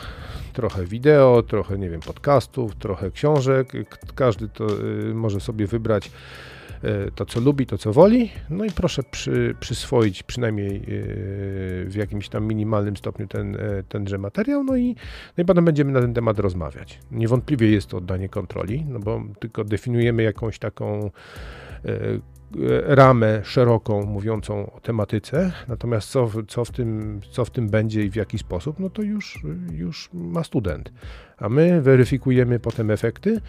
trochę 0.52 0.84
wideo, 0.84 1.42
trochę, 1.42 1.78
nie 1.78 1.90
wiem, 1.90 2.00
podcastów, 2.00 2.74
trochę 2.74 3.10
książek. 3.10 3.72
Każdy 4.14 4.48
to 4.48 4.66
y, 5.10 5.14
może 5.14 5.40
sobie 5.40 5.66
wybrać 5.66 6.10
to, 7.14 7.26
co 7.26 7.40
lubi, 7.40 7.66
to, 7.66 7.78
co 7.78 7.92
woli. 7.92 8.30
No 8.50 8.64
i 8.64 8.70
proszę 8.70 9.02
przy, 9.02 9.54
przyswoić 9.60 10.22
przynajmniej 10.22 10.76
e, 10.76 10.80
w 11.84 11.94
jakimś 11.96 12.28
tam 12.28 12.46
minimalnym 12.46 12.96
stopniu 12.96 13.26
ten, 13.26 13.56
e, 13.56 13.82
tenże 13.88 14.18
materiał, 14.18 14.64
no 14.64 14.76
i, 14.76 14.96
no 15.38 15.42
i 15.42 15.44
potem 15.44 15.64
będziemy 15.64 15.92
na 15.92 16.00
ten 16.00 16.14
temat 16.14 16.38
rozmawiać. 16.38 16.98
Niewątpliwie 17.10 17.70
jest 17.70 17.86
to 17.86 17.96
oddanie 17.96 18.28
kontroli, 18.28 18.84
no 18.88 18.98
bo 18.98 19.22
tylko 19.40 19.64
definiujemy 19.64 20.22
jakąś 20.22 20.58
taką 20.58 21.10
ramę 22.86 23.40
szeroką 23.44 24.06
mówiącą 24.06 24.72
o 24.72 24.80
tematyce, 24.80 25.52
natomiast 25.68 26.08
co, 26.08 26.30
co, 26.48 26.64
w 26.64 26.70
tym, 26.70 27.20
co 27.30 27.44
w 27.44 27.50
tym 27.50 27.68
będzie 27.68 28.04
i 28.04 28.10
w 28.10 28.16
jaki 28.16 28.38
sposób, 28.38 28.78
no 28.78 28.90
to 28.90 29.02
już, 29.02 29.42
już 29.72 30.10
ma 30.12 30.44
student. 30.44 30.92
A 31.38 31.48
my 31.48 31.82
weryfikujemy 31.82 32.60
potem 32.60 32.90
efekty, 32.90 33.40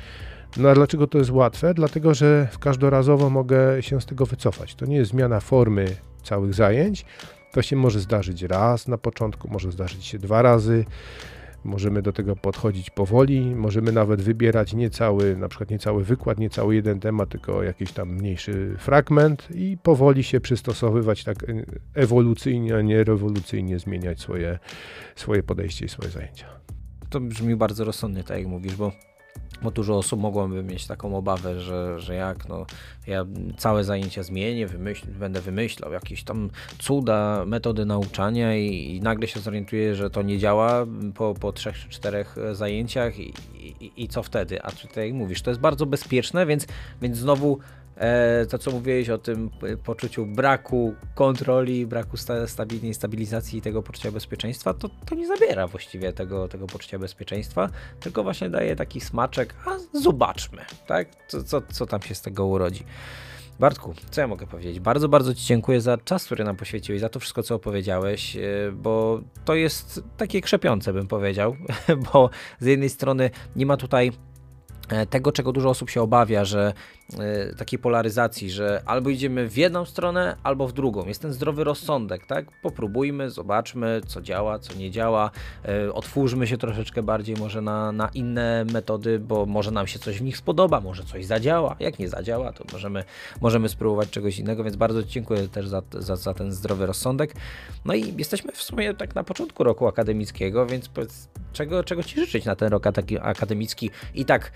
no 0.57 0.69
a 0.69 0.73
dlaczego 0.73 1.07
to 1.07 1.17
jest 1.17 1.31
łatwe? 1.31 1.73
Dlatego, 1.73 2.13
że 2.13 2.47
każdorazowo 2.59 3.29
mogę 3.29 3.83
się 3.83 4.01
z 4.01 4.05
tego 4.05 4.25
wycofać. 4.25 4.75
To 4.75 4.85
nie 4.85 4.95
jest 4.95 5.11
zmiana 5.11 5.39
formy 5.39 5.87
całych 6.23 6.53
zajęć. 6.53 7.05
To 7.51 7.61
się 7.61 7.75
może 7.75 7.99
zdarzyć 7.99 8.41
raz 8.41 8.87
na 8.87 8.97
początku, 8.97 9.47
może 9.51 9.71
zdarzyć 9.71 10.05
się 10.05 10.19
dwa 10.19 10.41
razy. 10.41 10.85
Możemy 11.65 12.01
do 12.01 12.13
tego 12.13 12.35
podchodzić 12.35 12.89
powoli, 12.89 13.55
możemy 13.55 13.91
nawet 13.91 14.21
wybierać 14.21 14.73
nie 14.73 14.89
cały, 14.89 15.37
na 15.37 15.47
przykład 15.47 15.69
nie 15.69 15.79
cały 15.79 16.03
wykład, 16.03 16.39
nie 16.39 16.49
cały 16.49 16.75
jeden 16.75 16.99
temat, 16.99 17.29
tylko 17.29 17.63
jakiś 17.63 17.91
tam 17.91 18.09
mniejszy 18.09 18.75
fragment 18.77 19.47
i 19.55 19.77
powoli 19.83 20.23
się 20.23 20.41
przystosowywać 20.41 21.23
tak 21.23 21.43
e, 21.43 21.65
ewolucyjnie, 21.93 22.75
a 22.75 22.81
nie 22.81 23.03
rewolucyjnie 23.03 23.79
zmieniać 23.79 24.19
swoje, 24.19 24.59
swoje 25.15 25.43
podejście 25.43 25.85
i 25.85 25.89
swoje 25.89 26.09
zajęcia. 26.09 26.45
To 27.09 27.19
brzmi 27.19 27.55
bardzo 27.55 27.85
rozsądnie, 27.85 28.23
tak 28.23 28.37
jak 28.37 28.47
mówisz, 28.47 28.75
bo 28.75 28.91
bo 29.61 29.71
dużo 29.71 29.97
osób 29.97 30.19
mogłoby 30.19 30.63
mieć 30.63 30.87
taką 30.87 31.17
obawę, 31.17 31.59
że, 31.59 31.99
że 31.99 32.15
jak 32.15 32.49
no, 32.49 32.65
ja 33.07 33.25
całe 33.57 33.83
zajęcia 33.83 34.23
zmienię, 34.23 34.67
wymyśl, 34.67 35.07
będę 35.07 35.41
wymyślał 35.41 35.91
jakieś 35.91 36.23
tam 36.23 36.49
cuda, 36.79 37.43
metody 37.45 37.85
nauczania 37.85 38.55
i, 38.55 38.95
i, 38.95 39.01
nagle 39.01 39.27
się 39.27 39.39
zorientuję, 39.39 39.95
że 39.95 40.09
to 40.09 40.21
nie 40.21 40.39
działa 40.39 40.85
po, 41.15 41.33
po 41.33 41.51
trzech 41.51 41.77
czy 41.77 41.89
czterech 41.89 42.35
zajęciach 42.51 43.19
i, 43.19 43.33
i, 43.55 44.03
i 44.03 44.07
co 44.07 44.23
wtedy? 44.23 44.63
A 44.63 44.71
tutaj 44.71 45.07
jak 45.07 45.15
mówisz, 45.15 45.41
to 45.41 45.51
jest 45.51 45.61
bardzo 45.61 45.85
bezpieczne, 45.85 46.45
więc, 46.45 46.67
więc 47.01 47.17
znowu 47.17 47.59
to, 48.49 48.57
co 48.57 48.71
mówiłeś 48.71 49.09
o 49.09 49.17
tym 49.17 49.49
poczuciu 49.83 50.25
braku 50.25 50.95
kontroli, 51.15 51.87
braku 51.87 52.17
stabilnej 52.45 52.93
stabilizacji 52.93 53.61
tego 53.61 53.83
poczucia 53.83 54.11
bezpieczeństwa, 54.11 54.73
to, 54.73 54.89
to 55.05 55.15
nie 55.15 55.27
zabiera 55.27 55.67
właściwie 55.67 56.13
tego, 56.13 56.47
tego 56.47 56.67
poczucia 56.67 56.99
bezpieczeństwa, 56.99 57.69
tylko 57.99 58.23
właśnie 58.23 58.49
daje 58.49 58.75
taki 58.75 59.01
smaczek, 59.01 59.55
a 59.65 59.99
zobaczmy, 59.99 60.61
tak? 60.87 61.07
Co, 61.27 61.43
co, 61.43 61.61
co 61.61 61.85
tam 61.85 62.01
się 62.01 62.15
z 62.15 62.21
tego 62.21 62.45
urodzi. 62.45 62.83
Bartku, 63.59 63.93
co 64.11 64.21
ja 64.21 64.27
mogę 64.27 64.47
powiedzieć? 64.47 64.79
Bardzo, 64.79 65.09
bardzo 65.09 65.33
Ci 65.35 65.45
dziękuję 65.45 65.81
za 65.81 65.97
czas, 65.97 66.25
który 66.25 66.43
nam 66.43 66.55
poświęciłeś, 66.55 67.01
za 67.01 67.09
to 67.09 67.19
wszystko, 67.19 67.43
co 67.43 67.55
opowiedziałeś, 67.55 68.35
e, 68.35 68.41
bo 68.73 69.21
to 69.45 69.55
jest 69.55 70.03
takie 70.17 70.41
krzepiące, 70.41 70.93
bym 70.93 71.07
powiedział, 71.07 71.55
bo 72.13 72.29
z 72.59 72.65
jednej 72.65 72.89
strony 72.89 73.29
nie 73.55 73.65
ma 73.65 73.77
tutaj 73.77 74.07
e, 74.07 74.11
tego, 75.09 75.31
czego 75.31 75.51
dużo 75.51 75.69
osób 75.69 75.89
się 75.89 76.01
obawia, 76.01 76.45
że 76.45 76.73
E, 77.19 77.55
takiej 77.55 77.79
polaryzacji, 77.79 78.51
że 78.51 78.81
albo 78.85 79.09
idziemy 79.09 79.49
w 79.49 79.57
jedną 79.57 79.85
stronę, 79.85 80.35
albo 80.43 80.67
w 80.67 80.73
drugą. 80.73 81.05
Jest 81.05 81.21
ten 81.21 81.33
zdrowy 81.33 81.63
rozsądek, 81.63 82.25
tak? 82.25 82.45
Popróbujmy, 82.61 83.29
zobaczmy, 83.29 84.01
co 84.07 84.21
działa, 84.21 84.59
co 84.59 84.73
nie 84.73 84.91
działa. 84.91 85.31
E, 85.65 85.93
otwórzmy 85.93 86.47
się 86.47 86.57
troszeczkę 86.57 87.03
bardziej 87.03 87.35
może 87.35 87.61
na, 87.61 87.91
na 87.91 88.09
inne 88.13 88.65
metody, 88.73 89.19
bo 89.19 89.45
może 89.45 89.71
nam 89.71 89.87
się 89.87 89.99
coś 89.99 90.17
w 90.19 90.21
nich 90.21 90.37
spodoba, 90.37 90.81
może 90.81 91.03
coś 91.03 91.25
zadziała. 91.25 91.75
Jak 91.79 91.99
nie 91.99 92.09
zadziała, 92.09 92.53
to 92.53 92.63
możemy, 92.73 93.03
możemy 93.41 93.69
spróbować 93.69 94.09
czegoś 94.09 94.39
innego, 94.39 94.63
więc 94.63 94.75
bardzo 94.75 95.03
dziękuję 95.03 95.47
też 95.47 95.67
za, 95.67 95.81
za, 95.93 96.15
za 96.15 96.33
ten 96.33 96.51
zdrowy 96.51 96.85
rozsądek. 96.85 97.35
No 97.85 97.93
i 97.93 98.13
jesteśmy 98.17 98.51
w 98.51 98.61
sumie 98.61 98.93
tak 98.93 99.15
na 99.15 99.23
początku 99.23 99.63
roku 99.63 99.87
akademickiego, 99.87 100.65
więc 100.65 100.87
powiedz, 100.87 101.29
czego, 101.53 101.83
czego 101.83 102.03
Ci 102.03 102.19
życzyć 102.19 102.45
na 102.45 102.55
ten 102.55 102.69
rok 102.69 102.87
akademicki 103.21 103.89
i 104.15 104.25
tak 104.25 104.51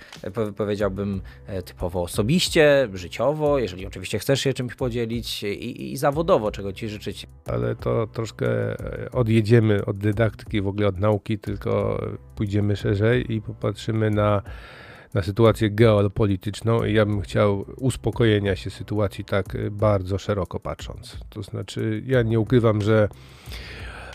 powiedziałbym 0.58 1.22
typowo 1.66 2.02
osobiście, 2.02 2.90
życiowo, 2.94 3.60
jeżeli 3.60 3.86
oczywiście 3.86 4.20
chcesz 4.20 4.42
się 4.42 4.54
czymś 4.54 4.76
podzielić 4.76 5.44
i, 5.44 5.92
i 5.92 5.98
zawodowo, 5.98 6.52
czego 6.52 6.74
Ci 6.74 6.90
życzyć. 6.90 7.28
Ale 7.46 7.76
to 7.76 8.08
troszkę 8.08 8.48
e, 8.48 9.12
odjedziemy 9.12 9.86
od 9.86 9.98
dydaktyki, 9.98 10.62
w 10.62 10.68
ogóle 10.68 10.88
od 10.88 11.00
nauki, 11.00 11.40
tylko 11.40 12.02
pójdziemy 12.36 12.76
szerzej 12.76 13.34
i 13.34 13.42
popatrzymy 13.42 14.12
na 14.12 14.42
na 15.14 15.22
sytuację 15.22 15.70
geopolityczną 15.70 16.84
i 16.84 16.94
ja 16.94 17.06
bym 17.06 17.22
chciał 17.22 17.66
uspokojenia 17.78 18.56
się 18.56 18.70
sytuacji 18.70 19.26
tak 19.26 19.56
e, 19.56 19.72
bardzo 19.72 20.18
szeroko 20.18 20.60
patrząc. 20.60 21.18
To 21.30 21.44
znaczy, 21.44 22.04
ja 22.06 22.22
nie 22.22 22.40
ukrywam, 22.40 22.82
że 22.82 23.10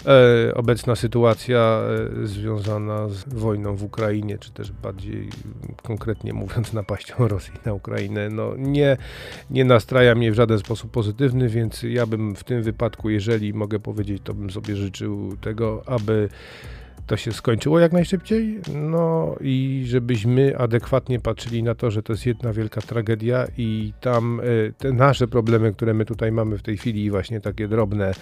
E, 0.07 0.55
obecna 0.55 0.97
sytuacja 0.97 1.81
e, 2.23 2.27
związana 2.27 3.09
z 3.09 3.25
wojną 3.35 3.77
w 3.77 3.85
Ukrainie, 3.85 4.39
czy 4.39 4.53
też 4.53 4.73
bardziej 4.73 5.29
konkretnie 5.83 6.33
mówiąc 6.33 6.73
napaścią 6.83 7.29
Rosji 7.29 7.53
na 7.65 7.73
Ukrainę, 7.73 8.31
no 8.31 8.57
nie, 8.57 8.97
nie 9.51 9.65
nastraja 9.65 10.15
mnie 10.15 10.33
w 10.33 10.35
żaden 10.35 10.59
sposób 10.59 10.91
pozytywny, 10.91 11.49
więc 11.49 11.83
ja 11.83 12.07
bym 12.07 12.35
w 12.35 12.45
tym 12.45 12.63
wypadku, 12.63 13.11
jeżeli 13.11 13.55
mogę 13.55 13.81
powiedzieć, 13.81 14.23
to 14.25 14.35
bym 14.35 14.51
sobie 14.51 14.77
życzył 14.77 15.37
tego, 15.41 15.83
aby 15.87 16.29
to 17.07 17.17
się 17.17 17.33
skończyło 17.33 17.79
jak 17.81 17.93
najszybciej, 17.93 18.61
no 18.75 19.37
i 19.41 19.85
żebyśmy 19.87 20.59
adekwatnie 20.59 21.21
patrzyli 21.21 21.63
na 21.63 21.75
to, 21.75 21.91
że 21.91 22.03
to 22.03 22.13
jest 22.13 22.27
jedna 22.27 22.53
wielka 22.53 22.81
tragedia 22.81 23.47
i 23.59 23.93
tam 24.01 24.41
e, 24.41 24.73
te 24.73 24.93
nasze 24.93 25.29
problemy, 25.29 25.73
które 25.73 25.95
my 25.95 26.05
tutaj 26.05 26.33
mamy 26.33 26.59
w 26.59 26.63
tej 26.63 26.77
chwili, 26.77 27.11
właśnie 27.11 27.41
takie 27.41 27.69
drobne, 27.69 28.13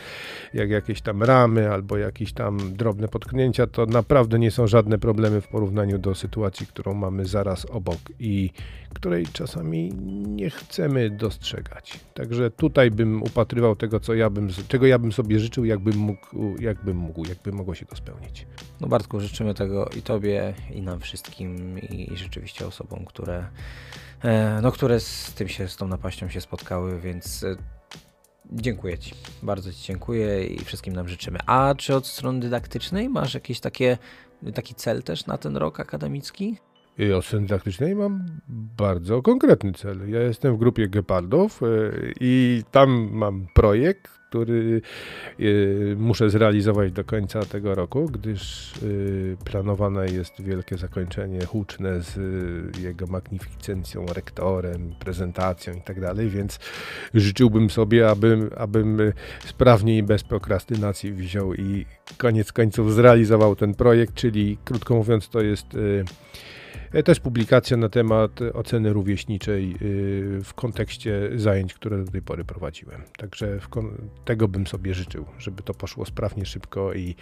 jak 0.54 0.70
jakieś 0.70 1.00
tam 1.00 1.22
ramy 1.22 1.70
albo 1.70 1.96
jakieś 1.96 2.32
tam 2.32 2.58
drobne 2.76 3.08
potknięcia, 3.08 3.66
to 3.66 3.86
naprawdę 3.86 4.38
nie 4.38 4.50
są 4.50 4.66
żadne 4.66 4.98
problemy 4.98 5.40
w 5.40 5.48
porównaniu 5.48 5.98
do 5.98 6.14
sytuacji, 6.14 6.66
którą 6.66 6.94
mamy 6.94 7.24
zaraz 7.24 7.64
obok 7.64 7.98
i 8.18 8.50
której 8.94 9.26
czasami 9.26 9.92
nie 10.26 10.50
chcemy 10.50 11.10
dostrzegać. 11.10 12.00
Także 12.14 12.50
tutaj 12.50 12.90
bym 12.90 13.22
upatrywał 13.22 13.76
tego, 13.76 14.00
co 14.00 14.14
ja 14.14 14.30
bym, 14.30 14.48
czego 14.68 14.86
ja 14.86 14.98
bym 14.98 15.12
sobie 15.12 15.38
życzył, 15.38 15.64
jakbym 15.64 15.96
mógł, 15.96 16.56
jakbym 16.60 16.96
mógł, 16.96 17.28
jakby 17.28 17.52
mogło 17.52 17.74
się 17.74 17.86
to 17.86 17.96
spełnić. 17.96 18.46
No 18.82 18.88
Bartku, 18.88 19.20
życzymy 19.20 19.54
tego 19.54 19.88
i 19.98 20.02
Tobie, 20.02 20.54
i 20.74 20.82
nam 20.82 21.00
wszystkim, 21.00 21.78
i, 21.78 22.12
i 22.12 22.16
rzeczywiście 22.16 22.66
osobom, 22.66 23.04
które, 23.04 23.46
e, 24.22 24.60
no, 24.62 24.72
które 24.72 25.00
z 25.00 25.34
tym 25.34 25.48
się, 25.48 25.68
z 25.68 25.76
tą 25.76 25.88
napaścią 25.88 26.28
się 26.28 26.40
spotkały, 26.40 27.00
więc 27.00 27.42
e, 27.42 27.56
dziękuję 28.52 28.98
Ci. 28.98 29.14
Bardzo 29.42 29.72
Ci 29.72 29.82
dziękuję 29.82 30.46
i 30.46 30.64
wszystkim 30.64 30.94
nam 30.94 31.08
życzymy. 31.08 31.38
A 31.46 31.74
czy 31.78 31.94
od 31.94 32.06
strony 32.06 32.40
dydaktycznej 32.40 33.08
masz 33.08 33.34
jakieś 33.34 33.60
takie, 33.60 33.98
taki 34.54 34.74
cel 34.74 35.02
też 35.02 35.26
na 35.26 35.38
ten 35.38 35.56
rok 35.56 35.80
akademicki? 35.80 36.56
I 36.98 37.12
od 37.12 37.24
strony 37.24 37.46
dydaktycznej 37.46 37.94
mam 37.94 38.26
bardzo 38.78 39.22
konkretny 39.22 39.72
cel. 39.72 40.10
Ja 40.10 40.20
jestem 40.20 40.54
w 40.54 40.58
grupie 40.58 40.88
Gepardów 40.88 41.62
y, 41.62 42.14
i 42.20 42.62
tam 42.70 43.10
mam 43.12 43.46
projekt, 43.54 44.21
który 44.32 44.80
y, 45.40 45.96
muszę 45.98 46.30
zrealizować 46.30 46.92
do 46.92 47.04
końca 47.04 47.44
tego 47.44 47.74
roku, 47.74 48.06
gdyż 48.06 48.72
y, 48.82 49.36
planowane 49.44 50.06
jest 50.06 50.42
wielkie 50.42 50.76
zakończenie 50.76 51.46
huczne 51.46 52.00
z 52.00 52.16
jego 52.78 53.06
magnificencją, 53.06 54.06
rektorem, 54.06 54.94
prezentacją 54.98 55.74
i 55.74 55.80
tak 55.80 55.96
więc 56.28 56.58
życzyłbym 57.14 57.70
sobie, 57.70 58.08
abym, 58.08 58.50
abym 58.56 58.98
sprawnie 59.44 59.98
i 59.98 60.02
bez 60.02 60.24
prokrastynacji 60.24 61.12
wziął 61.12 61.54
i 61.54 61.86
koniec 62.16 62.52
końców 62.52 62.94
zrealizował 62.94 63.56
ten 63.56 63.74
projekt, 63.74 64.14
czyli 64.14 64.58
krótko 64.64 64.94
mówiąc 64.94 65.28
to 65.28 65.40
jest 65.40 65.66
też 67.04 67.20
publikacja 67.20 67.76
na 67.76 67.88
temat 67.88 68.40
oceny 68.54 68.92
rówieśniczej 68.92 69.74
y, 69.82 70.40
w 70.44 70.54
kontekście 70.54 71.30
zajęć, 71.36 71.74
które 71.74 72.04
do 72.04 72.10
tej 72.10 72.22
pory 72.22 72.44
prowadziłem. 72.44 73.02
Także 73.18 73.58
tego 74.24 74.48
bym 74.48 74.66
sobie 74.66 74.94
życzył, 74.94 75.24
żeby 75.38 75.62
to 75.62 75.74
poszło 75.74 76.06
sprawnie, 76.06 76.46
szybko 76.46 76.92
i 76.92 77.14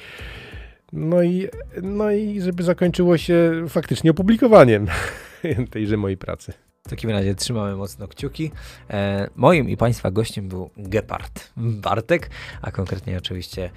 no 0.93 1.23
i, 1.23 1.49
no 1.83 2.11
i 2.11 2.41
żeby 2.41 2.63
zakończyło 2.63 3.19
się 3.19 3.65
faktycznie 3.69 4.11
opublikowaniem 4.11 4.87
tejże 5.71 5.97
mojej 5.97 6.17
pracy. 6.17 6.53
W 6.91 6.93
takim 6.93 7.11
razie 7.11 7.35
trzymamy 7.35 7.77
mocno 7.77 8.09
kciuki. 8.09 8.51
E, 8.91 9.31
moim 9.37 9.69
i 9.69 9.77
Państwa 9.77 10.11
gościem 10.11 10.49
był 10.49 10.71
Gepard 10.77 11.51
Bartek, 11.57 12.31
a 12.63 12.71
konkretnie 12.71 13.19
oczywiście 13.19 13.71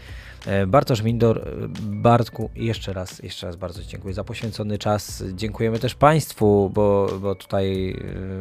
e, 0.46 0.68
Bartosz 0.68 1.02
Mindor. 1.02 1.38
E, 1.38 1.44
Bartku, 1.82 2.50
jeszcze 2.56 2.94
raz, 2.94 3.24
jeszcze 3.24 3.48
raz 3.48 3.56
bardzo 3.56 3.84
dziękuję 3.84 4.14
za 4.14 4.24
poświęcony 4.24 4.78
czas. 4.78 5.24
Dziękujemy 5.34 5.80
też 5.80 5.96
Państwu, 5.96 6.72
bo, 6.74 7.08
bo 7.22 7.36
tutaj 7.36 7.92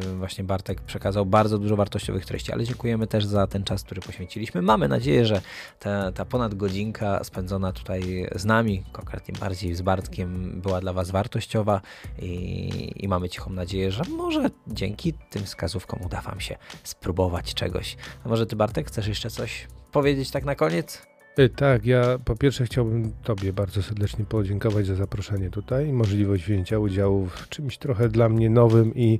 e, 0.03 0.17
właśnie 0.17 0.43
Bartek 0.43 0.81
przekazał 0.81 1.25
bardzo 1.25 1.57
dużo 1.57 1.75
wartościowych 1.75 2.25
treści, 2.25 2.51
ale 2.51 2.63
dziękujemy 2.63 3.07
też 3.07 3.25
za 3.25 3.47
ten 3.47 3.63
czas, 3.63 3.83
który 3.83 4.01
poświęciliśmy. 4.01 4.61
Mamy 4.61 4.87
nadzieję, 4.87 5.25
że 5.25 5.41
ta, 5.79 6.11
ta 6.11 6.25
ponad 6.25 6.55
godzinka 6.55 7.23
spędzona 7.23 7.71
tutaj 7.71 8.27
z 8.35 8.45
nami, 8.45 8.83
konkretnie 8.91 9.35
bardziej 9.39 9.75
z 9.75 9.81
Bartkiem, 9.81 10.61
była 10.61 10.81
dla 10.81 10.93
Was 10.93 11.11
wartościowa 11.11 11.81
i, 12.21 12.91
i 12.95 13.07
mamy 13.07 13.29
cichą 13.29 13.51
nadzieję, 13.51 13.91
że 13.91 14.03
może 14.17 14.49
dzięki 14.67 15.13
tym 15.13 15.43
wskazówkom 15.43 16.01
uda 16.05 16.21
Wam 16.21 16.39
się 16.39 16.55
spróbować 16.83 17.53
czegoś. 17.53 17.97
A 18.25 18.29
może 18.29 18.45
Ty, 18.45 18.55
Bartek, 18.55 18.87
chcesz 18.87 19.07
jeszcze 19.07 19.29
coś 19.29 19.67
powiedzieć 19.91 20.31
tak 20.31 20.45
na 20.45 20.55
koniec? 20.55 21.12
Y, 21.39 21.49
tak, 21.49 21.85
ja 21.85 22.19
po 22.25 22.35
pierwsze 22.35 22.65
chciałbym 22.65 23.11
Tobie 23.23 23.53
bardzo 23.53 23.83
serdecznie 23.83 24.25
podziękować 24.25 24.85
za 24.85 24.95
zaproszenie 24.95 25.49
tutaj 25.49 25.87
i 25.87 25.93
możliwość 25.93 26.43
wzięcia 26.43 26.79
udziału 26.79 27.25
w 27.25 27.49
czymś 27.49 27.77
trochę 27.77 28.09
dla 28.09 28.29
mnie 28.29 28.49
nowym 28.49 28.95
i 28.95 29.19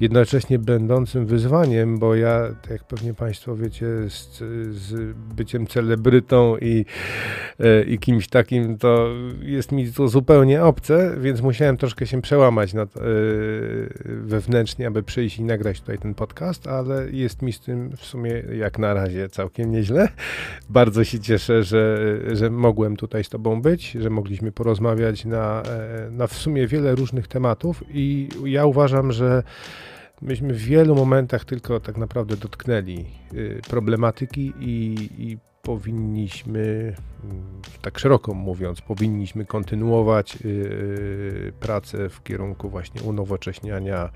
jednocześnie 0.00 0.58
będącym 0.58 1.26
wyzwaniem, 1.26 1.98
bo 1.98 2.14
ja, 2.14 2.40
tak 2.62 2.70
jak 2.70 2.84
pewnie 2.84 3.14
Państwo 3.14 3.56
wiecie, 3.56 3.86
z, 4.08 4.38
z 4.76 5.16
byciem 5.34 5.66
celebrytą 5.66 6.56
i, 6.56 6.84
e, 7.58 7.82
i 7.82 7.98
kimś 7.98 8.28
takim, 8.28 8.78
to 8.78 9.08
jest 9.42 9.72
mi 9.72 9.92
to 9.92 10.08
zupełnie 10.08 10.62
obce, 10.62 11.16
więc 11.20 11.40
musiałem 11.40 11.76
troszkę 11.76 12.06
się 12.06 12.22
przełamać 12.22 12.74
nad, 12.74 12.96
e, 12.96 13.00
wewnętrznie, 14.06 14.86
aby 14.86 15.02
przyjść 15.02 15.38
i 15.38 15.44
nagrać 15.44 15.80
tutaj 15.80 15.98
ten 15.98 16.14
podcast, 16.14 16.66
ale 16.66 17.10
jest 17.10 17.42
mi 17.42 17.52
z 17.52 17.60
tym 17.60 17.96
w 17.96 18.04
sumie 18.04 18.30
jak 18.58 18.78
na 18.78 18.94
razie 18.94 19.28
całkiem 19.28 19.72
nieźle. 19.72 20.08
Bardzo 20.68 21.04
się 21.04 21.20
cieszę 21.20 21.49
cieszę, 21.50 21.64
że, 21.64 22.36
że 22.36 22.50
mogłem 22.50 22.96
tutaj 22.96 23.24
z 23.24 23.28
Tobą 23.28 23.62
być, 23.62 23.92
że 23.92 24.10
mogliśmy 24.10 24.52
porozmawiać 24.52 25.24
na, 25.24 25.62
e, 25.62 26.10
na 26.10 26.26
w 26.26 26.32
sumie 26.32 26.66
wiele 26.66 26.94
różnych 26.94 27.28
tematów 27.28 27.84
i 27.90 28.28
ja 28.44 28.66
uważam, 28.66 29.12
że 29.12 29.42
myśmy 30.22 30.54
w 30.54 30.58
wielu 30.58 30.94
momentach 30.94 31.44
tylko 31.44 31.80
tak 31.80 31.96
naprawdę 31.96 32.36
dotknęli 32.36 33.06
y, 33.34 33.60
problematyki 33.68 34.52
i, 34.60 34.94
i 35.18 35.38
powinniśmy, 35.62 36.94
mm, 37.24 37.44
tak 37.82 37.98
szeroko 37.98 38.34
mówiąc, 38.34 38.80
powinniśmy 38.80 39.44
kontynuować 39.44 40.36
y, 40.36 40.48
y, 40.48 41.52
pracę 41.60 42.08
w 42.08 42.22
kierunku 42.22 42.70
właśnie 42.70 43.02
unowocześniania 43.02 44.10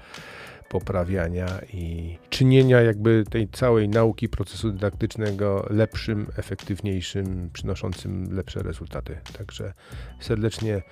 poprawiania 0.68 1.46
i 1.72 2.18
czynienia 2.30 2.80
jakby 2.80 3.24
tej 3.30 3.48
całej 3.48 3.88
nauki 3.88 4.28
procesu 4.28 4.70
dydaktycznego 4.72 5.66
lepszym, 5.70 6.26
efektywniejszym, 6.36 7.50
przynoszącym 7.52 8.36
lepsze 8.36 8.62
rezultaty. 8.62 9.18
Także 9.38 9.72
serdecznie 10.20 10.82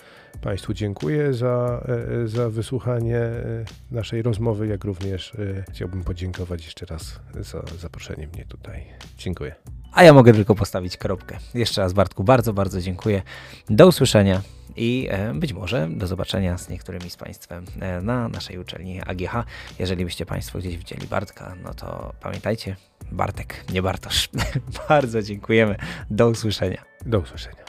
Państwu 0.40 0.74
dziękuję 0.74 1.34
za, 1.34 1.84
e, 2.22 2.28
za 2.28 2.50
wysłuchanie 2.50 3.18
e, 3.18 3.64
naszej 3.90 4.22
rozmowy, 4.22 4.66
jak 4.66 4.84
również 4.84 5.34
e, 5.34 5.64
chciałbym 5.70 6.04
podziękować 6.04 6.64
jeszcze 6.64 6.86
raz 6.86 7.20
za 7.34 7.62
zaproszenie 7.78 8.28
mnie 8.34 8.44
tutaj. 8.44 8.84
Dziękuję. 9.18 9.54
A 9.92 10.04
ja 10.04 10.12
mogę 10.12 10.32
tylko 10.32 10.54
postawić 10.54 10.96
kropkę. 10.96 11.38
Jeszcze 11.54 11.80
raz 11.80 11.92
Bartku 11.92 12.24
bardzo, 12.24 12.52
bardzo 12.52 12.80
dziękuję. 12.80 13.22
Do 13.70 13.86
usłyszenia 13.86 14.42
i 14.76 15.08
e, 15.10 15.34
być 15.34 15.52
może 15.52 15.88
do 15.90 16.06
zobaczenia 16.06 16.58
z 16.58 16.68
niektórymi 16.68 17.10
z 17.10 17.16
Państwem 17.16 17.64
e, 17.80 18.00
na 18.00 18.28
naszej 18.28 18.58
uczelni 18.58 19.00
AGH. 19.00 19.44
Jeżeli 19.78 20.04
byście 20.04 20.26
Państwo 20.26 20.58
gdzieś 20.58 20.76
widzieli 20.76 21.06
Bartka, 21.06 21.54
no 21.62 21.74
to 21.74 22.12
pamiętajcie, 22.20 22.76
Bartek, 23.12 23.64
nie 23.72 23.82
Bartosz. 23.82 24.28
Bardzo 24.88 25.22
dziękujemy. 25.22 25.76
Do 26.10 26.28
usłyszenia. 26.28 26.82
Do 27.06 27.18
usłyszenia. 27.18 27.64